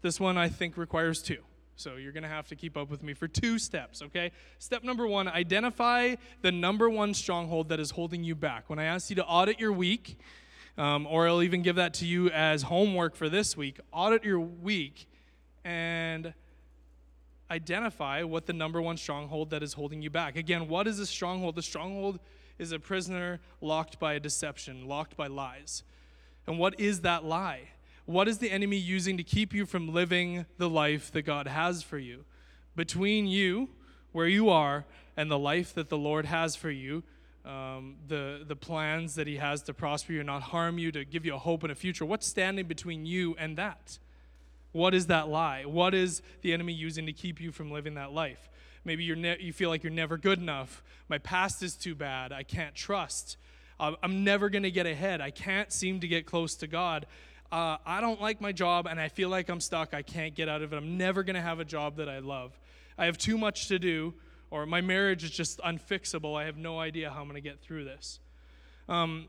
this 0.00 0.20
one 0.20 0.38
I 0.38 0.48
think 0.48 0.76
requires 0.76 1.22
two. 1.22 1.38
So 1.76 1.96
you're 1.96 2.12
going 2.12 2.22
to 2.22 2.28
have 2.28 2.46
to 2.48 2.56
keep 2.56 2.76
up 2.76 2.90
with 2.90 3.02
me 3.02 3.14
for 3.14 3.26
two 3.26 3.58
steps, 3.58 4.02
okay? 4.02 4.30
Step 4.58 4.84
number 4.84 5.06
one 5.06 5.26
identify 5.26 6.14
the 6.42 6.52
number 6.52 6.88
one 6.88 7.14
stronghold 7.14 7.68
that 7.70 7.80
is 7.80 7.90
holding 7.90 8.22
you 8.22 8.34
back. 8.34 8.68
When 8.68 8.78
I 8.78 8.84
ask 8.84 9.10
you 9.10 9.16
to 9.16 9.24
audit 9.24 9.58
your 9.58 9.72
week, 9.72 10.18
um, 10.78 11.06
or 11.06 11.26
I'll 11.26 11.42
even 11.42 11.62
give 11.62 11.76
that 11.76 11.94
to 11.94 12.06
you 12.06 12.28
as 12.30 12.62
homework 12.62 13.16
for 13.16 13.28
this 13.28 13.56
week, 13.56 13.80
audit 13.92 14.24
your 14.24 14.40
week 14.40 15.08
and 15.64 16.34
identify 17.50 18.22
what 18.22 18.46
the 18.46 18.52
number 18.52 18.80
one 18.80 18.96
stronghold 18.96 19.50
that 19.50 19.62
is 19.62 19.74
holding 19.74 20.02
you 20.02 20.10
back. 20.10 20.36
Again, 20.36 20.68
what 20.68 20.86
is 20.86 20.98
a 20.98 21.06
stronghold? 21.06 21.56
The 21.56 21.62
stronghold 21.62 22.18
is 22.58 22.72
a 22.72 22.78
prisoner 22.78 23.40
locked 23.60 23.98
by 23.98 24.14
a 24.14 24.20
deception, 24.20 24.86
locked 24.86 25.16
by 25.16 25.26
lies. 25.26 25.82
And 26.46 26.58
what 26.58 26.78
is 26.80 27.00
that 27.02 27.24
lie? 27.24 27.70
What 28.06 28.26
is 28.26 28.38
the 28.38 28.50
enemy 28.50 28.76
using 28.76 29.16
to 29.16 29.22
keep 29.22 29.54
you 29.54 29.64
from 29.64 29.92
living 29.92 30.46
the 30.58 30.68
life 30.68 31.12
that 31.12 31.22
God 31.22 31.46
has 31.46 31.82
for 31.82 31.98
you? 31.98 32.24
Between 32.74 33.26
you, 33.26 33.68
where 34.10 34.26
you 34.26 34.48
are, 34.48 34.84
and 35.16 35.30
the 35.30 35.38
life 35.38 35.72
that 35.74 35.88
the 35.88 35.98
Lord 35.98 36.26
has 36.26 36.56
for 36.56 36.70
you, 36.70 37.04
um, 37.44 37.96
the, 38.08 38.44
the 38.46 38.56
plans 38.56 39.14
that 39.14 39.26
He 39.26 39.36
has 39.36 39.62
to 39.62 39.74
prosper 39.74 40.14
you 40.14 40.20
and 40.20 40.26
not 40.26 40.42
harm 40.42 40.78
you, 40.78 40.90
to 40.92 41.04
give 41.04 41.24
you 41.24 41.34
a 41.34 41.38
hope 41.38 41.62
and 41.62 41.70
a 41.70 41.76
future. 41.76 42.04
What's 42.04 42.26
standing 42.26 42.66
between 42.66 43.06
you 43.06 43.36
and 43.38 43.56
that? 43.56 43.98
What 44.72 44.94
is 44.94 45.06
that 45.06 45.28
lie? 45.28 45.64
What 45.64 45.94
is 45.94 46.22
the 46.40 46.52
enemy 46.52 46.72
using 46.72 47.06
to 47.06 47.12
keep 47.12 47.40
you 47.40 47.52
from 47.52 47.70
living 47.70 47.94
that 47.94 48.12
life? 48.12 48.48
Maybe 48.84 49.04
you're 49.04 49.16
ne- 49.16 49.38
you 49.40 49.52
feel 49.52 49.68
like 49.68 49.84
you're 49.84 49.92
never 49.92 50.16
good 50.16 50.40
enough. 50.40 50.82
My 51.08 51.18
past 51.18 51.62
is 51.62 51.74
too 51.74 51.94
bad. 51.94 52.32
I 52.32 52.42
can't 52.42 52.74
trust. 52.74 53.36
I'm 53.78 54.22
never 54.22 54.48
going 54.48 54.62
to 54.62 54.70
get 54.70 54.86
ahead. 54.86 55.20
I 55.20 55.30
can't 55.30 55.72
seem 55.72 56.00
to 56.00 56.08
get 56.08 56.24
close 56.24 56.54
to 56.56 56.68
God. 56.68 57.06
Uh, 57.52 57.76
I 57.84 58.00
don't 58.00 58.18
like 58.18 58.40
my 58.40 58.50
job 58.50 58.86
and 58.86 58.98
I 58.98 59.08
feel 59.08 59.28
like 59.28 59.50
I'm 59.50 59.60
stuck. 59.60 59.92
I 59.92 60.00
can't 60.00 60.34
get 60.34 60.48
out 60.48 60.62
of 60.62 60.72
it. 60.72 60.76
I'm 60.76 60.96
never 60.96 61.22
going 61.22 61.36
to 61.36 61.42
have 61.42 61.60
a 61.60 61.66
job 61.66 61.96
that 61.96 62.08
I 62.08 62.20
love. 62.20 62.58
I 62.96 63.04
have 63.04 63.18
too 63.18 63.36
much 63.36 63.68
to 63.68 63.78
do, 63.78 64.14
or 64.50 64.64
my 64.64 64.80
marriage 64.80 65.22
is 65.22 65.30
just 65.30 65.60
unfixable. 65.60 66.34
I 66.34 66.46
have 66.46 66.56
no 66.56 66.80
idea 66.80 67.10
how 67.10 67.20
I'm 67.20 67.28
going 67.28 67.34
to 67.34 67.46
get 67.46 67.60
through 67.60 67.84
this. 67.84 68.20
Um, 68.88 69.26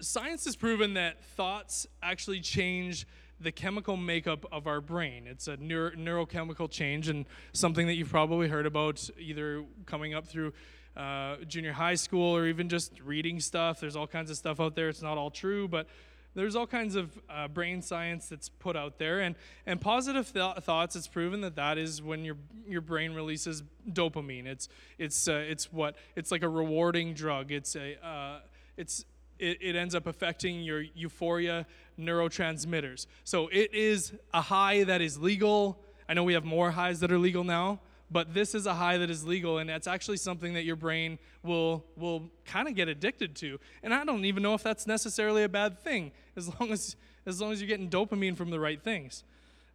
science 0.00 0.44
has 0.44 0.56
proven 0.56 0.94
that 0.94 1.24
thoughts 1.24 1.86
actually 2.02 2.40
change 2.40 3.06
the 3.40 3.52
chemical 3.52 3.96
makeup 3.96 4.44
of 4.52 4.66
our 4.66 4.82
brain. 4.82 5.26
It's 5.26 5.48
a 5.48 5.56
neuro- 5.56 5.92
neurochemical 5.92 6.70
change, 6.70 7.08
and 7.08 7.24
something 7.52 7.86
that 7.86 7.94
you've 7.94 8.10
probably 8.10 8.48
heard 8.48 8.66
about 8.66 9.08
either 9.18 9.64
coming 9.86 10.12
up 10.12 10.26
through 10.26 10.52
uh, 10.96 11.36
junior 11.46 11.72
high 11.72 11.94
school 11.94 12.36
or 12.36 12.46
even 12.46 12.68
just 12.68 12.92
reading 13.00 13.38
stuff. 13.40 13.80
There's 13.80 13.96
all 13.96 14.08
kinds 14.08 14.30
of 14.30 14.36
stuff 14.36 14.60
out 14.60 14.74
there. 14.74 14.88
It's 14.88 15.02
not 15.02 15.16
all 15.16 15.30
true, 15.30 15.68
but 15.68 15.86
there's 16.34 16.54
all 16.54 16.66
kinds 16.66 16.94
of 16.94 17.18
uh, 17.28 17.48
brain 17.48 17.82
science 17.82 18.28
that's 18.28 18.48
put 18.48 18.76
out 18.76 18.98
there. 18.98 19.20
And, 19.20 19.34
and 19.66 19.80
positive 19.80 20.32
th- 20.32 20.56
thoughts, 20.58 20.94
it's 20.94 21.08
proven 21.08 21.40
that 21.40 21.56
that 21.56 21.78
is 21.78 22.00
when 22.00 22.24
your, 22.24 22.36
your 22.66 22.80
brain 22.80 23.12
releases 23.14 23.62
dopamine. 23.90 24.46
It's, 24.46 24.68
it's, 24.98 25.28
uh, 25.28 25.44
it's 25.48 25.72
what? 25.72 25.96
It's 26.14 26.30
like 26.30 26.42
a 26.42 26.48
rewarding 26.48 27.14
drug. 27.14 27.50
It's 27.50 27.74
a, 27.74 27.96
uh, 28.06 28.40
it's, 28.76 29.04
it, 29.38 29.58
it 29.60 29.76
ends 29.76 29.94
up 29.94 30.06
affecting 30.06 30.62
your 30.62 30.82
euphoria 30.94 31.66
neurotransmitters. 31.98 33.06
So 33.24 33.48
it 33.48 33.74
is 33.74 34.12
a 34.32 34.40
high 34.40 34.84
that 34.84 35.00
is 35.00 35.18
legal. 35.18 35.78
I 36.08 36.14
know 36.14 36.24
we 36.24 36.34
have 36.34 36.44
more 36.44 36.70
highs 36.70 37.00
that 37.00 37.12
are 37.12 37.18
legal 37.18 37.44
now, 37.44 37.80
but 38.10 38.34
this 38.34 38.54
is 38.54 38.66
a 38.66 38.74
high 38.74 38.98
that 38.98 39.10
is 39.10 39.26
legal 39.26 39.58
and 39.58 39.70
it's 39.70 39.86
actually 39.86 40.16
something 40.16 40.54
that 40.54 40.64
your 40.64 40.76
brain 40.76 41.18
will 41.42 41.84
will 41.96 42.30
kind 42.44 42.68
of 42.68 42.74
get 42.74 42.88
addicted 42.88 43.36
to. 43.36 43.58
And 43.82 43.92
I 43.92 44.04
don't 44.04 44.24
even 44.24 44.42
know 44.42 44.54
if 44.54 44.62
that's 44.62 44.86
necessarily 44.86 45.42
a 45.42 45.48
bad 45.48 45.78
thing 45.78 46.12
as 46.36 46.48
long 46.58 46.70
as 46.72 46.96
as 47.26 47.40
long 47.40 47.52
as 47.52 47.60
you're 47.60 47.68
getting 47.68 47.90
dopamine 47.90 48.36
from 48.36 48.50
the 48.50 48.60
right 48.60 48.82
things. 48.82 49.24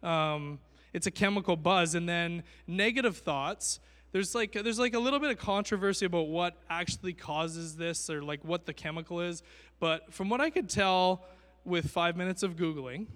Um, 0.02 0.58
it's 0.92 1.06
a 1.06 1.10
chemical 1.10 1.56
buzz 1.56 1.94
and 1.94 2.08
then 2.08 2.42
negative 2.66 3.16
thoughts 3.16 3.80
there's 4.12 4.32
like 4.32 4.52
there's 4.52 4.78
like 4.78 4.94
a 4.94 4.98
little 4.98 5.18
bit 5.18 5.30
of 5.30 5.38
controversy 5.38 6.06
about 6.06 6.28
what 6.28 6.56
actually 6.70 7.12
causes 7.12 7.76
this 7.76 8.08
or 8.08 8.22
like 8.22 8.44
what 8.44 8.64
the 8.64 8.72
chemical 8.72 9.20
is 9.20 9.42
but 9.80 10.12
from 10.12 10.28
what 10.28 10.40
i 10.40 10.50
could 10.50 10.68
tell 10.68 11.24
with 11.64 11.90
five 11.90 12.16
minutes 12.16 12.42
of 12.42 12.56
Googling. 12.56 13.06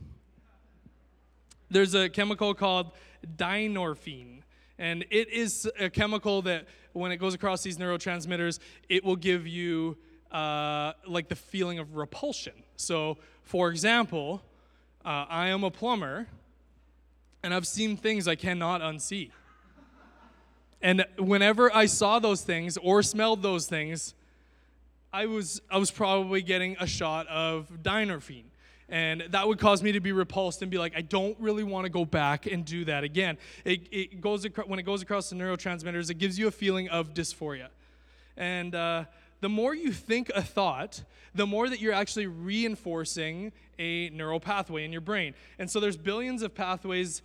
There's 1.70 1.94
a 1.94 2.08
chemical 2.08 2.54
called 2.54 2.92
dynorphin, 3.36 4.40
and 4.78 5.04
it 5.10 5.28
is 5.30 5.68
a 5.78 5.90
chemical 5.90 6.42
that 6.42 6.66
when 6.92 7.12
it 7.12 7.16
goes 7.16 7.34
across 7.34 7.62
these 7.62 7.78
neurotransmitters, 7.78 8.58
it 8.88 9.04
will 9.04 9.16
give 9.16 9.46
you 9.46 9.96
uh, 10.30 10.92
like 11.06 11.28
the 11.28 11.36
feeling 11.36 11.78
of 11.78 11.96
repulsion. 11.96 12.52
So, 12.76 13.18
for 13.42 13.70
example, 13.70 14.42
uh, 15.04 15.26
I 15.28 15.48
am 15.48 15.64
a 15.64 15.70
plumber, 15.70 16.26
and 17.42 17.54
I've 17.54 17.66
seen 17.66 17.96
things 17.96 18.28
I 18.28 18.34
cannot 18.34 18.80
unsee. 18.80 19.30
And 20.80 21.04
whenever 21.18 21.74
I 21.74 21.86
saw 21.86 22.18
those 22.18 22.42
things 22.42 22.76
or 22.76 23.02
smelled 23.02 23.42
those 23.42 23.66
things, 23.66 24.14
I 25.12 25.26
was 25.26 25.60
I 25.70 25.78
was 25.78 25.90
probably 25.90 26.42
getting 26.42 26.76
a 26.78 26.86
shot 26.86 27.26
of 27.28 27.68
dynorphin. 27.82 28.44
And 28.88 29.24
that 29.30 29.46
would 29.46 29.58
cause 29.58 29.82
me 29.82 29.92
to 29.92 30.00
be 30.00 30.12
repulsed 30.12 30.62
and 30.62 30.70
be 30.70 30.78
like, 30.78 30.94
I 30.96 31.02
don't 31.02 31.38
really 31.38 31.64
want 31.64 31.84
to 31.84 31.90
go 31.90 32.04
back 32.04 32.46
and 32.46 32.64
do 32.64 32.84
that 32.86 33.04
again. 33.04 33.36
It, 33.64 33.88
it 33.92 34.20
goes 34.20 34.46
when 34.66 34.78
it 34.78 34.84
goes 34.84 35.02
across 35.02 35.28
the 35.28 35.36
neurotransmitters, 35.36 36.10
it 36.10 36.14
gives 36.14 36.38
you 36.38 36.48
a 36.48 36.50
feeling 36.50 36.88
of 36.88 37.12
dysphoria. 37.12 37.68
And 38.36 38.74
uh, 38.74 39.04
the 39.40 39.48
more 39.48 39.74
you 39.74 39.92
think 39.92 40.30
a 40.34 40.42
thought, 40.42 41.02
the 41.34 41.46
more 41.46 41.68
that 41.68 41.80
you're 41.80 41.92
actually 41.92 42.26
reinforcing 42.26 43.52
a 43.78 44.08
neural 44.10 44.40
pathway 44.40 44.84
in 44.84 44.92
your 44.92 45.02
brain. 45.02 45.34
And 45.58 45.70
so 45.70 45.80
there's 45.80 45.96
billions 45.96 46.42
of 46.42 46.54
pathways, 46.54 47.22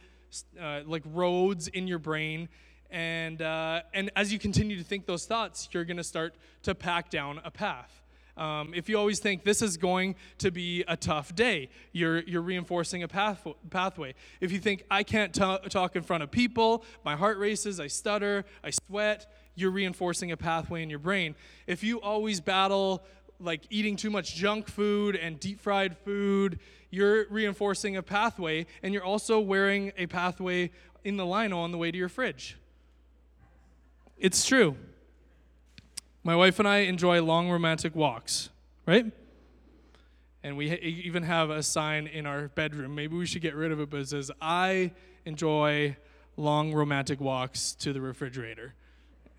uh, 0.59 0.81
like 0.85 1.03
roads 1.05 1.67
in 1.69 1.87
your 1.87 1.99
brain 1.99 2.49
and, 2.93 3.41
uh, 3.41 3.81
and 3.95 4.11
as 4.15 4.31
you 4.31 4.37
continue 4.37 4.77
to 4.77 4.83
think 4.83 5.07
those 5.07 5.25
thoughts, 5.25 5.67
you're 5.71 5.83
going 5.83 5.97
to 5.97 6.03
start 6.03 6.35
to 6.61 6.75
pack 6.75 7.09
down 7.09 7.41
a 7.43 7.49
path. 7.49 8.02
Um, 8.35 8.73
if 8.73 8.89
you 8.89 8.97
always 8.97 9.19
think 9.19 9.43
this 9.43 9.61
is 9.61 9.77
going 9.77 10.15
to 10.39 10.49
be 10.49 10.83
a 10.87 10.97
tough 10.97 11.35
day, 11.35 11.69
you're, 11.91 12.21
you're 12.23 12.41
reinforcing 12.41 13.03
a 13.03 13.07
path, 13.07 13.45
pathway. 13.69 14.15
If 14.41 14.51
you 14.51 14.59
think, 14.59 14.83
I 14.89 15.03
can't 15.03 15.33
t- 15.33 15.69
talk 15.69 15.95
in 15.95 16.01
front 16.01 16.23
of 16.23 16.31
people, 16.31 16.83
my 17.05 17.15
heart 17.15 17.37
races, 17.37 17.79
I 17.79 17.87
stutter, 17.87 18.45
I 18.63 18.71
sweat, 18.71 19.31
you're 19.55 19.71
reinforcing 19.71 20.31
a 20.31 20.37
pathway 20.37 20.81
in 20.81 20.89
your 20.89 20.99
brain. 20.99 21.35
If 21.67 21.83
you 21.83 22.01
always 22.01 22.41
battle 22.41 23.03
like 23.39 23.61
eating 23.69 23.95
too 23.95 24.09
much 24.09 24.35
junk 24.35 24.67
food 24.67 25.15
and 25.15 25.39
deep 25.39 25.59
fried 25.59 25.97
food, 25.97 26.59
you're 26.89 27.27
reinforcing 27.29 27.97
a 27.97 28.03
pathway, 28.03 28.65
and 28.81 28.93
you're 28.93 29.03
also 29.03 29.39
wearing 29.39 29.91
a 29.97 30.05
pathway 30.07 30.71
in 31.03 31.17
the 31.17 31.25
lino 31.25 31.59
on 31.59 31.71
the 31.71 31.77
way 31.77 31.91
to 31.91 31.97
your 31.97 32.09
fridge. 32.09 32.57
It's 34.17 34.45
true. 34.45 34.75
My 36.25 36.35
wife 36.37 36.59
and 36.59 36.67
I 36.67 36.79
enjoy 36.79 37.21
long 37.21 37.49
romantic 37.49 37.95
walks, 37.95 38.49
right? 38.85 39.11
And 40.41 40.55
we 40.55 40.71
even 40.77 41.23
have 41.23 41.49
a 41.49 41.61
sign 41.61 42.07
in 42.07 42.25
our 42.25 42.47
bedroom. 42.49 42.95
Maybe 42.95 43.15
we 43.17 43.25
should 43.25 43.41
get 43.41 43.55
rid 43.55 43.73
of 43.73 43.81
it, 43.81 43.89
but 43.89 43.99
it 43.99 44.09
says, 44.09 44.31
I 44.41 44.91
enjoy 45.25 45.97
long 46.37 46.73
romantic 46.73 47.19
walks 47.19 47.73
to 47.75 47.91
the 47.91 47.99
refrigerator. 47.99 48.73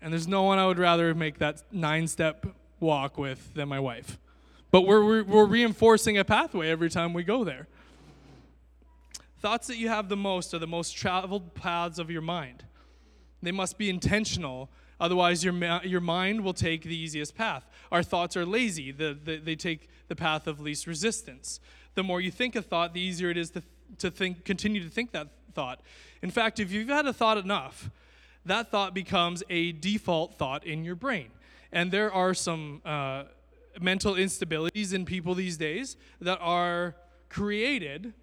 And 0.01 0.13
there's 0.13 0.27
no 0.27 0.43
one 0.43 0.59
I 0.59 0.67
would 0.67 0.77
rather 0.77 1.15
make 1.15 1.39
that 1.39 1.63
nine 1.71 2.07
step 2.07 2.45
walk 2.79 3.17
with 3.17 3.55
than 3.55 3.67
my 3.67 3.79
wife. 3.79 4.19
But 4.69 4.81
we're, 4.81 5.23
we're 5.23 5.45
reinforcing 5.45 6.17
a 6.19 6.23
pathway 6.25 6.69
every 6.69 6.89
time 6.89 7.13
we 7.13 7.23
go 7.23 7.43
there. 7.43 7.67
Thoughts 9.39 9.67
that 9.67 9.77
you 9.77 9.89
have 9.89 10.09
the 10.09 10.17
most 10.17 10.53
are 10.53 10.59
the 10.59 10.67
most 10.67 10.95
traveled 10.95 11.55
paths 11.55 11.97
of 11.97 12.11
your 12.11 12.21
mind. 12.21 12.63
They 13.41 13.51
must 13.51 13.77
be 13.77 13.89
intentional. 13.89 14.69
Otherwise, 14.99 15.43
your, 15.43 15.53
ma- 15.53 15.81
your 15.83 16.01
mind 16.01 16.43
will 16.43 16.53
take 16.53 16.83
the 16.83 16.95
easiest 16.95 17.35
path. 17.35 17.65
Our 17.91 18.03
thoughts 18.03 18.37
are 18.37 18.45
lazy, 18.45 18.91
the, 18.91 19.17
the, 19.21 19.37
they 19.37 19.55
take 19.55 19.89
the 20.07 20.15
path 20.15 20.47
of 20.47 20.59
least 20.59 20.87
resistance. 20.87 21.59
The 21.95 22.03
more 22.03 22.21
you 22.21 22.31
think 22.31 22.55
a 22.55 22.61
thought, 22.61 22.93
the 22.93 23.01
easier 23.01 23.29
it 23.29 23.37
is 23.37 23.49
to, 23.51 23.63
to 23.99 24.11
think, 24.11 24.45
continue 24.45 24.83
to 24.83 24.89
think 24.89 25.11
that 25.11 25.27
thought. 25.53 25.81
In 26.21 26.31
fact, 26.31 26.59
if 26.59 26.71
you've 26.71 26.89
had 26.89 27.05
a 27.05 27.13
thought 27.13 27.37
enough, 27.37 27.89
that 28.45 28.69
thought 28.69 28.93
becomes 28.93 29.43
a 29.49 29.71
default 29.71 30.37
thought 30.37 30.65
in 30.65 30.83
your 30.83 30.95
brain. 30.95 31.29
And 31.71 31.91
there 31.91 32.11
are 32.11 32.33
some 32.33 32.81
uh, 32.85 33.23
mental 33.81 34.13
instabilities 34.13 34.93
in 34.93 35.05
people 35.05 35.33
these 35.33 35.57
days 35.57 35.97
that 36.21 36.39
are 36.41 36.95
created 37.29 38.13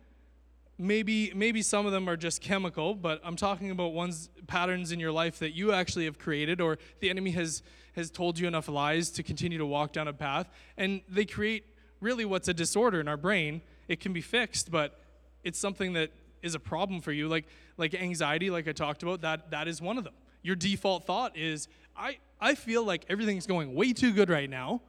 maybe 0.82 1.32
maybe 1.34 1.62
some 1.62 1.86
of 1.86 1.92
them 1.92 2.08
are 2.08 2.16
just 2.16 2.40
chemical 2.40 2.94
but 2.94 3.20
i'm 3.24 3.36
talking 3.36 3.70
about 3.70 3.92
ones 3.92 4.28
patterns 4.46 4.90
in 4.90 4.98
your 4.98 5.12
life 5.12 5.38
that 5.38 5.52
you 5.52 5.72
actually 5.72 6.04
have 6.04 6.18
created 6.18 6.60
or 6.60 6.78
the 7.00 7.08
enemy 7.08 7.30
has 7.30 7.62
has 7.94 8.10
told 8.10 8.38
you 8.38 8.46
enough 8.46 8.68
lies 8.68 9.10
to 9.10 9.22
continue 9.22 9.58
to 9.58 9.66
walk 9.66 9.92
down 9.92 10.08
a 10.08 10.12
path. 10.12 10.48
And 10.76 11.02
they 11.08 11.24
create 11.24 11.64
really 12.00 12.24
what's 12.24 12.48
a 12.48 12.54
disorder 12.54 13.00
in 13.00 13.08
our 13.08 13.16
brain. 13.16 13.62
It 13.88 14.00
can 14.00 14.12
be 14.12 14.20
fixed 14.20 14.70
but 14.70 14.98
it's 15.44 15.58
something 15.58 15.92
that 15.94 16.10
is 16.42 16.54
a 16.54 16.60
problem 16.60 17.00
for 17.00 17.12
you. 17.12 17.28
Like 17.28 17.46
like 17.76 17.94
anxiety 17.94 18.50
like 18.50 18.68
i 18.68 18.72
talked 18.72 19.02
about 19.02 19.22
that 19.22 19.50
that 19.50 19.68
is 19.68 19.80
one 19.80 19.98
of 19.98 20.04
them. 20.04 20.14
Your 20.42 20.56
default 20.56 21.04
thought 21.04 21.36
is 21.36 21.68
i 21.96 22.18
i 22.40 22.54
feel 22.54 22.84
like 22.84 23.04
everything's 23.08 23.46
going 23.46 23.74
way 23.74 23.92
too 23.92 24.12
good 24.12 24.30
right 24.30 24.50
now 24.50 24.80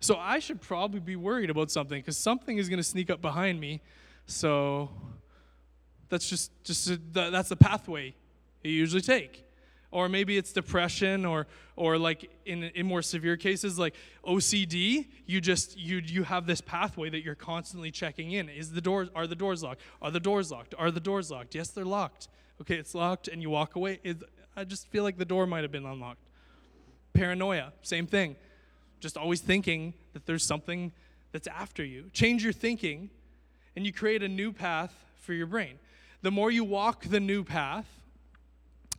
so 0.00 0.16
i 0.16 0.38
should 0.38 0.60
probably 0.60 1.00
be 1.00 1.16
worried 1.16 1.50
about 1.50 1.70
something 1.70 2.00
because 2.00 2.16
something 2.16 2.58
is 2.58 2.68
going 2.68 2.78
to 2.78 2.84
sneak 2.84 3.10
up 3.10 3.20
behind 3.20 3.60
me. 3.60 3.80
So 4.26 4.90
that's 6.10 6.28
just 6.28 6.52
just 6.64 6.88
a, 6.88 6.96
that's 7.14 7.48
the 7.48 7.56
pathway 7.56 8.14
you 8.62 8.72
usually 8.72 9.00
take. 9.00 9.46
Or 9.92 10.08
maybe 10.08 10.36
it's 10.36 10.52
depression, 10.52 11.24
or 11.24 11.46
or 11.74 11.98
like 11.98 12.30
in 12.44 12.64
in 12.64 12.86
more 12.86 13.02
severe 13.02 13.36
cases 13.36 13.78
like 13.78 13.94
OCD. 14.24 15.06
You 15.26 15.40
just 15.40 15.76
you 15.78 15.98
you 15.98 16.22
have 16.24 16.46
this 16.46 16.60
pathway 16.60 17.10
that 17.10 17.24
you're 17.24 17.34
constantly 17.34 17.90
checking 17.90 18.32
in. 18.32 18.48
Is 18.48 18.72
the 18.72 18.80
doors 18.80 19.08
are 19.14 19.26
the 19.26 19.34
doors 19.34 19.62
locked? 19.62 19.80
Are 20.00 20.10
the 20.10 20.20
doors 20.20 20.50
locked? 20.50 20.74
Are 20.78 20.90
the 20.90 21.00
doors 21.00 21.30
locked? 21.30 21.54
Yes, 21.54 21.68
they're 21.70 21.84
locked. 21.84 22.28
Okay, 22.60 22.76
it's 22.76 22.94
locked, 22.94 23.26
and 23.26 23.42
you 23.42 23.50
walk 23.50 23.74
away. 23.74 23.98
I 24.54 24.64
just 24.64 24.86
feel 24.88 25.02
like 25.02 25.16
the 25.16 25.24
door 25.24 25.46
might 25.46 25.62
have 25.62 25.72
been 25.72 25.86
unlocked. 25.86 26.20
Paranoia, 27.14 27.72
same 27.82 28.06
thing. 28.06 28.36
Just 29.00 29.16
always 29.16 29.40
thinking 29.40 29.94
that 30.12 30.26
there's 30.26 30.44
something 30.44 30.92
that's 31.32 31.48
after 31.48 31.84
you. 31.84 32.10
Change 32.12 32.44
your 32.44 32.52
thinking, 32.52 33.10
and 33.74 33.86
you 33.86 33.92
create 33.92 34.22
a 34.22 34.28
new 34.28 34.52
path 34.52 34.92
for 35.16 35.32
your 35.32 35.46
brain 35.46 35.78
the 36.22 36.30
more 36.30 36.50
you 36.50 36.64
walk 36.64 37.04
the 37.04 37.20
new 37.20 37.44
path, 37.44 37.86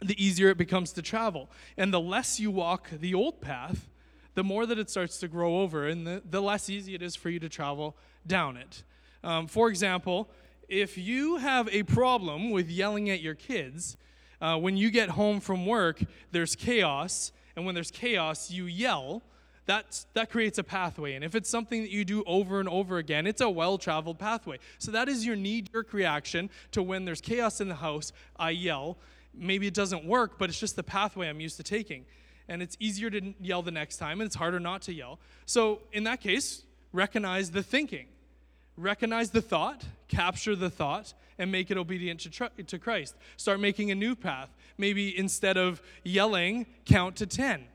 the 0.01 0.23
easier 0.23 0.49
it 0.49 0.57
becomes 0.57 0.91
to 0.93 1.01
travel. 1.01 1.49
And 1.77 1.93
the 1.93 1.99
less 1.99 2.39
you 2.39 2.51
walk 2.51 2.89
the 2.91 3.13
old 3.13 3.41
path, 3.41 3.87
the 4.33 4.43
more 4.43 4.65
that 4.65 4.79
it 4.79 4.89
starts 4.89 5.19
to 5.19 5.27
grow 5.27 5.61
over 5.61 5.87
and 5.87 6.07
the, 6.07 6.21
the 6.27 6.41
less 6.41 6.69
easy 6.69 6.95
it 6.95 7.01
is 7.01 7.15
for 7.15 7.29
you 7.29 7.39
to 7.39 7.49
travel 7.49 7.95
down 8.25 8.57
it. 8.57 8.83
Um, 9.23 9.47
for 9.47 9.69
example, 9.69 10.29
if 10.67 10.97
you 10.97 11.37
have 11.37 11.67
a 11.69 11.83
problem 11.83 12.49
with 12.49 12.69
yelling 12.69 13.09
at 13.09 13.21
your 13.21 13.35
kids, 13.35 13.97
uh, 14.41 14.57
when 14.57 14.77
you 14.77 14.89
get 14.89 15.09
home 15.09 15.39
from 15.39 15.65
work, 15.65 16.01
there's 16.31 16.55
chaos, 16.55 17.31
and 17.55 17.65
when 17.65 17.75
there's 17.75 17.91
chaos, 17.91 18.49
you 18.49 18.65
yell. 18.65 19.21
That's, 19.71 20.05
that 20.15 20.29
creates 20.29 20.57
a 20.57 20.65
pathway. 20.65 21.13
And 21.13 21.23
if 21.23 21.33
it's 21.33 21.49
something 21.49 21.81
that 21.81 21.91
you 21.91 22.03
do 22.03 22.25
over 22.27 22.59
and 22.59 22.67
over 22.67 22.97
again, 22.97 23.25
it's 23.25 23.39
a 23.39 23.49
well 23.49 23.77
traveled 23.77 24.19
pathway. 24.19 24.57
So 24.79 24.91
that 24.91 25.07
is 25.07 25.25
your 25.25 25.37
knee 25.37 25.61
jerk 25.61 25.93
reaction 25.93 26.49
to 26.71 26.83
when 26.83 27.05
there's 27.05 27.21
chaos 27.21 27.61
in 27.61 27.69
the 27.69 27.75
house, 27.75 28.11
I 28.35 28.49
yell. 28.49 28.97
Maybe 29.33 29.67
it 29.67 29.73
doesn't 29.73 30.03
work, 30.03 30.37
but 30.37 30.49
it's 30.49 30.59
just 30.59 30.75
the 30.75 30.83
pathway 30.83 31.29
I'm 31.29 31.39
used 31.39 31.55
to 31.55 31.63
taking. 31.63 32.03
And 32.49 32.61
it's 32.61 32.75
easier 32.81 33.09
to 33.11 33.33
yell 33.39 33.61
the 33.61 33.71
next 33.71 33.95
time, 33.95 34.19
and 34.19 34.27
it's 34.27 34.35
harder 34.35 34.59
not 34.59 34.81
to 34.83 34.93
yell. 34.93 35.19
So 35.45 35.79
in 35.93 36.03
that 36.03 36.19
case, 36.19 36.63
recognize 36.91 37.51
the 37.51 37.63
thinking 37.63 38.07
recognize 38.77 39.29
the 39.29 39.41
thought, 39.41 39.85
capture 40.07 40.55
the 40.55 40.69
thought, 40.69 41.13
and 41.37 41.51
make 41.51 41.69
it 41.69 41.77
obedient 41.77 42.19
to, 42.21 42.29
tr- 42.29 42.61
to 42.65 42.79
Christ. 42.79 43.15
Start 43.37 43.59
making 43.59 43.91
a 43.91 43.95
new 43.95 44.15
path. 44.15 44.49
Maybe 44.77 45.15
instead 45.17 45.55
of 45.55 45.81
yelling, 46.03 46.65
count 46.85 47.15
to 47.17 47.27
10 47.27 47.65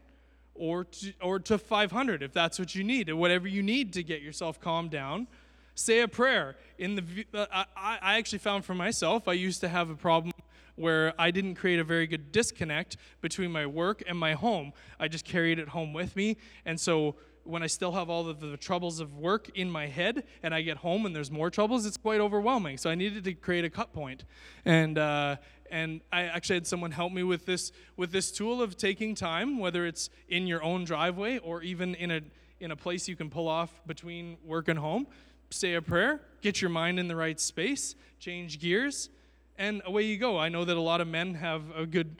or 0.58 0.84
to, 0.84 1.12
or 1.20 1.38
to 1.40 1.58
500 1.58 2.22
if 2.22 2.32
that's 2.32 2.58
what 2.58 2.74
you 2.74 2.84
need, 2.84 3.12
whatever 3.12 3.48
you 3.48 3.62
need 3.62 3.92
to 3.94 4.02
get 4.02 4.22
yourself 4.22 4.60
calmed 4.60 4.90
down. 4.90 5.26
Say 5.74 6.00
a 6.00 6.08
prayer. 6.08 6.56
In 6.78 6.94
the, 6.96 7.26
uh, 7.34 7.46
I, 7.52 7.98
I 8.00 8.18
actually 8.18 8.38
found 8.38 8.64
for 8.64 8.74
myself, 8.74 9.28
I 9.28 9.34
used 9.34 9.60
to 9.60 9.68
have 9.68 9.90
a 9.90 9.94
problem 9.94 10.32
where 10.76 11.12
I 11.18 11.30
didn't 11.30 11.56
create 11.56 11.78
a 11.78 11.84
very 11.84 12.06
good 12.06 12.32
disconnect 12.32 12.96
between 13.20 13.50
my 13.50 13.66
work 13.66 14.02
and 14.06 14.18
my 14.18 14.34
home. 14.34 14.72
I 15.00 15.08
just 15.08 15.24
carried 15.24 15.58
it 15.58 15.68
home 15.68 15.92
with 15.92 16.14
me. 16.16 16.36
And 16.64 16.80
so 16.80 17.16
when 17.46 17.62
I 17.62 17.66
still 17.66 17.92
have 17.92 18.10
all 18.10 18.28
of 18.28 18.40
the 18.40 18.56
troubles 18.56 19.00
of 19.00 19.16
work 19.16 19.50
in 19.54 19.70
my 19.70 19.86
head 19.86 20.24
and 20.42 20.54
I 20.54 20.62
get 20.62 20.78
home 20.78 21.06
and 21.06 21.14
there's 21.14 21.30
more 21.30 21.50
troubles, 21.50 21.86
it's 21.86 21.96
quite 21.96 22.20
overwhelming. 22.20 22.78
So 22.78 22.90
I 22.90 22.94
needed 22.94 23.24
to 23.24 23.34
create 23.34 23.64
a 23.64 23.70
cut 23.70 23.92
point. 23.92 24.24
And, 24.64 24.98
uh, 24.98 25.36
and 25.70 26.00
I 26.12 26.22
actually 26.22 26.56
had 26.56 26.66
someone 26.66 26.90
help 26.90 27.12
me 27.12 27.22
with 27.22 27.46
this, 27.46 27.72
with 27.96 28.12
this 28.12 28.30
tool 28.30 28.62
of 28.62 28.76
taking 28.76 29.14
time, 29.14 29.58
whether 29.58 29.86
it's 29.86 30.10
in 30.28 30.46
your 30.46 30.62
own 30.62 30.84
driveway 30.84 31.38
or 31.38 31.62
even 31.62 31.94
in 31.94 32.10
a, 32.10 32.20
in 32.60 32.70
a 32.70 32.76
place 32.76 33.08
you 33.08 33.16
can 33.16 33.30
pull 33.30 33.48
off 33.48 33.80
between 33.86 34.36
work 34.44 34.68
and 34.68 34.78
home. 34.78 35.06
Say 35.50 35.74
a 35.74 35.82
prayer, 35.82 36.20
get 36.42 36.60
your 36.60 36.70
mind 36.70 36.98
in 36.98 37.08
the 37.08 37.16
right 37.16 37.38
space, 37.38 37.94
change 38.18 38.58
gears, 38.58 39.10
and 39.58 39.82
away 39.84 40.02
you 40.02 40.16
go. 40.16 40.38
I 40.38 40.48
know 40.48 40.64
that 40.64 40.76
a 40.76 40.80
lot 40.80 41.00
of 41.00 41.08
men 41.08 41.34
have 41.34 41.62
a 41.76 41.86
good, 41.86 42.16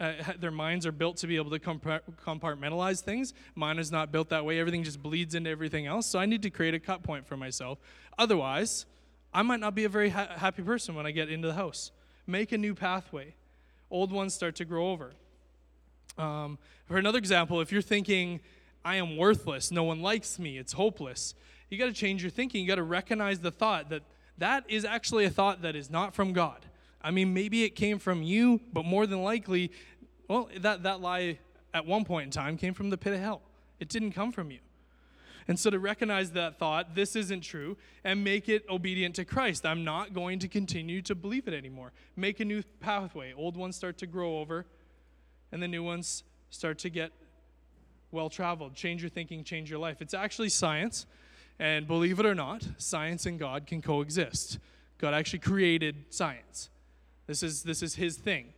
uh, 0.00 0.12
their 0.38 0.50
minds 0.50 0.86
are 0.86 0.92
built 0.92 1.16
to 1.18 1.26
be 1.26 1.36
able 1.36 1.50
to 1.50 1.58
compartmentalize 1.58 3.00
things. 3.00 3.34
Mine 3.54 3.78
is 3.78 3.90
not 3.90 4.12
built 4.12 4.28
that 4.30 4.44
way. 4.44 4.58
Everything 4.58 4.82
just 4.82 5.02
bleeds 5.02 5.34
into 5.34 5.50
everything 5.50 5.86
else. 5.86 6.06
So 6.06 6.18
I 6.18 6.26
need 6.26 6.42
to 6.42 6.50
create 6.50 6.74
a 6.74 6.80
cut 6.80 7.02
point 7.02 7.26
for 7.26 7.36
myself. 7.36 7.78
Otherwise, 8.18 8.86
I 9.32 9.42
might 9.42 9.60
not 9.60 9.74
be 9.74 9.84
a 9.84 9.88
very 9.88 10.10
ha- 10.10 10.28
happy 10.36 10.62
person 10.62 10.94
when 10.94 11.06
I 11.06 11.10
get 11.10 11.28
into 11.28 11.48
the 11.48 11.54
house. 11.54 11.90
Make 12.26 12.52
a 12.52 12.58
new 12.58 12.74
pathway. 12.74 13.34
Old 13.90 14.12
ones 14.12 14.34
start 14.34 14.56
to 14.56 14.64
grow 14.64 14.90
over. 14.90 15.12
Um, 16.18 16.58
for 16.86 16.96
another 16.96 17.18
example, 17.18 17.60
if 17.60 17.70
you're 17.70 17.82
thinking, 17.82 18.40
I 18.84 18.96
am 18.96 19.16
worthless, 19.16 19.70
no 19.70 19.82
one 19.82 20.00
likes 20.00 20.38
me, 20.38 20.56
it's 20.56 20.72
hopeless, 20.72 21.34
you 21.68 21.78
got 21.78 21.86
to 21.86 21.92
change 21.92 22.22
your 22.22 22.30
thinking. 22.30 22.62
You 22.62 22.68
got 22.68 22.76
to 22.76 22.82
recognize 22.82 23.40
the 23.40 23.50
thought 23.50 23.90
that 23.90 24.02
that 24.38 24.64
is 24.68 24.84
actually 24.84 25.24
a 25.24 25.30
thought 25.30 25.62
that 25.62 25.74
is 25.74 25.90
not 25.90 26.14
from 26.14 26.32
God. 26.32 26.64
I 27.02 27.10
mean, 27.10 27.34
maybe 27.34 27.64
it 27.64 27.70
came 27.70 27.98
from 27.98 28.22
you, 28.22 28.60
but 28.72 28.84
more 28.84 29.06
than 29.06 29.22
likely, 29.22 29.70
well, 30.28 30.48
that, 30.58 30.82
that 30.82 31.00
lie 31.00 31.38
at 31.72 31.86
one 31.86 32.04
point 32.04 32.24
in 32.24 32.30
time 32.30 32.56
came 32.56 32.74
from 32.74 32.90
the 32.90 32.96
pit 32.96 33.12
of 33.12 33.20
hell. 33.20 33.42
It 33.78 33.88
didn't 33.88 34.12
come 34.12 34.32
from 34.32 34.50
you. 34.50 34.58
And 35.48 35.58
so 35.58 35.70
to 35.70 35.78
recognize 35.78 36.32
that 36.32 36.58
thought, 36.58 36.94
this 36.94 37.14
isn't 37.14 37.42
true, 37.42 37.76
and 38.02 38.24
make 38.24 38.48
it 38.48 38.64
obedient 38.68 39.14
to 39.16 39.24
Christ. 39.24 39.64
I'm 39.64 39.84
not 39.84 40.12
going 40.12 40.40
to 40.40 40.48
continue 40.48 41.02
to 41.02 41.14
believe 41.14 41.46
it 41.46 41.54
anymore. 41.54 41.92
Make 42.16 42.40
a 42.40 42.44
new 42.44 42.62
pathway. 42.80 43.32
Old 43.32 43.56
ones 43.56 43.76
start 43.76 43.98
to 43.98 44.06
grow 44.06 44.38
over, 44.38 44.66
and 45.52 45.62
the 45.62 45.68
new 45.68 45.84
ones 45.84 46.24
start 46.50 46.78
to 46.80 46.90
get 46.90 47.12
well 48.10 48.28
traveled. 48.28 48.74
Change 48.74 49.02
your 49.02 49.10
thinking, 49.10 49.44
change 49.44 49.70
your 49.70 49.78
life. 49.78 50.02
It's 50.02 50.14
actually 50.14 50.48
science, 50.48 51.06
and 51.60 51.86
believe 51.86 52.18
it 52.18 52.26
or 52.26 52.34
not, 52.34 52.66
science 52.78 53.26
and 53.26 53.38
God 53.38 53.66
can 53.66 53.80
coexist. 53.80 54.58
God 54.98 55.14
actually 55.14 55.40
created 55.40 56.06
science. 56.10 56.70
This 57.26 57.42
is, 57.42 57.62
this 57.62 57.82
is 57.82 57.96
his 57.96 58.16
thing. 58.16 58.52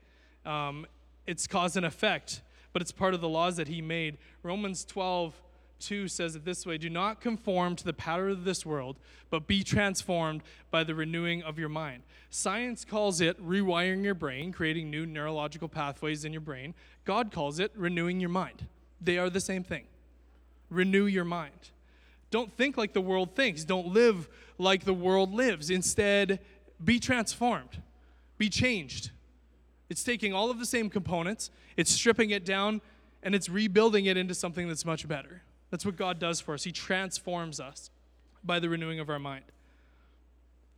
Um, 0.45 0.87
it's 1.27 1.47
cause 1.47 1.77
and 1.77 1.85
effect, 1.85 2.43
but 2.73 2.83
it's 2.83 2.93
part 2.93 3.15
of 3.15 3.21
the 3.21 3.29
laws 3.29 3.57
that 3.57 3.69
he 3.69 3.83
made. 3.83 4.19
Romans 4.43 4.85
12, 4.85 5.35
2 5.81 6.09
says 6.09 6.37
it 6.37 6.45
this 6.45 6.67
way 6.67 6.79
Do 6.79 6.91
not 6.91 7.21
conform 7.21 7.77
to 7.77 7.85
the 7.85 7.93
pattern 7.93 8.31
of 8.31 8.45
this 8.45 8.65
world, 8.65 8.97
but 9.31 9.47
be 9.47 9.63
transformed 9.63 10.43
by 10.71 10.85
the 10.85 10.95
renewing 10.95 11.43
of 11.43 11.59
your 11.59 11.69
mind. 11.69 12.03
Science 12.31 12.85
calls 12.85 13.21
it 13.21 13.43
rewiring 13.45 14.05
your 14.05 14.15
brain, 14.15 14.53
creating 14.53 14.91
new 14.91 15.07
neurological 15.07 15.69
pathways 15.69 16.25
in 16.25 16.33
your 16.33 16.41
brain. 16.41 16.75
God 17.05 17.33
calls 17.33 17.59
it 17.59 17.73
renewing 17.75 18.21
your 18.21 18.31
mind. 18.31 18.67
They 19.01 19.19
are 19.19 19.31
the 19.31 19.41
same 19.41 19.65
thing. 19.65 19.85
Renew 20.71 21.07
your 21.07 21.25
mind. 21.25 21.71
Don't 22.31 22.53
think 22.57 22.77
like 22.77 22.93
the 22.93 23.01
world 23.01 23.35
thinks. 23.35 23.65
Don't 23.65 23.89
live 23.89 24.29
like 24.59 24.85
the 24.85 24.93
world 24.93 25.33
lives. 25.33 25.71
Instead, 25.71 26.41
be 26.85 26.99
transformed 27.01 27.83
be 28.39 28.49
changed. 28.49 29.11
It's 29.91 30.05
taking 30.05 30.33
all 30.33 30.51
of 30.51 30.59
the 30.59 30.67
same 30.67 30.91
components, 30.91 31.51
it's 31.77 31.91
stripping 31.91 32.31
it 32.31 32.45
down, 32.45 32.81
and 33.23 33.35
it's 33.35 33.49
rebuilding 33.49 34.07
it 34.07 34.17
into 34.17 34.35
something 34.35 34.69
that's 34.69 34.85
much 34.85 35.07
better. 35.09 35.43
That's 35.71 35.85
what 35.85 35.97
God 35.97 36.19
does 36.19 36.41
for 36.41 36.55
us. 36.55 36.65
He 36.65 36.73
transforms 36.73 37.61
us 37.61 37.91
by 38.45 38.59
the 38.59 38.69
renewing 38.69 39.01
of 39.01 39.11
our 39.11 39.19
mind. 39.19 39.45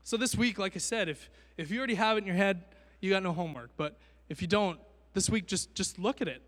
So 0.03 0.17
this 0.17 0.35
week, 0.35 0.59
like 0.59 0.75
I 0.75 0.79
said, 0.79 1.09
if 1.09 1.31
if 1.57 1.71
you 1.71 1.79
already 1.79 1.95
have 1.95 2.17
it 2.17 2.21
in 2.23 2.27
your 2.27 2.37
head, 2.37 2.65
you 3.01 3.11
got 3.11 3.23
no 3.23 3.33
homework. 3.33 3.71
But 3.77 3.99
if 4.29 4.41
you 4.41 4.49
don't, 4.49 4.79
this 5.15 5.29
week 5.29 5.47
just 5.47 5.75
just 5.75 5.99
look 5.99 6.21
at 6.21 6.29
it. 6.29 6.43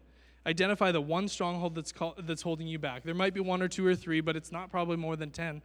Identify 0.47 0.91
the 0.91 1.01
one 1.01 1.29
stronghold 1.29 1.75
that's 1.75 1.93
call, 1.93 2.15
that's 2.19 2.43
holding 2.43 2.67
you 2.67 2.79
back. 2.79 3.05
There 3.05 3.15
might 3.15 3.35
be 3.35 3.41
one 3.41 3.63
or 3.63 3.69
two 3.69 3.87
or 3.87 3.95
three, 3.95 4.21
but 4.21 4.35
it's 4.35 4.51
not 4.51 4.71
probably 4.71 4.97
more 4.97 5.15
than 5.17 5.31
ten. 5.31 5.63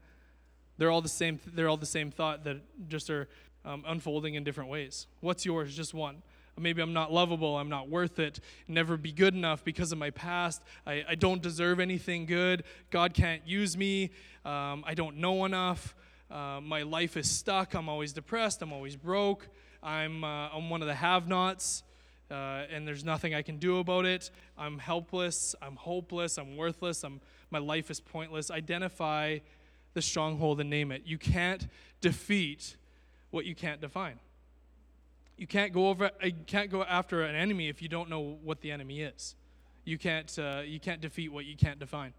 They're 0.77 0.91
all 0.91 1.01
the 1.01 1.09
same. 1.09 1.39
They're 1.47 1.69
all 1.69 1.77
the 1.77 1.85
same 1.85 2.11
thought 2.11 2.43
that 2.43 2.57
just 2.87 3.09
are 3.09 3.27
um, 3.65 3.83
unfolding 3.87 4.35
in 4.35 4.43
different 4.43 4.69
ways. 4.69 5.07
What's 5.21 5.45
yours? 5.45 5.75
Just 5.75 5.93
one. 5.93 6.21
Maybe 6.59 6.81
I'm 6.81 6.93
not 6.93 7.13
lovable. 7.13 7.55
I'm 7.55 7.69
not 7.69 7.87
worth 7.87 8.17
it. 8.17 8.39
Never 8.67 8.97
be 8.97 9.11
good 9.11 9.35
enough 9.35 9.63
because 9.63 9.91
of 9.91 9.99
my 9.99 10.09
past. 10.09 10.63
I, 10.87 11.05
I 11.09 11.15
don't 11.15 11.41
deserve 11.41 11.79
anything 11.79 12.25
good. 12.25 12.63
God 12.89 13.13
can't 13.13 13.47
use 13.47 13.77
me. 13.77 14.11
Um, 14.43 14.83
I 14.87 14.95
don't 14.95 15.17
know 15.17 15.45
enough. 15.45 15.95
Uh, 16.31 16.59
my 16.61 16.81
life 16.81 17.15
is 17.15 17.29
stuck. 17.29 17.75
I'm 17.75 17.87
always 17.87 18.11
depressed. 18.11 18.61
I'm 18.61 18.73
always 18.73 18.95
broke. 18.95 19.47
I'm, 19.83 20.23
uh, 20.23 20.49
I'm 20.49 20.69
one 20.69 20.81
of 20.81 20.87
the 20.87 20.95
have 20.95 21.27
nots. 21.27 21.83
Uh, 22.29 22.65
and 22.71 22.87
there's 22.87 23.05
nothing 23.05 23.35
I 23.35 23.41
can 23.41 23.57
do 23.57 23.77
about 23.77 24.05
it. 24.05 24.31
I'm 24.57 24.79
helpless. 24.79 25.55
I'm 25.61 25.75
hopeless. 25.75 26.37
I'm 26.37 26.57
worthless. 26.57 27.03
I'm, 27.03 27.21
my 27.51 27.59
life 27.59 27.91
is 27.91 27.99
pointless. 27.99 28.49
Identify 28.51 29.39
the 29.93 30.01
stronghold 30.01 30.59
and 30.59 30.69
name 30.69 30.91
it. 30.91 31.03
You 31.05 31.17
can't 31.17 31.67
defeat 32.01 32.75
what 33.31 33.45
you 33.45 33.55
can't 33.55 33.81
define. 33.81 34.19
You 35.37 35.47
can't 35.47 35.71
go 35.71 35.89
over. 35.89 36.11
You 36.23 36.33
can't 36.47 36.71
go 36.71 36.83
after 36.83 37.23
an 37.23 37.35
enemy 37.35 37.69
if 37.69 37.81
you 37.81 37.87
don't 37.87 38.09
know 38.09 38.37
what 38.43 38.61
the 38.61 38.71
enemy 38.71 39.01
is. 39.01 39.35
You 39.85 39.97
can't. 39.97 40.37
Uh, 40.37 40.61
you 40.65 40.79
can't 40.79 41.01
defeat 41.01 41.29
what 41.29 41.45
you 41.45 41.55
can't 41.55 41.79
define. 41.79 42.13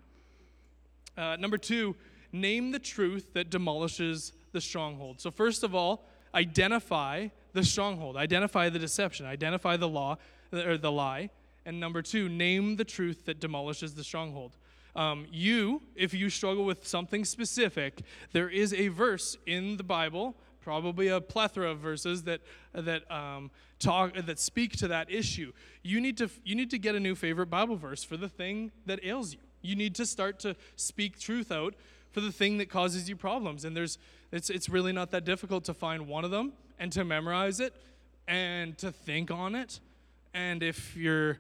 Uh, 1.16 1.36
number 1.36 1.58
two, 1.58 1.96
name 2.32 2.70
the 2.70 2.78
truth 2.78 3.34
that 3.34 3.50
demolishes 3.50 4.32
the 4.52 4.60
stronghold. 4.60 5.20
So 5.20 5.30
first 5.30 5.64
of 5.64 5.74
all, 5.74 6.04
identify 6.34 7.28
the 7.52 7.64
stronghold. 7.64 8.16
Identify 8.16 8.68
the 8.68 8.78
deception. 8.78 9.26
Identify 9.26 9.76
the 9.76 9.88
law 9.88 10.18
or 10.52 10.78
the 10.78 10.92
lie. 10.92 11.30
And 11.66 11.80
number 11.80 12.02
two, 12.02 12.28
name 12.28 12.76
the 12.76 12.84
truth 12.84 13.24
that 13.26 13.40
demolishes 13.40 13.94
the 13.94 14.04
stronghold. 14.04 14.56
Um, 14.94 15.26
you, 15.30 15.82
if 15.94 16.14
you 16.14 16.30
struggle 16.30 16.64
with 16.64 16.86
something 16.86 17.24
specific, 17.24 18.02
there 18.32 18.48
is 18.48 18.72
a 18.72 18.88
verse 18.88 19.36
in 19.46 19.76
the 19.76 19.82
Bible 19.82 20.34
probably 20.60 21.08
a 21.08 21.20
plethora 21.20 21.70
of 21.70 21.78
verses 21.78 22.24
that 22.24 22.40
that 22.72 23.10
um, 23.10 23.50
talk 23.78 24.14
that 24.14 24.38
speak 24.38 24.72
to 24.76 24.88
that 24.88 25.10
issue. 25.10 25.52
You 25.82 26.00
need 26.00 26.16
to 26.18 26.28
you 26.44 26.54
need 26.54 26.70
to 26.70 26.78
get 26.78 26.94
a 26.94 27.00
new 27.00 27.14
favorite 27.14 27.46
Bible 27.46 27.76
verse 27.76 28.04
for 28.04 28.16
the 28.16 28.28
thing 28.28 28.72
that 28.86 29.04
ails 29.04 29.34
you. 29.34 29.40
You 29.62 29.76
need 29.76 29.94
to 29.96 30.06
start 30.06 30.38
to 30.40 30.56
speak 30.76 31.18
truth 31.18 31.50
out 31.50 31.74
for 32.10 32.20
the 32.20 32.32
thing 32.32 32.58
that 32.58 32.70
causes 32.70 33.08
you 33.08 33.16
problems. 33.16 33.64
And 33.64 33.76
there's 33.76 33.98
it's 34.32 34.50
it's 34.50 34.68
really 34.68 34.92
not 34.92 35.10
that 35.12 35.24
difficult 35.24 35.64
to 35.64 35.74
find 35.74 36.06
one 36.06 36.24
of 36.24 36.30
them 36.30 36.52
and 36.78 36.92
to 36.92 37.04
memorize 37.04 37.60
it 37.60 37.74
and 38.26 38.76
to 38.78 38.92
think 38.92 39.30
on 39.30 39.54
it. 39.54 39.80
And 40.34 40.62
if 40.62 40.96
you're 40.96 41.38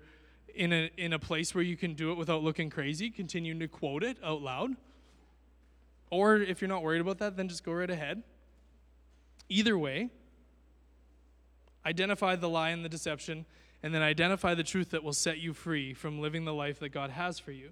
in 0.54 0.72
a 0.72 0.90
in 0.96 1.12
a 1.12 1.18
place 1.18 1.54
where 1.54 1.64
you 1.64 1.76
can 1.76 1.94
do 1.94 2.10
it 2.12 2.16
without 2.16 2.42
looking 2.42 2.70
crazy, 2.70 3.10
continue 3.10 3.58
to 3.58 3.68
quote 3.68 4.02
it 4.02 4.18
out 4.24 4.42
loud. 4.42 4.76
Or 6.10 6.36
if 6.36 6.60
you're 6.60 6.68
not 6.68 6.82
worried 6.82 7.00
about 7.00 7.18
that, 7.18 7.36
then 7.36 7.48
just 7.48 7.64
go 7.64 7.72
right 7.72 7.90
ahead. 7.90 8.22
Either 9.48 9.78
way, 9.78 10.10
identify 11.86 12.36
the 12.36 12.48
lie 12.48 12.70
and 12.70 12.84
the 12.84 12.88
deception, 12.88 13.46
and 13.82 13.94
then 13.94 14.02
identify 14.02 14.54
the 14.54 14.62
truth 14.62 14.90
that 14.90 15.02
will 15.02 15.12
set 15.12 15.38
you 15.38 15.54
free 15.54 15.94
from 15.94 16.20
living 16.20 16.44
the 16.44 16.54
life 16.54 16.80
that 16.80 16.90
God 16.90 17.10
has 17.10 17.38
for 17.38 17.52
you. 17.52 17.70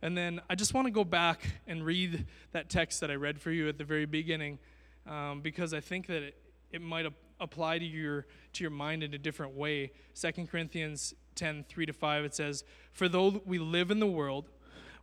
And 0.00 0.16
then 0.16 0.40
I 0.50 0.54
just 0.54 0.74
want 0.74 0.86
to 0.86 0.90
go 0.90 1.04
back 1.04 1.40
and 1.66 1.84
read 1.84 2.26
that 2.52 2.68
text 2.68 3.00
that 3.00 3.10
I 3.10 3.14
read 3.14 3.40
for 3.40 3.50
you 3.50 3.68
at 3.68 3.78
the 3.78 3.84
very 3.84 4.04
beginning 4.04 4.58
um, 5.06 5.40
because 5.40 5.74
I 5.74 5.80
think 5.80 6.06
that 6.06 6.22
it, 6.22 6.36
it 6.72 6.82
might 6.82 7.06
ap- 7.06 7.14
apply 7.40 7.78
to 7.78 7.84
your, 7.84 8.26
to 8.52 8.64
your 8.64 8.70
mind 8.70 9.02
in 9.02 9.14
a 9.14 9.18
different 9.18 9.54
way. 9.54 9.92
2 10.14 10.46
Corinthians 10.46 11.14
10 11.34 11.64
3 11.68 11.86
to 11.86 11.92
5, 11.92 12.24
it 12.24 12.34
says, 12.34 12.64
For 12.92 13.08
though 13.08 13.42
we 13.44 13.58
live 13.58 13.90
in 13.90 13.98
the 13.98 14.06
world, 14.06 14.50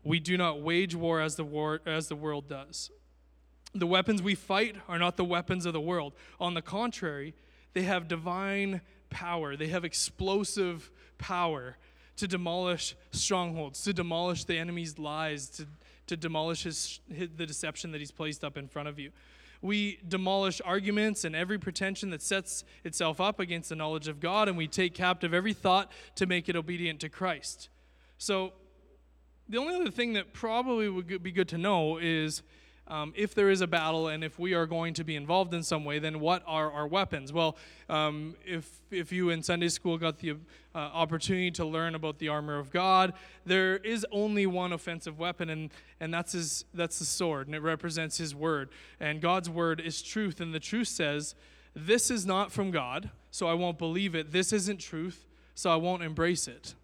we 0.04 0.20
do 0.20 0.38
not 0.38 0.62
wage 0.62 0.96
war 0.96 1.20
as 1.20 1.36
the, 1.36 1.44
war, 1.44 1.82
as 1.86 2.08
the 2.08 2.16
world 2.16 2.48
does. 2.48 2.92
The 3.74 3.88
weapons 3.88 4.22
we 4.22 4.36
fight 4.36 4.76
are 4.88 5.00
not 5.00 5.18
the 5.18 5.24
weapons 5.24 5.66
of 5.66 5.74
the 5.74 5.82
world. 5.82 6.14
On 6.40 6.54
the 6.54 6.62
contrary, 6.62 7.34
they 7.74 7.84
have 7.84 8.08
divine 8.08 8.82
power, 9.10 9.56
they 9.56 9.68
have 9.68 9.86
explosive 9.86 10.92
power 11.18 11.78
to 12.18 12.28
demolish 12.28 12.96
strongholds, 13.12 13.82
to 13.84 13.94
demolish 13.94 14.44
the 14.44 14.58
enemy's 14.58 15.00
lies, 15.00 15.50
to, 15.50 15.68
to 16.08 16.18
demolish 16.18 16.64
his, 16.64 17.00
his, 17.12 17.30
the 17.36 17.46
deception 17.46 17.92
that 17.92 18.00
he's 18.00 18.12
placed 18.12 18.44
up 18.44 18.58
in 18.58 18.68
front 18.68 18.90
of 18.90 19.00
you. 19.00 19.12
We 19.62 20.00
demolish 20.08 20.60
arguments 20.66 21.24
and 21.24 21.36
every 21.36 21.60
pretension 21.60 22.10
that 22.10 22.22
sets 22.22 22.64
itself 22.84 23.22
up 23.22 23.40
against 23.40 23.70
the 23.70 23.76
knowledge 23.76 24.08
of 24.08 24.20
God, 24.20 24.48
and 24.48 24.58
we 24.58 24.68
take 24.68 24.94
captive 24.94 25.34
every 25.34 25.54
thought 25.54 25.92
to 26.16 26.26
make 26.26 26.50
it 26.50 26.56
obedient 26.56 27.00
to 27.02 27.10
Christ. 27.10 27.70
So, 28.18 28.54
the 29.48 29.58
only 29.58 29.76
other 29.76 29.92
thing 29.92 30.14
that 30.14 30.34
probably 30.34 30.90
would 30.90 31.22
be 31.22 31.32
good 31.32 31.50
to 31.50 31.58
know 31.58 31.98
is 31.98 32.42
um, 32.92 33.14
if 33.16 33.34
there 33.34 33.50
is 33.50 33.62
a 33.62 33.68
battle 33.68 34.10
and 34.10 34.22
if 34.22 34.38
we 34.38 34.54
are 34.54 34.66
going 34.66 34.94
to 34.96 35.06
be 35.06 35.16
involved 35.16 35.54
in 35.54 35.64
some 35.64 35.86
way, 35.86 35.98
then 35.98 36.20
what 36.20 36.44
are 36.46 36.70
our 36.70 36.86
weapons? 36.86 37.32
Well, 37.32 37.56
um, 37.88 38.36
if, 38.46 38.70
if 38.92 39.14
you 39.14 39.30
in 39.30 39.42
Sunday 39.42 39.70
school 39.70 39.98
got 39.98 40.20
the 40.20 40.32
uh, 40.32 40.78
opportunity 40.78 41.52
to 41.52 41.64
learn 41.64 41.96
about 41.96 42.20
the 42.20 42.28
armor 42.28 42.60
of 42.60 42.70
God, 42.70 43.14
there 43.46 43.78
is 43.78 44.06
only 44.12 44.46
one 44.46 44.74
offensive 44.74 45.18
weapon, 45.18 45.50
and, 45.50 45.70
and 46.02 46.14
that's, 46.14 46.34
his, 46.34 46.66
that's 46.74 47.00
the 47.00 47.06
sword, 47.06 47.48
and 47.48 47.56
it 47.56 47.62
represents 47.62 48.18
His 48.18 48.36
word. 48.36 48.68
And 49.00 49.22
God's 49.22 49.50
word 49.50 49.80
is 49.80 50.02
truth, 50.02 50.42
and 50.42 50.54
the 50.54 50.60
truth 50.60 50.90
says, 50.90 51.34
This 51.74 52.12
is 52.12 52.26
not 52.26 52.52
from 52.52 52.72
God, 52.72 53.10
so 53.32 53.48
I 53.48 53.54
won't 53.54 53.78
believe 53.78 54.16
it. 54.16 54.34
This 54.34 54.52
isn't 54.52 54.82
truth, 54.82 55.26
so 55.56 55.72
I 55.72 55.78
won't 55.78 56.04
embrace 56.04 56.46
it. 56.46 56.76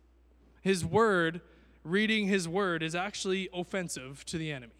His 0.61 0.85
word, 0.85 1.41
reading 1.83 2.27
His 2.27 2.47
word, 2.47 2.81
is 2.81 2.95
actually 2.95 3.49
offensive 3.53 4.23
to 4.27 4.37
the 4.37 4.53
enemy 4.53 4.76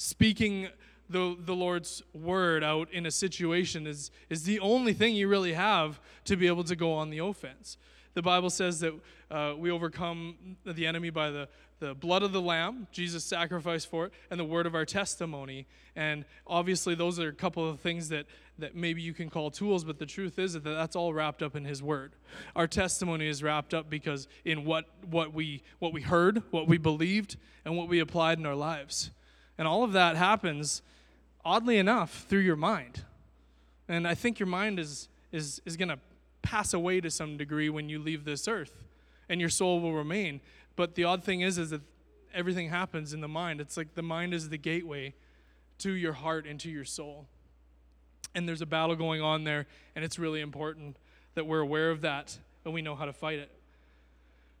speaking 0.00 0.66
the, 1.10 1.36
the 1.38 1.54
Lord's 1.54 2.02
word 2.14 2.64
out 2.64 2.90
in 2.90 3.04
a 3.04 3.10
situation 3.10 3.86
is, 3.86 4.10
is 4.30 4.44
the 4.44 4.58
only 4.60 4.94
thing 4.94 5.14
you 5.14 5.28
really 5.28 5.52
have 5.52 6.00
to 6.24 6.36
be 6.36 6.46
able 6.46 6.64
to 6.64 6.74
go 6.74 6.94
on 6.94 7.10
the 7.10 7.18
offense. 7.18 7.76
The 8.14 8.22
Bible 8.22 8.48
says 8.48 8.80
that 8.80 8.94
uh, 9.30 9.54
we 9.58 9.70
overcome 9.70 10.56
the 10.64 10.86
enemy 10.86 11.10
by 11.10 11.30
the, 11.30 11.48
the 11.80 11.94
blood 11.94 12.22
of 12.22 12.32
the 12.32 12.40
Lamb, 12.40 12.86
Jesus 12.92 13.24
sacrificed 13.24 13.90
for 13.90 14.06
it, 14.06 14.12
and 14.30 14.40
the 14.40 14.44
word 14.44 14.64
of 14.64 14.74
our 14.74 14.86
testimony. 14.86 15.66
And 15.94 16.24
obviously, 16.46 16.94
those 16.94 17.20
are 17.20 17.28
a 17.28 17.34
couple 17.34 17.68
of 17.68 17.80
things 17.80 18.08
that, 18.08 18.24
that 18.58 18.74
maybe 18.74 19.02
you 19.02 19.12
can 19.12 19.28
call 19.28 19.50
tools, 19.50 19.84
but 19.84 19.98
the 19.98 20.06
truth 20.06 20.38
is 20.38 20.54
that 20.54 20.64
that's 20.64 20.96
all 20.96 21.12
wrapped 21.12 21.42
up 21.42 21.54
in 21.54 21.66
His 21.66 21.82
word. 21.82 22.14
Our 22.56 22.66
testimony 22.66 23.28
is 23.28 23.42
wrapped 23.42 23.74
up 23.74 23.90
because 23.90 24.28
in 24.46 24.64
what, 24.64 24.86
what, 25.10 25.34
we, 25.34 25.62
what 25.78 25.92
we 25.92 26.00
heard, 26.00 26.42
what 26.52 26.66
we 26.66 26.78
believed, 26.78 27.36
and 27.66 27.76
what 27.76 27.88
we 27.88 27.98
applied 27.98 28.38
in 28.38 28.46
our 28.46 28.54
lives. 28.54 29.10
And 29.60 29.68
all 29.68 29.84
of 29.84 29.92
that 29.92 30.16
happens, 30.16 30.80
oddly 31.44 31.76
enough, 31.76 32.24
through 32.30 32.40
your 32.40 32.56
mind. 32.56 33.04
And 33.88 34.08
I 34.08 34.14
think 34.14 34.40
your 34.40 34.46
mind 34.46 34.80
is, 34.80 35.10
is, 35.32 35.60
is 35.66 35.76
going 35.76 35.90
to 35.90 35.98
pass 36.40 36.72
away 36.72 37.02
to 37.02 37.10
some 37.10 37.36
degree 37.36 37.68
when 37.68 37.90
you 37.90 37.98
leave 37.98 38.24
this 38.24 38.48
earth, 38.48 38.84
and 39.28 39.38
your 39.38 39.50
soul 39.50 39.82
will 39.82 39.92
remain. 39.92 40.40
But 40.76 40.94
the 40.94 41.04
odd 41.04 41.24
thing 41.24 41.42
is, 41.42 41.58
is 41.58 41.68
that 41.68 41.82
everything 42.32 42.70
happens 42.70 43.12
in 43.12 43.20
the 43.20 43.28
mind. 43.28 43.60
It's 43.60 43.76
like 43.76 43.94
the 43.94 44.02
mind 44.02 44.32
is 44.32 44.48
the 44.48 44.56
gateway 44.56 45.12
to 45.80 45.92
your 45.92 46.14
heart 46.14 46.46
and 46.46 46.58
to 46.60 46.70
your 46.70 46.86
soul. 46.86 47.26
And 48.34 48.48
there's 48.48 48.62
a 48.62 48.66
battle 48.66 48.96
going 48.96 49.20
on 49.20 49.44
there, 49.44 49.66
and 49.94 50.06
it's 50.06 50.18
really 50.18 50.40
important 50.40 50.96
that 51.34 51.44
we're 51.44 51.60
aware 51.60 51.90
of 51.90 52.00
that 52.00 52.38
and 52.64 52.72
we 52.72 52.80
know 52.80 52.94
how 52.94 53.04
to 53.04 53.12
fight 53.12 53.40
it. 53.40 53.50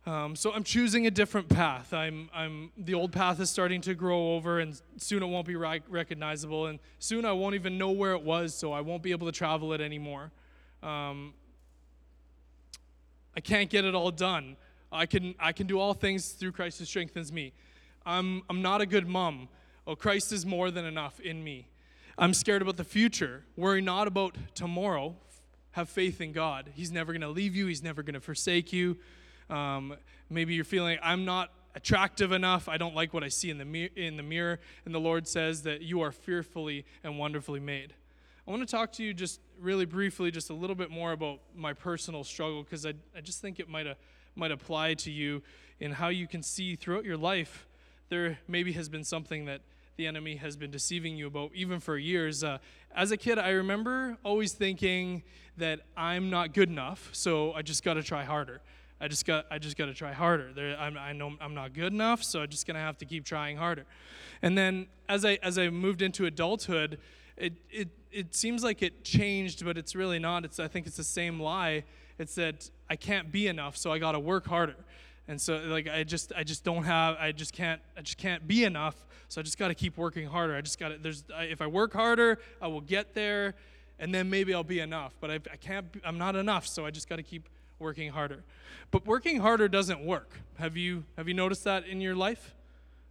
Um, 0.06 0.34
so 0.34 0.50
I'm 0.52 0.64
choosing 0.64 1.06
a 1.06 1.10
different 1.10 1.48
path. 1.50 1.92
I'm, 1.92 2.30
I'm, 2.34 2.72
the 2.78 2.94
old 2.94 3.12
path 3.12 3.38
is 3.38 3.50
starting 3.50 3.82
to 3.82 3.94
grow 3.94 4.34
over, 4.34 4.60
and 4.60 4.80
soon 4.96 5.22
it 5.22 5.26
won't 5.26 5.46
be 5.46 5.56
re- 5.56 5.82
recognizable, 5.88 6.66
and 6.66 6.78
soon 6.98 7.26
I 7.26 7.32
won't 7.32 7.54
even 7.54 7.76
know 7.76 7.90
where 7.90 8.12
it 8.12 8.22
was, 8.22 8.54
so 8.54 8.72
I 8.72 8.80
won't 8.80 9.02
be 9.02 9.10
able 9.10 9.26
to 9.26 9.32
travel 9.32 9.74
it 9.74 9.80
anymore. 9.80 10.32
Um, 10.82 11.34
I 13.36 13.40
can't 13.40 13.68
get 13.68 13.84
it 13.84 13.94
all 13.94 14.10
done. 14.10 14.56
I 14.90 15.04
can, 15.04 15.34
I 15.38 15.52
can 15.52 15.66
do 15.66 15.78
all 15.78 15.92
things 15.92 16.30
through 16.30 16.52
Christ 16.52 16.78
who 16.78 16.86
strengthens 16.86 17.30
me. 17.30 17.52
I'm, 18.06 18.42
I'm 18.48 18.62
not 18.62 18.80
a 18.80 18.86
good 18.86 19.06
mom. 19.06 19.48
Oh, 19.86 19.94
Christ 19.94 20.32
is 20.32 20.46
more 20.46 20.70
than 20.70 20.86
enough 20.86 21.20
in 21.20 21.44
me. 21.44 21.68
I'm 22.16 22.34
scared 22.34 22.62
about 22.62 22.76
the 22.76 22.84
future. 22.84 23.44
Worry 23.56 23.82
not 23.82 24.08
about 24.08 24.36
tomorrow. 24.54 25.14
Have 25.72 25.88
faith 25.88 26.20
in 26.20 26.32
God. 26.32 26.70
He's 26.74 26.90
never 26.90 27.12
going 27.12 27.20
to 27.20 27.28
leave 27.28 27.54
you, 27.54 27.66
He's 27.66 27.82
never 27.82 28.02
going 28.02 28.14
to 28.14 28.20
forsake 28.20 28.72
you. 28.72 28.96
Um, 29.50 29.96
maybe 30.28 30.54
you're 30.54 30.64
feeling, 30.64 30.98
I'm 31.02 31.24
not 31.24 31.50
attractive 31.74 32.32
enough. 32.32 32.68
I 32.68 32.76
don't 32.78 32.94
like 32.94 33.12
what 33.12 33.22
I 33.22 33.28
see 33.28 33.50
in 33.50 33.58
the, 33.58 33.90
in 33.96 34.16
the 34.16 34.22
mirror. 34.22 34.58
And 34.84 34.94
the 34.94 35.00
Lord 35.00 35.28
says 35.28 35.62
that 35.62 35.82
you 35.82 36.00
are 36.00 36.12
fearfully 36.12 36.84
and 37.04 37.18
wonderfully 37.18 37.60
made. 37.60 37.94
I 38.46 38.50
want 38.50 38.62
to 38.62 38.70
talk 38.70 38.92
to 38.92 39.02
you 39.04 39.14
just 39.14 39.40
really 39.60 39.84
briefly, 39.84 40.30
just 40.30 40.50
a 40.50 40.54
little 40.54 40.74
bit 40.74 40.90
more 40.90 41.12
about 41.12 41.40
my 41.54 41.72
personal 41.72 42.24
struggle, 42.24 42.62
because 42.62 42.86
I, 42.86 42.94
I 43.16 43.20
just 43.20 43.40
think 43.40 43.60
it 43.60 43.68
might, 43.68 43.86
uh, 43.86 43.94
might 44.34 44.50
apply 44.50 44.94
to 44.94 45.10
you 45.10 45.42
in 45.78 45.92
how 45.92 46.08
you 46.08 46.26
can 46.26 46.42
see 46.42 46.74
throughout 46.74 47.04
your 47.04 47.16
life 47.16 47.66
there 48.08 48.38
maybe 48.48 48.72
has 48.72 48.88
been 48.88 49.04
something 49.04 49.44
that 49.44 49.60
the 49.96 50.06
enemy 50.06 50.36
has 50.36 50.56
been 50.56 50.70
deceiving 50.70 51.16
you 51.16 51.26
about, 51.26 51.52
even 51.54 51.78
for 51.78 51.96
years. 51.96 52.42
Uh, 52.42 52.58
as 52.94 53.12
a 53.12 53.16
kid, 53.16 53.38
I 53.38 53.50
remember 53.50 54.16
always 54.24 54.52
thinking 54.52 55.22
that 55.58 55.80
I'm 55.96 56.30
not 56.30 56.52
good 56.52 56.68
enough, 56.68 57.10
so 57.12 57.52
I 57.52 57.62
just 57.62 57.84
got 57.84 57.94
to 57.94 58.02
try 58.02 58.24
harder. 58.24 58.60
I 59.00 59.08
just 59.08 59.24
got 59.24 59.46
I 59.50 59.58
just 59.58 59.76
got 59.76 59.86
to 59.86 59.94
try 59.94 60.12
harder. 60.12 60.52
There, 60.52 60.78
I 60.78 61.12
know 61.12 61.32
I'm 61.40 61.54
not 61.54 61.72
good 61.72 61.92
enough, 61.92 62.22
so 62.22 62.42
I'm 62.42 62.48
just 62.48 62.66
gonna 62.66 62.80
have 62.80 62.98
to 62.98 63.04
keep 63.04 63.24
trying 63.24 63.56
harder. 63.56 63.86
And 64.42 64.56
then 64.56 64.86
as 65.08 65.24
I 65.24 65.38
as 65.42 65.58
I 65.58 65.70
moved 65.70 66.02
into 66.02 66.26
adulthood, 66.26 66.98
it 67.36 67.54
it 67.70 67.88
it 68.12 68.34
seems 68.34 68.62
like 68.62 68.82
it 68.82 69.04
changed, 69.04 69.64
but 69.64 69.78
it's 69.78 69.94
really 69.94 70.18
not. 70.18 70.44
It's 70.44 70.60
I 70.60 70.68
think 70.68 70.86
it's 70.86 70.96
the 70.96 71.04
same 71.04 71.40
lie. 71.40 71.84
It's 72.18 72.34
that 72.34 72.70
I 72.90 72.96
can't 72.96 73.32
be 73.32 73.46
enough, 73.46 73.76
so 73.76 73.90
I 73.90 73.98
got 73.98 74.12
to 74.12 74.20
work 74.20 74.46
harder. 74.46 74.76
And 75.26 75.40
so 75.40 75.56
like 75.66 75.88
I 75.88 76.04
just 76.04 76.32
I 76.36 76.44
just 76.44 76.64
don't 76.64 76.84
have 76.84 77.16
I 77.18 77.32
just 77.32 77.52
can't 77.52 77.80
I 77.96 78.02
just 78.02 78.18
can't 78.18 78.46
be 78.46 78.64
enough. 78.64 79.06
So 79.28 79.40
I 79.40 79.44
just 79.44 79.58
got 79.58 79.68
to 79.68 79.74
keep 79.74 79.96
working 79.96 80.26
harder. 80.26 80.54
I 80.56 80.60
just 80.60 80.78
got 80.78 80.88
to 80.88 80.98
there's 80.98 81.24
if 81.38 81.62
I 81.62 81.66
work 81.66 81.92
harder, 81.92 82.38
I 82.60 82.66
will 82.66 82.80
get 82.80 83.14
there 83.14 83.54
and 83.98 84.14
then 84.14 84.28
maybe 84.28 84.52
I'll 84.52 84.64
be 84.64 84.80
enough. 84.80 85.14
But 85.20 85.30
I, 85.30 85.34
I 85.34 85.56
can't 85.56 85.86
I'm 86.04 86.18
not 86.18 86.36
enough, 86.36 86.66
so 86.66 86.84
I 86.84 86.90
just 86.90 87.08
got 87.08 87.16
to 87.16 87.22
keep 87.22 87.48
working 87.80 88.12
harder. 88.12 88.44
But 88.90 89.06
working 89.06 89.40
harder 89.40 89.68
doesn't 89.68 90.04
work. 90.04 90.38
Have 90.58 90.76
you 90.76 91.04
have 91.16 91.26
you 91.26 91.34
noticed 91.34 91.64
that 91.64 91.86
in 91.86 92.00
your 92.00 92.14
life, 92.14 92.54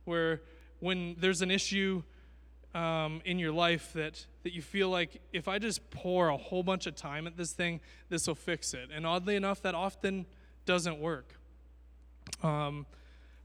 where 0.05 0.41
when 0.79 1.15
there's 1.19 1.41
an 1.41 1.51
issue 1.51 2.03
um, 2.73 3.21
in 3.25 3.39
your 3.39 3.51
life 3.51 3.91
that 3.93 4.25
that 4.43 4.53
you 4.53 4.61
feel 4.61 4.89
like 4.89 5.21
if 5.33 5.47
I 5.47 5.59
just 5.59 5.89
pour 5.89 6.29
a 6.29 6.37
whole 6.37 6.63
bunch 6.63 6.85
of 6.85 6.95
time 6.95 7.27
at 7.27 7.35
this 7.35 7.51
thing, 7.51 7.81
this 8.09 8.27
will 8.27 8.35
fix 8.35 8.73
it. 8.73 8.89
And 8.93 9.05
oddly 9.05 9.35
enough, 9.35 9.61
that 9.63 9.75
often 9.75 10.25
doesn't 10.65 10.99
work. 10.99 11.33
Um, 12.43 12.85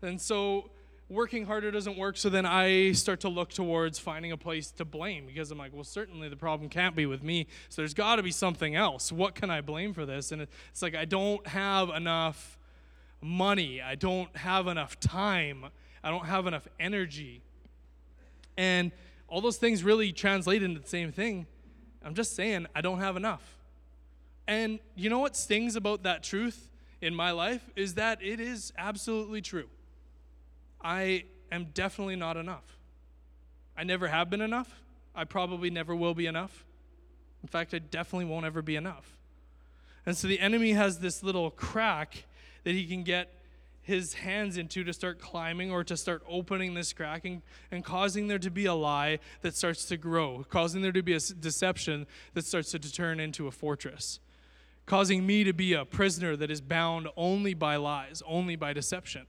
and 0.02 0.20
so 0.20 0.70
working 1.08 1.44
harder 1.46 1.70
doesn't 1.70 1.98
work, 1.98 2.16
so 2.16 2.28
then 2.28 2.46
I 2.46 2.92
start 2.92 3.20
to 3.20 3.28
look 3.28 3.50
towards 3.50 3.98
finding 3.98 4.32
a 4.32 4.36
place 4.36 4.70
to 4.72 4.84
blame 4.84 5.26
because 5.26 5.50
I'm 5.50 5.58
like, 5.58 5.72
well, 5.74 5.84
certainly 5.84 6.28
the 6.28 6.36
problem 6.36 6.68
can't 6.68 6.96
be 6.96 7.06
with 7.06 7.22
me, 7.22 7.46
so 7.68 7.82
there's 7.82 7.94
got 7.94 8.16
to 8.16 8.22
be 8.22 8.30
something 8.30 8.74
else. 8.74 9.12
What 9.12 9.34
can 9.34 9.50
I 9.50 9.60
blame 9.60 9.92
for 9.92 10.06
this? 10.06 10.32
And 10.32 10.42
it's 10.42 10.82
like, 10.82 10.94
I 10.94 11.04
don't 11.04 11.46
have 11.46 11.90
enough 11.90 12.58
money, 13.20 13.80
I 13.82 13.94
don't 13.94 14.34
have 14.36 14.66
enough 14.66 14.98
time, 14.98 15.66
I 16.02 16.10
don't 16.10 16.26
have 16.26 16.46
enough 16.46 16.66
energy. 16.80 17.42
And 18.56 18.92
all 19.28 19.40
those 19.40 19.56
things 19.56 19.82
really 19.82 20.12
translate 20.12 20.62
into 20.62 20.80
the 20.80 20.88
same 20.88 21.12
thing. 21.12 21.46
I'm 22.04 22.14
just 22.14 22.36
saying, 22.36 22.66
I 22.74 22.80
don't 22.80 22.98
have 22.98 23.16
enough. 23.16 23.42
And 24.46 24.78
you 24.94 25.08
know 25.08 25.18
what 25.18 25.36
stings 25.36 25.74
about 25.74 26.02
that 26.02 26.22
truth 26.22 26.70
in 27.00 27.14
my 27.14 27.30
life 27.30 27.70
is 27.76 27.94
that 27.94 28.22
it 28.22 28.40
is 28.40 28.72
absolutely 28.76 29.40
true. 29.40 29.68
I 30.84 31.24
am 31.50 31.68
definitely 31.72 32.16
not 32.16 32.36
enough. 32.36 32.76
I 33.76 33.82
never 33.84 34.06
have 34.08 34.28
been 34.28 34.42
enough. 34.42 34.82
I 35.14 35.24
probably 35.24 35.70
never 35.70 35.96
will 35.96 36.14
be 36.14 36.26
enough. 36.26 36.64
In 37.42 37.48
fact, 37.48 37.72
I 37.72 37.78
definitely 37.78 38.26
won't 38.26 38.44
ever 38.44 38.62
be 38.62 38.76
enough. 38.76 39.16
And 40.06 40.16
so 40.16 40.28
the 40.28 40.38
enemy 40.40 40.72
has 40.72 40.98
this 40.98 41.22
little 41.22 41.50
crack 41.50 42.24
that 42.64 42.72
he 42.72 42.86
can 42.86 43.02
get 43.02 43.32
his 43.82 44.14
hands 44.14 44.56
into 44.56 44.82
to 44.84 44.92
start 44.92 45.20
climbing 45.20 45.70
or 45.70 45.84
to 45.84 45.96
start 45.96 46.22
opening 46.28 46.74
this 46.74 46.92
crack 46.92 47.24
and, 47.24 47.42
and 47.70 47.84
causing 47.84 48.28
there 48.28 48.38
to 48.38 48.50
be 48.50 48.64
a 48.64 48.74
lie 48.74 49.18
that 49.42 49.54
starts 49.54 49.84
to 49.86 49.96
grow, 49.96 50.44
causing 50.48 50.82
there 50.82 50.92
to 50.92 51.02
be 51.02 51.12
a 51.12 51.20
deception 51.20 52.06
that 52.32 52.46
starts 52.46 52.70
to 52.70 52.78
turn 52.78 53.20
into 53.20 53.46
a 53.46 53.50
fortress, 53.50 54.20
causing 54.86 55.26
me 55.26 55.44
to 55.44 55.52
be 55.52 55.74
a 55.74 55.84
prisoner 55.84 56.34
that 56.34 56.50
is 56.50 56.62
bound 56.62 57.08
only 57.16 57.52
by 57.52 57.76
lies, 57.76 58.22
only 58.26 58.56
by 58.56 58.72
deception. 58.72 59.26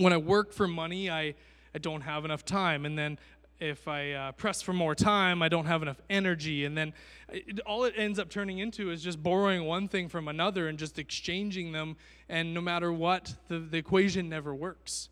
When 0.00 0.12
I 0.12 0.16
work 0.16 0.52
for 0.52 0.66
money, 0.66 1.10
I, 1.10 1.34
I 1.74 1.78
don't 1.78 2.00
have 2.00 2.24
enough 2.24 2.44
time. 2.44 2.86
And 2.86 2.98
then 2.98 3.18
if 3.60 3.86
I 3.86 4.12
uh, 4.12 4.32
press 4.32 4.62
for 4.62 4.72
more 4.72 4.94
time, 4.94 5.42
I 5.42 5.48
don't 5.48 5.66
have 5.66 5.82
enough 5.82 6.00
energy. 6.08 6.64
And 6.64 6.76
then 6.76 6.94
it, 7.28 7.60
all 7.60 7.84
it 7.84 7.94
ends 7.96 8.18
up 8.18 8.30
turning 8.30 8.58
into 8.58 8.90
is 8.90 9.02
just 9.02 9.22
borrowing 9.22 9.64
one 9.64 9.88
thing 9.88 10.08
from 10.08 10.28
another 10.28 10.68
and 10.68 10.78
just 10.78 10.98
exchanging 10.98 11.72
them. 11.72 11.96
And 12.28 12.54
no 12.54 12.62
matter 12.62 12.90
what, 12.90 13.34
the, 13.48 13.58
the 13.58 13.76
equation 13.76 14.30
never 14.30 14.54
works. 14.54 15.10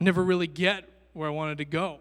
Never 0.00 0.24
really 0.24 0.48
get 0.48 0.88
where 1.12 1.28
I 1.28 1.32
wanted 1.32 1.58
to 1.58 1.64
go. 1.64 2.00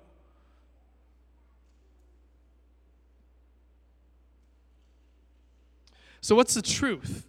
So, 6.21 6.35
what's 6.35 6.55
the 6.55 6.61
truth? 6.61 7.25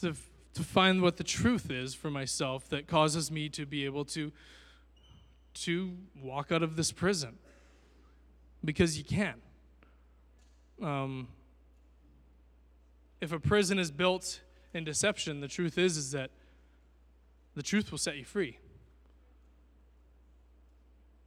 To, 0.00 0.14
to 0.54 0.62
find 0.62 1.02
what 1.02 1.16
the 1.16 1.24
truth 1.24 1.70
is 1.70 1.94
for 1.94 2.10
myself 2.10 2.68
that 2.68 2.86
causes 2.86 3.30
me 3.30 3.48
to 3.50 3.64
be 3.66 3.84
able 3.84 4.04
to 4.04 4.32
to 5.54 5.92
walk 6.20 6.50
out 6.50 6.62
of 6.62 6.76
this 6.76 6.92
prison 6.92 7.38
because 8.64 8.96
you 8.96 9.04
can. 9.04 9.34
Um, 10.80 11.28
if 13.20 13.32
a 13.32 13.38
prison 13.38 13.78
is 13.78 13.90
built 13.90 14.40
in 14.74 14.84
deception, 14.84 15.40
the 15.40 15.48
truth 15.48 15.78
is 15.78 15.96
is 15.96 16.12
that 16.12 16.30
the 17.54 17.62
truth 17.62 17.90
will 17.90 17.98
set 17.98 18.16
you 18.16 18.24
free. 18.24 18.58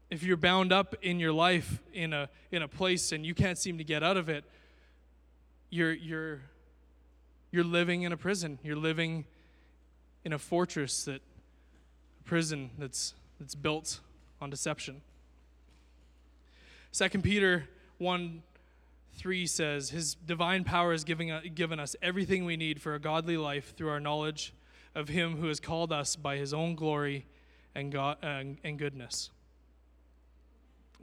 If 0.10 0.24
you're 0.24 0.38
bound 0.38 0.72
up 0.72 0.96
in 1.02 1.20
your 1.20 1.34
life 1.34 1.82
in 1.94 2.14
a 2.14 2.30
in 2.52 2.62
a 2.62 2.68
place 2.68 3.12
and 3.12 3.26
you 3.26 3.34
can't 3.34 3.58
seem 3.58 3.78
to 3.78 3.84
get 3.84 4.04
out 4.04 4.18
of 4.18 4.30
it, 4.30 4.44
you're 5.70 5.94
you're 5.94 6.42
you're 7.56 7.64
living 7.64 8.04
in 8.04 8.12
a 8.12 8.18
prison. 8.18 8.60
You're 8.64 8.76
living 8.76 9.26
in 10.26 10.34
a 10.34 10.38
fortress 10.38 11.06
that 11.06 11.22
a 12.20 12.24
prison 12.24 12.72
that's 12.78 13.14
that's 13.40 13.56
built 13.56 14.02
on 14.42 14.50
deception. 14.50 15.02
2 16.92 17.10
Peter 17.22 17.68
1 17.98 18.44
3 19.18 19.48
says, 19.48 19.90
His 19.92 20.16
divine 20.16 20.66
power 20.66 20.92
has 20.92 21.06
given, 21.06 21.32
given 21.56 21.80
us 21.80 21.96
everything 22.02 22.44
we 22.44 22.58
need 22.58 22.82
for 22.82 22.96
a 22.96 23.00
godly 23.00 23.38
life 23.38 23.74
through 23.76 23.90
our 23.90 24.00
knowledge 24.00 24.54
of 24.94 25.08
Him 25.08 25.38
who 25.38 25.48
has 25.48 25.60
called 25.60 25.94
us 25.94 26.18
by 26.18 26.36
His 26.36 26.54
own 26.54 26.76
glory 26.76 27.26
and, 27.74 27.92
God, 27.92 28.18
and 28.22 28.78
goodness. 28.78 29.30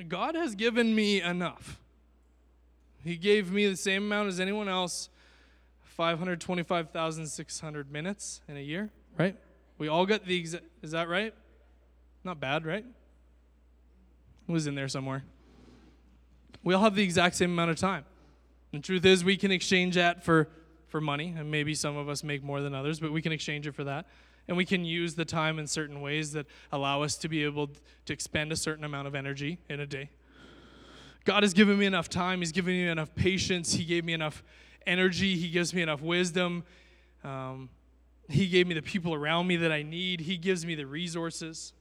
God 0.08 0.34
has 0.34 0.54
given 0.54 0.94
me 0.94 1.22
enough. 1.22 1.80
He 3.02 3.16
gave 3.16 3.50
me 3.50 3.66
the 3.66 3.76
same 3.76 4.04
amount 4.04 4.28
as 4.28 4.40
anyone 4.40 4.68
else 4.68 5.08
525,600 5.92 7.92
minutes 7.92 8.40
in 8.48 8.56
a 8.56 8.60
year, 8.60 8.90
right? 9.18 9.36
We 9.78 9.88
all 9.88 10.06
got 10.06 10.24
the 10.24 10.36
exact, 10.36 10.64
is 10.82 10.92
that 10.92 11.08
right? 11.08 11.34
Not 12.24 12.40
bad, 12.40 12.64
right? 12.64 12.84
It 14.48 14.52
was 14.52 14.66
in 14.66 14.74
there 14.74 14.88
somewhere. 14.88 15.24
We 16.64 16.74
all 16.74 16.82
have 16.82 16.94
the 16.94 17.02
exact 17.02 17.36
same 17.36 17.50
amount 17.50 17.70
of 17.70 17.76
time. 17.76 18.04
The 18.72 18.80
truth 18.80 19.04
is, 19.04 19.24
we 19.24 19.36
can 19.36 19.50
exchange 19.50 19.96
that 19.96 20.24
for, 20.24 20.48
for 20.88 21.00
money, 21.00 21.34
and 21.36 21.50
maybe 21.50 21.74
some 21.74 21.96
of 21.96 22.08
us 22.08 22.24
make 22.24 22.42
more 22.42 22.62
than 22.62 22.74
others, 22.74 23.00
but 23.00 23.12
we 23.12 23.20
can 23.20 23.32
exchange 23.32 23.66
it 23.66 23.74
for 23.74 23.84
that. 23.84 24.06
And 24.48 24.56
we 24.56 24.64
can 24.64 24.84
use 24.84 25.14
the 25.14 25.24
time 25.24 25.58
in 25.58 25.66
certain 25.66 26.00
ways 26.00 26.32
that 26.32 26.46
allow 26.72 27.02
us 27.02 27.16
to 27.18 27.28
be 27.28 27.44
able 27.44 27.70
to 28.06 28.12
expend 28.12 28.50
a 28.50 28.56
certain 28.56 28.84
amount 28.84 29.08
of 29.08 29.14
energy 29.14 29.58
in 29.68 29.78
a 29.78 29.86
day. 29.86 30.10
God 31.24 31.42
has 31.42 31.52
given 31.52 31.78
me 31.78 31.86
enough 31.86 32.08
time. 32.08 32.40
He's 32.40 32.50
given 32.50 32.74
me 32.74 32.88
enough 32.88 33.14
patience. 33.14 33.74
He 33.74 33.84
gave 33.84 34.04
me 34.04 34.12
enough 34.12 34.42
energy. 34.86 35.36
He 35.36 35.48
gives 35.48 35.72
me 35.74 35.82
enough 35.82 36.00
wisdom. 36.00 36.64
Um, 37.24 37.68
he 38.28 38.48
gave 38.48 38.66
me 38.66 38.74
the 38.74 38.82
people 38.82 39.14
around 39.14 39.46
me 39.46 39.56
that 39.56 39.72
I 39.72 39.82
need. 39.82 40.20
He 40.20 40.36
gives 40.36 40.64
me 40.64 40.74
the 40.74 40.86
resources. 40.86 41.72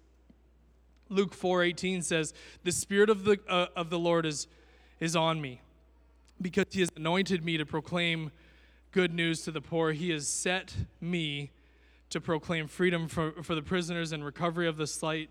Luke 1.10 1.36
4:18 1.36 2.02
says, 2.04 2.34
"The 2.64 2.72
spirit 2.72 3.10
of 3.10 3.26
the 3.26 3.39
uh, 3.47 3.68
of 3.76 3.89
the 3.89 3.99
Lord 3.99 4.26
is 4.26 4.47
is 4.99 5.16
on 5.16 5.41
me, 5.41 5.62
because 6.41 6.66
he 6.72 6.80
has 6.80 6.89
anointed 6.95 7.43
me 7.43 7.58
to 7.58 7.66
proclaim 7.66 8.32
good 8.91 9.14
news 9.14 9.41
to 9.43 9.52
the 9.52 9.62
poor. 9.62 9.91
He 9.91 10.10
has 10.12 10.28
set 10.28 10.76
me 10.99 11.52
to 12.10 12.20
proclaim 12.20 12.68
freedom 12.68 13.08
for, 13.08 13.32
for 13.43 13.56
the 13.56 13.62
prisoners 13.62 14.12
and 14.12 14.24
recovery 14.24 14.68
of 14.68 14.78
the 14.78 14.88
sight 14.88 15.30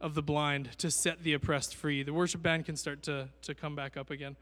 of 0.00 0.14
the 0.14 0.22
blind, 0.22 0.76
to 0.78 0.90
set 0.90 1.22
the 1.22 1.32
oppressed 1.34 1.74
free." 1.74 2.02
The 2.02 2.14
worship 2.14 2.42
band 2.42 2.64
can 2.64 2.76
start 2.76 3.02
to 3.04 3.28
to 3.42 3.54
come 3.54 3.76
back 3.76 3.96
up 3.96 4.10
again. 4.10 4.36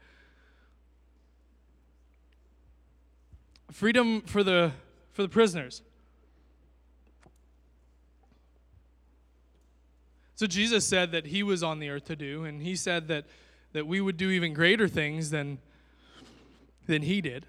Freedom 3.71 4.21
for 4.21 4.43
the 4.43 4.71
for 5.11 5.21
the 5.21 5.29
prisoners. 5.29 5.81
So 10.35 10.45
Jesus 10.45 10.85
said 10.85 11.13
that 11.13 11.27
he 11.27 11.43
was 11.43 11.63
on 11.63 11.79
the 11.79 11.89
earth 11.89 12.05
to 12.05 12.15
do, 12.15 12.43
and 12.43 12.61
he 12.61 12.75
said 12.75 13.07
that, 13.07 13.25
that 13.71 13.87
we 13.87 14.01
would 14.01 14.17
do 14.17 14.29
even 14.29 14.53
greater 14.53 14.89
things 14.89 15.29
than, 15.29 15.59
than 16.87 17.03
he 17.03 17.21
did. 17.21 17.45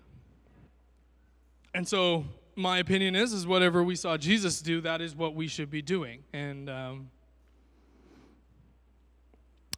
And 1.75 1.87
so 1.89 2.27
my 2.55 2.79
opinion 2.79 3.17
is, 3.17 3.33
is 3.33 3.45
whatever 3.45 3.83
we 3.83 3.97
saw 3.97 4.17
Jesus 4.17 4.63
do, 4.63 4.81
that 4.83 5.01
is 5.01 5.17
what 5.17 5.35
we 5.35 5.49
should 5.49 5.69
be 5.69 5.83
doing. 5.83 6.23
And 6.33 6.71
um, 6.71 7.11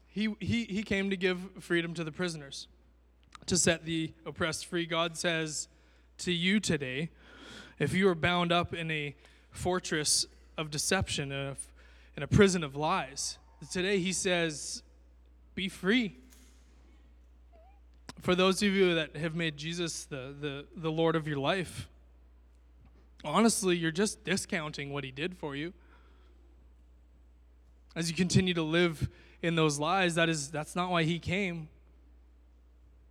he, 0.07 0.37
he, 0.39 0.65
he 0.65 0.83
came 0.83 1.09
to 1.09 1.17
give 1.17 1.41
freedom 1.61 1.95
to 1.95 2.05
the 2.05 2.13
prisoners, 2.13 2.69
to 3.47 3.57
set 3.57 3.87
the 3.87 4.13
oppressed 4.27 4.67
free. 4.67 4.85
God 4.85 5.17
says 5.17 5.69
to 6.19 6.33
you 6.33 6.61
today, 6.61 7.11
if 7.79 7.95
you 7.95 8.09
are 8.09 8.15
bound 8.15 8.53
up 8.53 8.75
in 8.75 8.91
a 8.91 9.15
fortress 9.51 10.27
of 10.57 10.71
deception, 10.71 11.33
in 11.33 12.23
a 12.23 12.27
prison 12.27 12.65
of 12.65 12.75
lies. 12.75 13.39
Today 13.71 13.99
he 13.99 14.13
says, 14.13 14.83
be 15.55 15.69
free. 15.69 16.17
For 18.21 18.35
those 18.35 18.63
of 18.63 18.73
you 18.73 18.95
that 18.97 19.17
have 19.17 19.35
made 19.35 19.57
Jesus 19.57 20.05
the, 20.05 20.35
the, 20.41 20.65
the 20.77 20.91
Lord 20.91 21.15
of 21.15 21.29
your 21.29 21.39
life, 21.39 21.89
honestly, 23.25 23.77
you're 23.77 23.91
just 23.93 24.25
discounting 24.25 24.93
what 24.93 25.05
he 25.05 25.11
did 25.11 25.37
for 25.37 25.55
you. 25.55 25.73
As 27.95 28.11
you 28.11 28.17
continue 28.17 28.55
to 28.55 28.63
live 28.63 29.09
in 29.43 29.55
those 29.55 29.79
lies, 29.79 30.17
that 30.17 30.29
is 30.29 30.51
that's 30.51 30.75
not 30.75 30.91
why 30.91 31.05
he 31.05 31.19
came. 31.19 31.69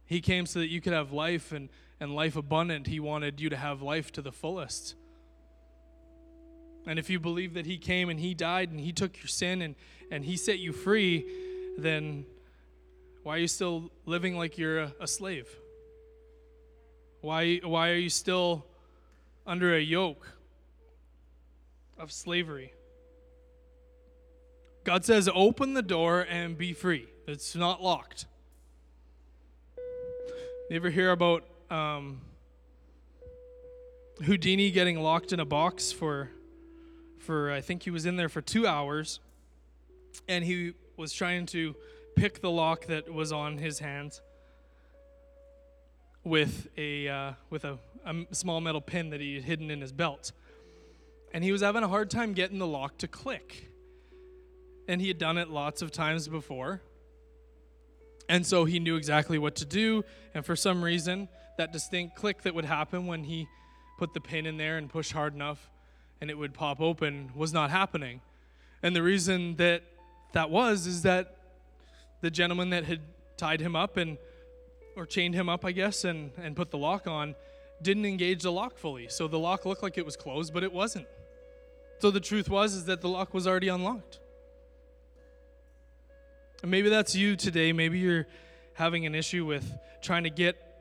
He 0.06 0.22
came 0.22 0.46
so 0.46 0.60
that 0.60 0.68
you 0.68 0.82
could 0.82 0.94
have 0.94 1.12
life 1.12 1.52
and, 1.52 1.70
and 2.00 2.16
life 2.16 2.36
abundant. 2.36 2.88
He 2.88 3.00
wanted 3.00 3.40
you 3.40 3.50
to 3.50 3.58
have 3.58 3.82
life 3.82 4.12
to 4.14 4.22
the 4.22 4.32
fullest. 4.32 4.96
And 6.86 6.98
if 6.98 7.10
you 7.10 7.20
believe 7.20 7.54
that 7.56 7.66
He 7.66 7.78
came 7.78 8.10
and 8.10 8.20
He 8.20 8.34
died 8.34 8.72
and 8.72 8.80
He 8.80 8.94
took 8.94 9.18
your 9.18 9.28
sin 9.28 9.62
and, 9.62 9.76
and 10.10 10.24
He 10.24 10.38
set 10.38 10.60
you 10.60 10.72
free, 10.72 11.26
then 11.78 12.26
why 13.24 13.36
are 13.36 13.40
you 13.40 13.48
still 13.48 13.92
living 14.06 14.38
like 14.38 14.58
you're 14.58 14.80
a, 14.80 14.94
a 15.02 15.08
slave? 15.08 15.48
Why, 17.22 17.58
why 17.58 17.90
are 17.90 17.96
you 17.96 18.10
still 18.10 18.66
under 19.46 19.76
a 19.76 19.82
yoke 19.82 20.30
of 21.98 22.12
slavery? 22.12 22.74
God 24.86 25.04
says, 25.04 25.28
open 25.34 25.74
the 25.74 25.82
door 25.82 26.22
and 26.22 26.58
be 26.58 26.72
free. 26.72 27.08
It's 27.28 27.54
not 27.54 27.84
locked. 27.84 28.26
You 30.70 30.78
ever 30.78 30.90
hear 30.90 31.12
about 31.12 31.44
um, 31.70 32.22
Houdini 34.24 34.72
getting 34.72 35.02
locked 35.02 35.34
in 35.34 35.40
a 35.40 35.46
box 35.46 35.92
for 35.92 36.30
for 37.20 37.52
I 37.52 37.62
think 37.62 37.84
he 37.84 37.90
was 37.90 38.06
in 38.06 38.16
there 38.16 38.30
for 38.30 38.42
two 38.42 38.66
hours, 38.66 39.20
and 40.28 40.44
he 40.44 40.74
was 40.96 41.12
trying 41.12 41.46
to 41.48 41.76
pick 42.16 42.42
the 42.42 42.50
lock 42.50 42.86
that 42.88 43.12
was 43.14 43.32
on 43.32 43.58
his 43.58 43.80
hands 43.80 44.22
with 46.24 46.68
a 46.78 47.08
uh, 47.08 47.32
with 47.50 47.66
a, 47.66 47.78
a 48.06 48.16
small 48.32 48.62
metal 48.62 48.82
pin 48.82 49.10
that 49.10 49.20
he 49.20 49.36
had 49.36 49.44
hidden 49.44 49.70
in 49.70 49.82
his 49.82 49.92
belt, 49.92 50.32
and 51.34 51.44
he 51.44 51.52
was 51.52 51.62
having 51.62 51.84
a 51.84 51.88
hard 51.88 52.10
time 52.10 52.34
getting 52.34 52.60
the 52.60 52.68
lock 52.68 52.98
to 53.00 53.08
click. 53.08 53.70
And 54.90 55.02
he 55.02 55.10
had 55.10 55.18
done 55.18 55.38
it 55.38 55.50
lots 55.50 55.82
of 55.82 55.92
times 55.92 56.30
before. 56.30 56.82
And 58.30 58.46
so 58.46 58.64
he 58.64 58.80
knew 58.80 58.96
exactly 58.96 59.38
what 59.38 59.56
to 59.58 59.66
do. 59.66 60.06
And 60.34 60.46
for 60.46 60.56
some 60.56 60.82
reason, 60.82 61.28
that 61.58 61.74
distinct 61.74 62.16
click 62.16 62.44
that 62.44 62.56
would 62.56 62.66
happen 62.66 63.08
when 63.08 63.24
he 63.24 63.48
put 63.98 64.14
the 64.14 64.22
pin 64.22 64.46
in 64.46 64.58
there 64.58 64.78
and 64.78 64.90
pushed 64.90 65.12
hard 65.12 65.34
enough 65.34 65.70
and 66.22 66.30
it 66.30 66.38
would 66.38 66.54
pop 66.54 66.82
open 66.82 67.32
was 67.36 67.54
not 67.54 67.70
happening. 67.70 68.22
And 68.82 68.96
the 68.96 69.04
reason 69.04 69.56
that 69.58 69.84
that 70.34 70.50
was 70.50 70.88
is 70.88 71.04
that 71.04 71.36
the 72.22 72.32
gentleman 72.32 72.72
that 72.72 72.86
had 72.86 73.02
tied 73.38 73.62
him 73.62 73.76
up 73.76 73.98
and 73.98 74.18
or 74.96 75.06
chained 75.06 75.36
him 75.36 75.48
up, 75.48 75.64
I 75.64 75.72
guess, 75.72 76.04
and, 76.04 76.32
and 76.38 76.56
put 76.56 76.72
the 76.72 76.78
lock 76.78 77.06
on, 77.06 77.36
didn't 77.84 78.06
engage 78.06 78.42
the 78.42 78.52
lock 78.52 78.78
fully. 78.80 79.08
So 79.10 79.28
the 79.28 79.38
lock 79.38 79.66
looked 79.66 79.84
like 79.84 79.98
it 79.98 80.06
was 80.06 80.16
closed, 80.16 80.54
but 80.54 80.64
it 80.64 80.74
wasn't. 80.74 81.06
So 82.00 82.10
the 82.10 82.20
truth 82.20 82.50
was 82.50 82.74
is 82.74 82.86
that 82.86 83.02
the 83.02 83.10
lock 83.10 83.34
was 83.34 83.46
already 83.46 83.68
unlocked. 83.68 84.20
And 86.64 86.72
maybe 86.72 86.90
that's 86.90 87.16
you 87.16 87.36
today. 87.36 87.72
Maybe 87.74 88.00
you're 88.00 88.26
having 88.74 89.06
an 89.06 89.14
issue 89.14 89.46
with 89.46 89.72
trying 90.02 90.24
to 90.24 90.32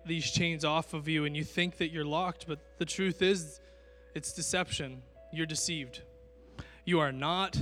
these 0.06 0.30
chains 0.30 0.64
off 0.64 0.94
of 0.94 1.08
you 1.08 1.24
and 1.24 1.36
you 1.36 1.44
think 1.44 1.78
that 1.78 1.90
you're 1.90 2.04
locked, 2.04 2.46
but 2.46 2.58
the 2.78 2.84
truth 2.84 3.22
is 3.22 3.60
it's 4.14 4.32
deception 4.32 5.02
you're 5.32 5.46
deceived. 5.46 6.02
You 6.84 7.00
are 7.00 7.12
not 7.12 7.58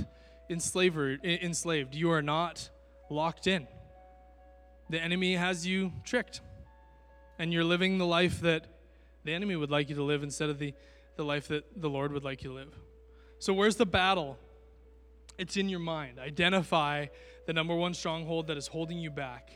enslaver, 0.49 1.17
enslaved. 1.23 1.95
You 1.95 2.11
are 2.11 2.21
not 2.21 2.69
locked 3.09 3.47
in. 3.47 3.67
The 4.89 5.01
enemy 5.01 5.35
has 5.35 5.65
you 5.65 5.91
tricked. 6.03 6.41
And 7.37 7.51
you're 7.51 7.63
living 7.63 7.97
the 7.97 8.05
life 8.05 8.41
that 8.41 8.65
the 9.25 9.33
enemy 9.33 9.55
would 9.55 9.71
like 9.71 9.89
you 9.89 9.95
to 9.95 10.03
live 10.03 10.23
instead 10.23 10.49
of 10.49 10.59
the, 10.59 10.73
the 11.17 11.25
life 11.25 11.47
that 11.49 11.81
the 11.81 11.89
Lord 11.89 12.13
would 12.13 12.23
like 12.23 12.43
you 12.43 12.49
to 12.51 12.55
live. 12.55 12.73
So, 13.39 13.53
where's 13.53 13.75
the 13.75 13.85
battle? 13.85 14.37
It's 15.37 15.57
in 15.57 15.67
your 15.67 15.79
mind. 15.79 16.19
Identify 16.19 17.07
the 17.45 17.51
number 17.51 17.75
one 17.75 17.93
stronghold 17.93 18.47
that 18.47 18.55
is 18.55 18.67
holding 18.67 18.99
you 18.99 19.11
back, 19.11 19.49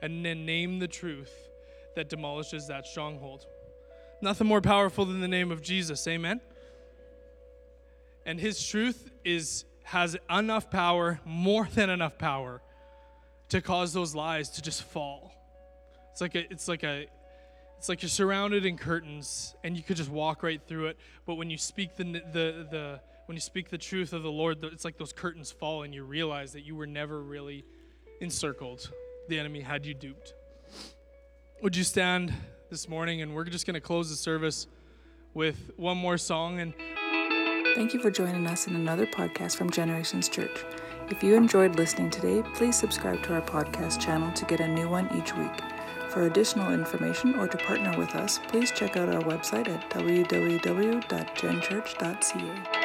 and 0.00 0.24
then 0.24 0.46
name 0.46 0.78
the 0.78 0.86
truth 0.86 1.47
that 1.96 2.08
demolishes 2.08 2.68
that 2.68 2.86
stronghold. 2.86 3.46
Nothing 4.20 4.46
more 4.46 4.60
powerful 4.60 5.04
than 5.04 5.20
the 5.20 5.28
name 5.28 5.50
of 5.50 5.62
Jesus. 5.62 6.06
Amen. 6.06 6.40
And 8.26 8.40
his 8.40 8.66
truth 8.66 9.10
is 9.24 9.64
has 9.84 10.16
enough 10.30 10.70
power, 10.70 11.18
more 11.24 11.66
than 11.74 11.88
enough 11.88 12.18
power, 12.18 12.60
to 13.48 13.62
cause 13.62 13.94
those 13.94 14.14
lies 14.14 14.50
to 14.50 14.60
just 14.60 14.82
fall. 14.82 15.32
It's 16.12 16.20
like 16.20 16.34
a, 16.34 16.52
it's 16.52 16.68
like 16.68 16.82
a, 16.82 17.06
it's 17.78 17.88
like 17.88 18.02
you're 18.02 18.10
surrounded 18.10 18.66
in 18.66 18.76
curtains 18.76 19.54
and 19.64 19.76
you 19.76 19.82
could 19.82 19.96
just 19.96 20.10
walk 20.10 20.42
right 20.42 20.60
through 20.66 20.88
it. 20.88 20.98
But 21.24 21.36
when 21.36 21.48
you 21.48 21.56
speak 21.56 21.96
the 21.96 22.04
the 22.04 22.66
the 22.70 23.00
when 23.26 23.36
you 23.36 23.40
speak 23.40 23.70
the 23.70 23.78
truth 23.78 24.12
of 24.12 24.22
the 24.22 24.30
Lord, 24.30 24.62
it's 24.64 24.84
like 24.84 24.98
those 24.98 25.12
curtains 25.12 25.50
fall 25.50 25.84
and 25.84 25.94
you 25.94 26.02
realize 26.04 26.52
that 26.52 26.62
you 26.62 26.74
were 26.76 26.86
never 26.86 27.22
really 27.22 27.64
encircled. 28.20 28.90
The 29.28 29.38
enemy 29.38 29.60
had 29.60 29.86
you 29.86 29.94
duped. 29.94 30.34
Would 31.60 31.74
you 31.74 31.82
stand 31.82 32.32
this 32.70 32.88
morning 32.88 33.20
and 33.20 33.34
we're 33.34 33.42
just 33.44 33.66
going 33.66 33.74
to 33.74 33.80
close 33.80 34.10
the 34.10 34.16
service 34.16 34.68
with 35.34 35.72
one 35.76 35.96
more 35.96 36.16
song 36.16 36.60
and 36.60 36.72
Thank 37.74 37.94
you 37.94 38.00
for 38.00 38.12
joining 38.12 38.46
us 38.46 38.68
in 38.68 38.76
another 38.76 39.06
podcast 39.06 39.56
from 39.56 39.70
Generations 39.70 40.28
Church. 40.28 40.64
If 41.10 41.20
you 41.22 41.34
enjoyed 41.34 41.76
listening 41.76 42.10
today, 42.10 42.42
please 42.54 42.76
subscribe 42.76 43.22
to 43.24 43.34
our 43.34 43.42
podcast 43.42 44.00
channel 44.00 44.30
to 44.32 44.44
get 44.44 44.60
a 44.60 44.68
new 44.68 44.88
one 44.88 45.08
each 45.16 45.34
week. 45.36 45.50
For 46.10 46.26
additional 46.26 46.72
information 46.72 47.34
or 47.34 47.48
to 47.48 47.56
partner 47.58 47.98
with 47.98 48.14
us, 48.14 48.38
please 48.48 48.70
check 48.70 48.96
out 48.96 49.08
our 49.08 49.22
website 49.22 49.68
at 49.68 49.90
www.genchurch.ca. 49.90 52.77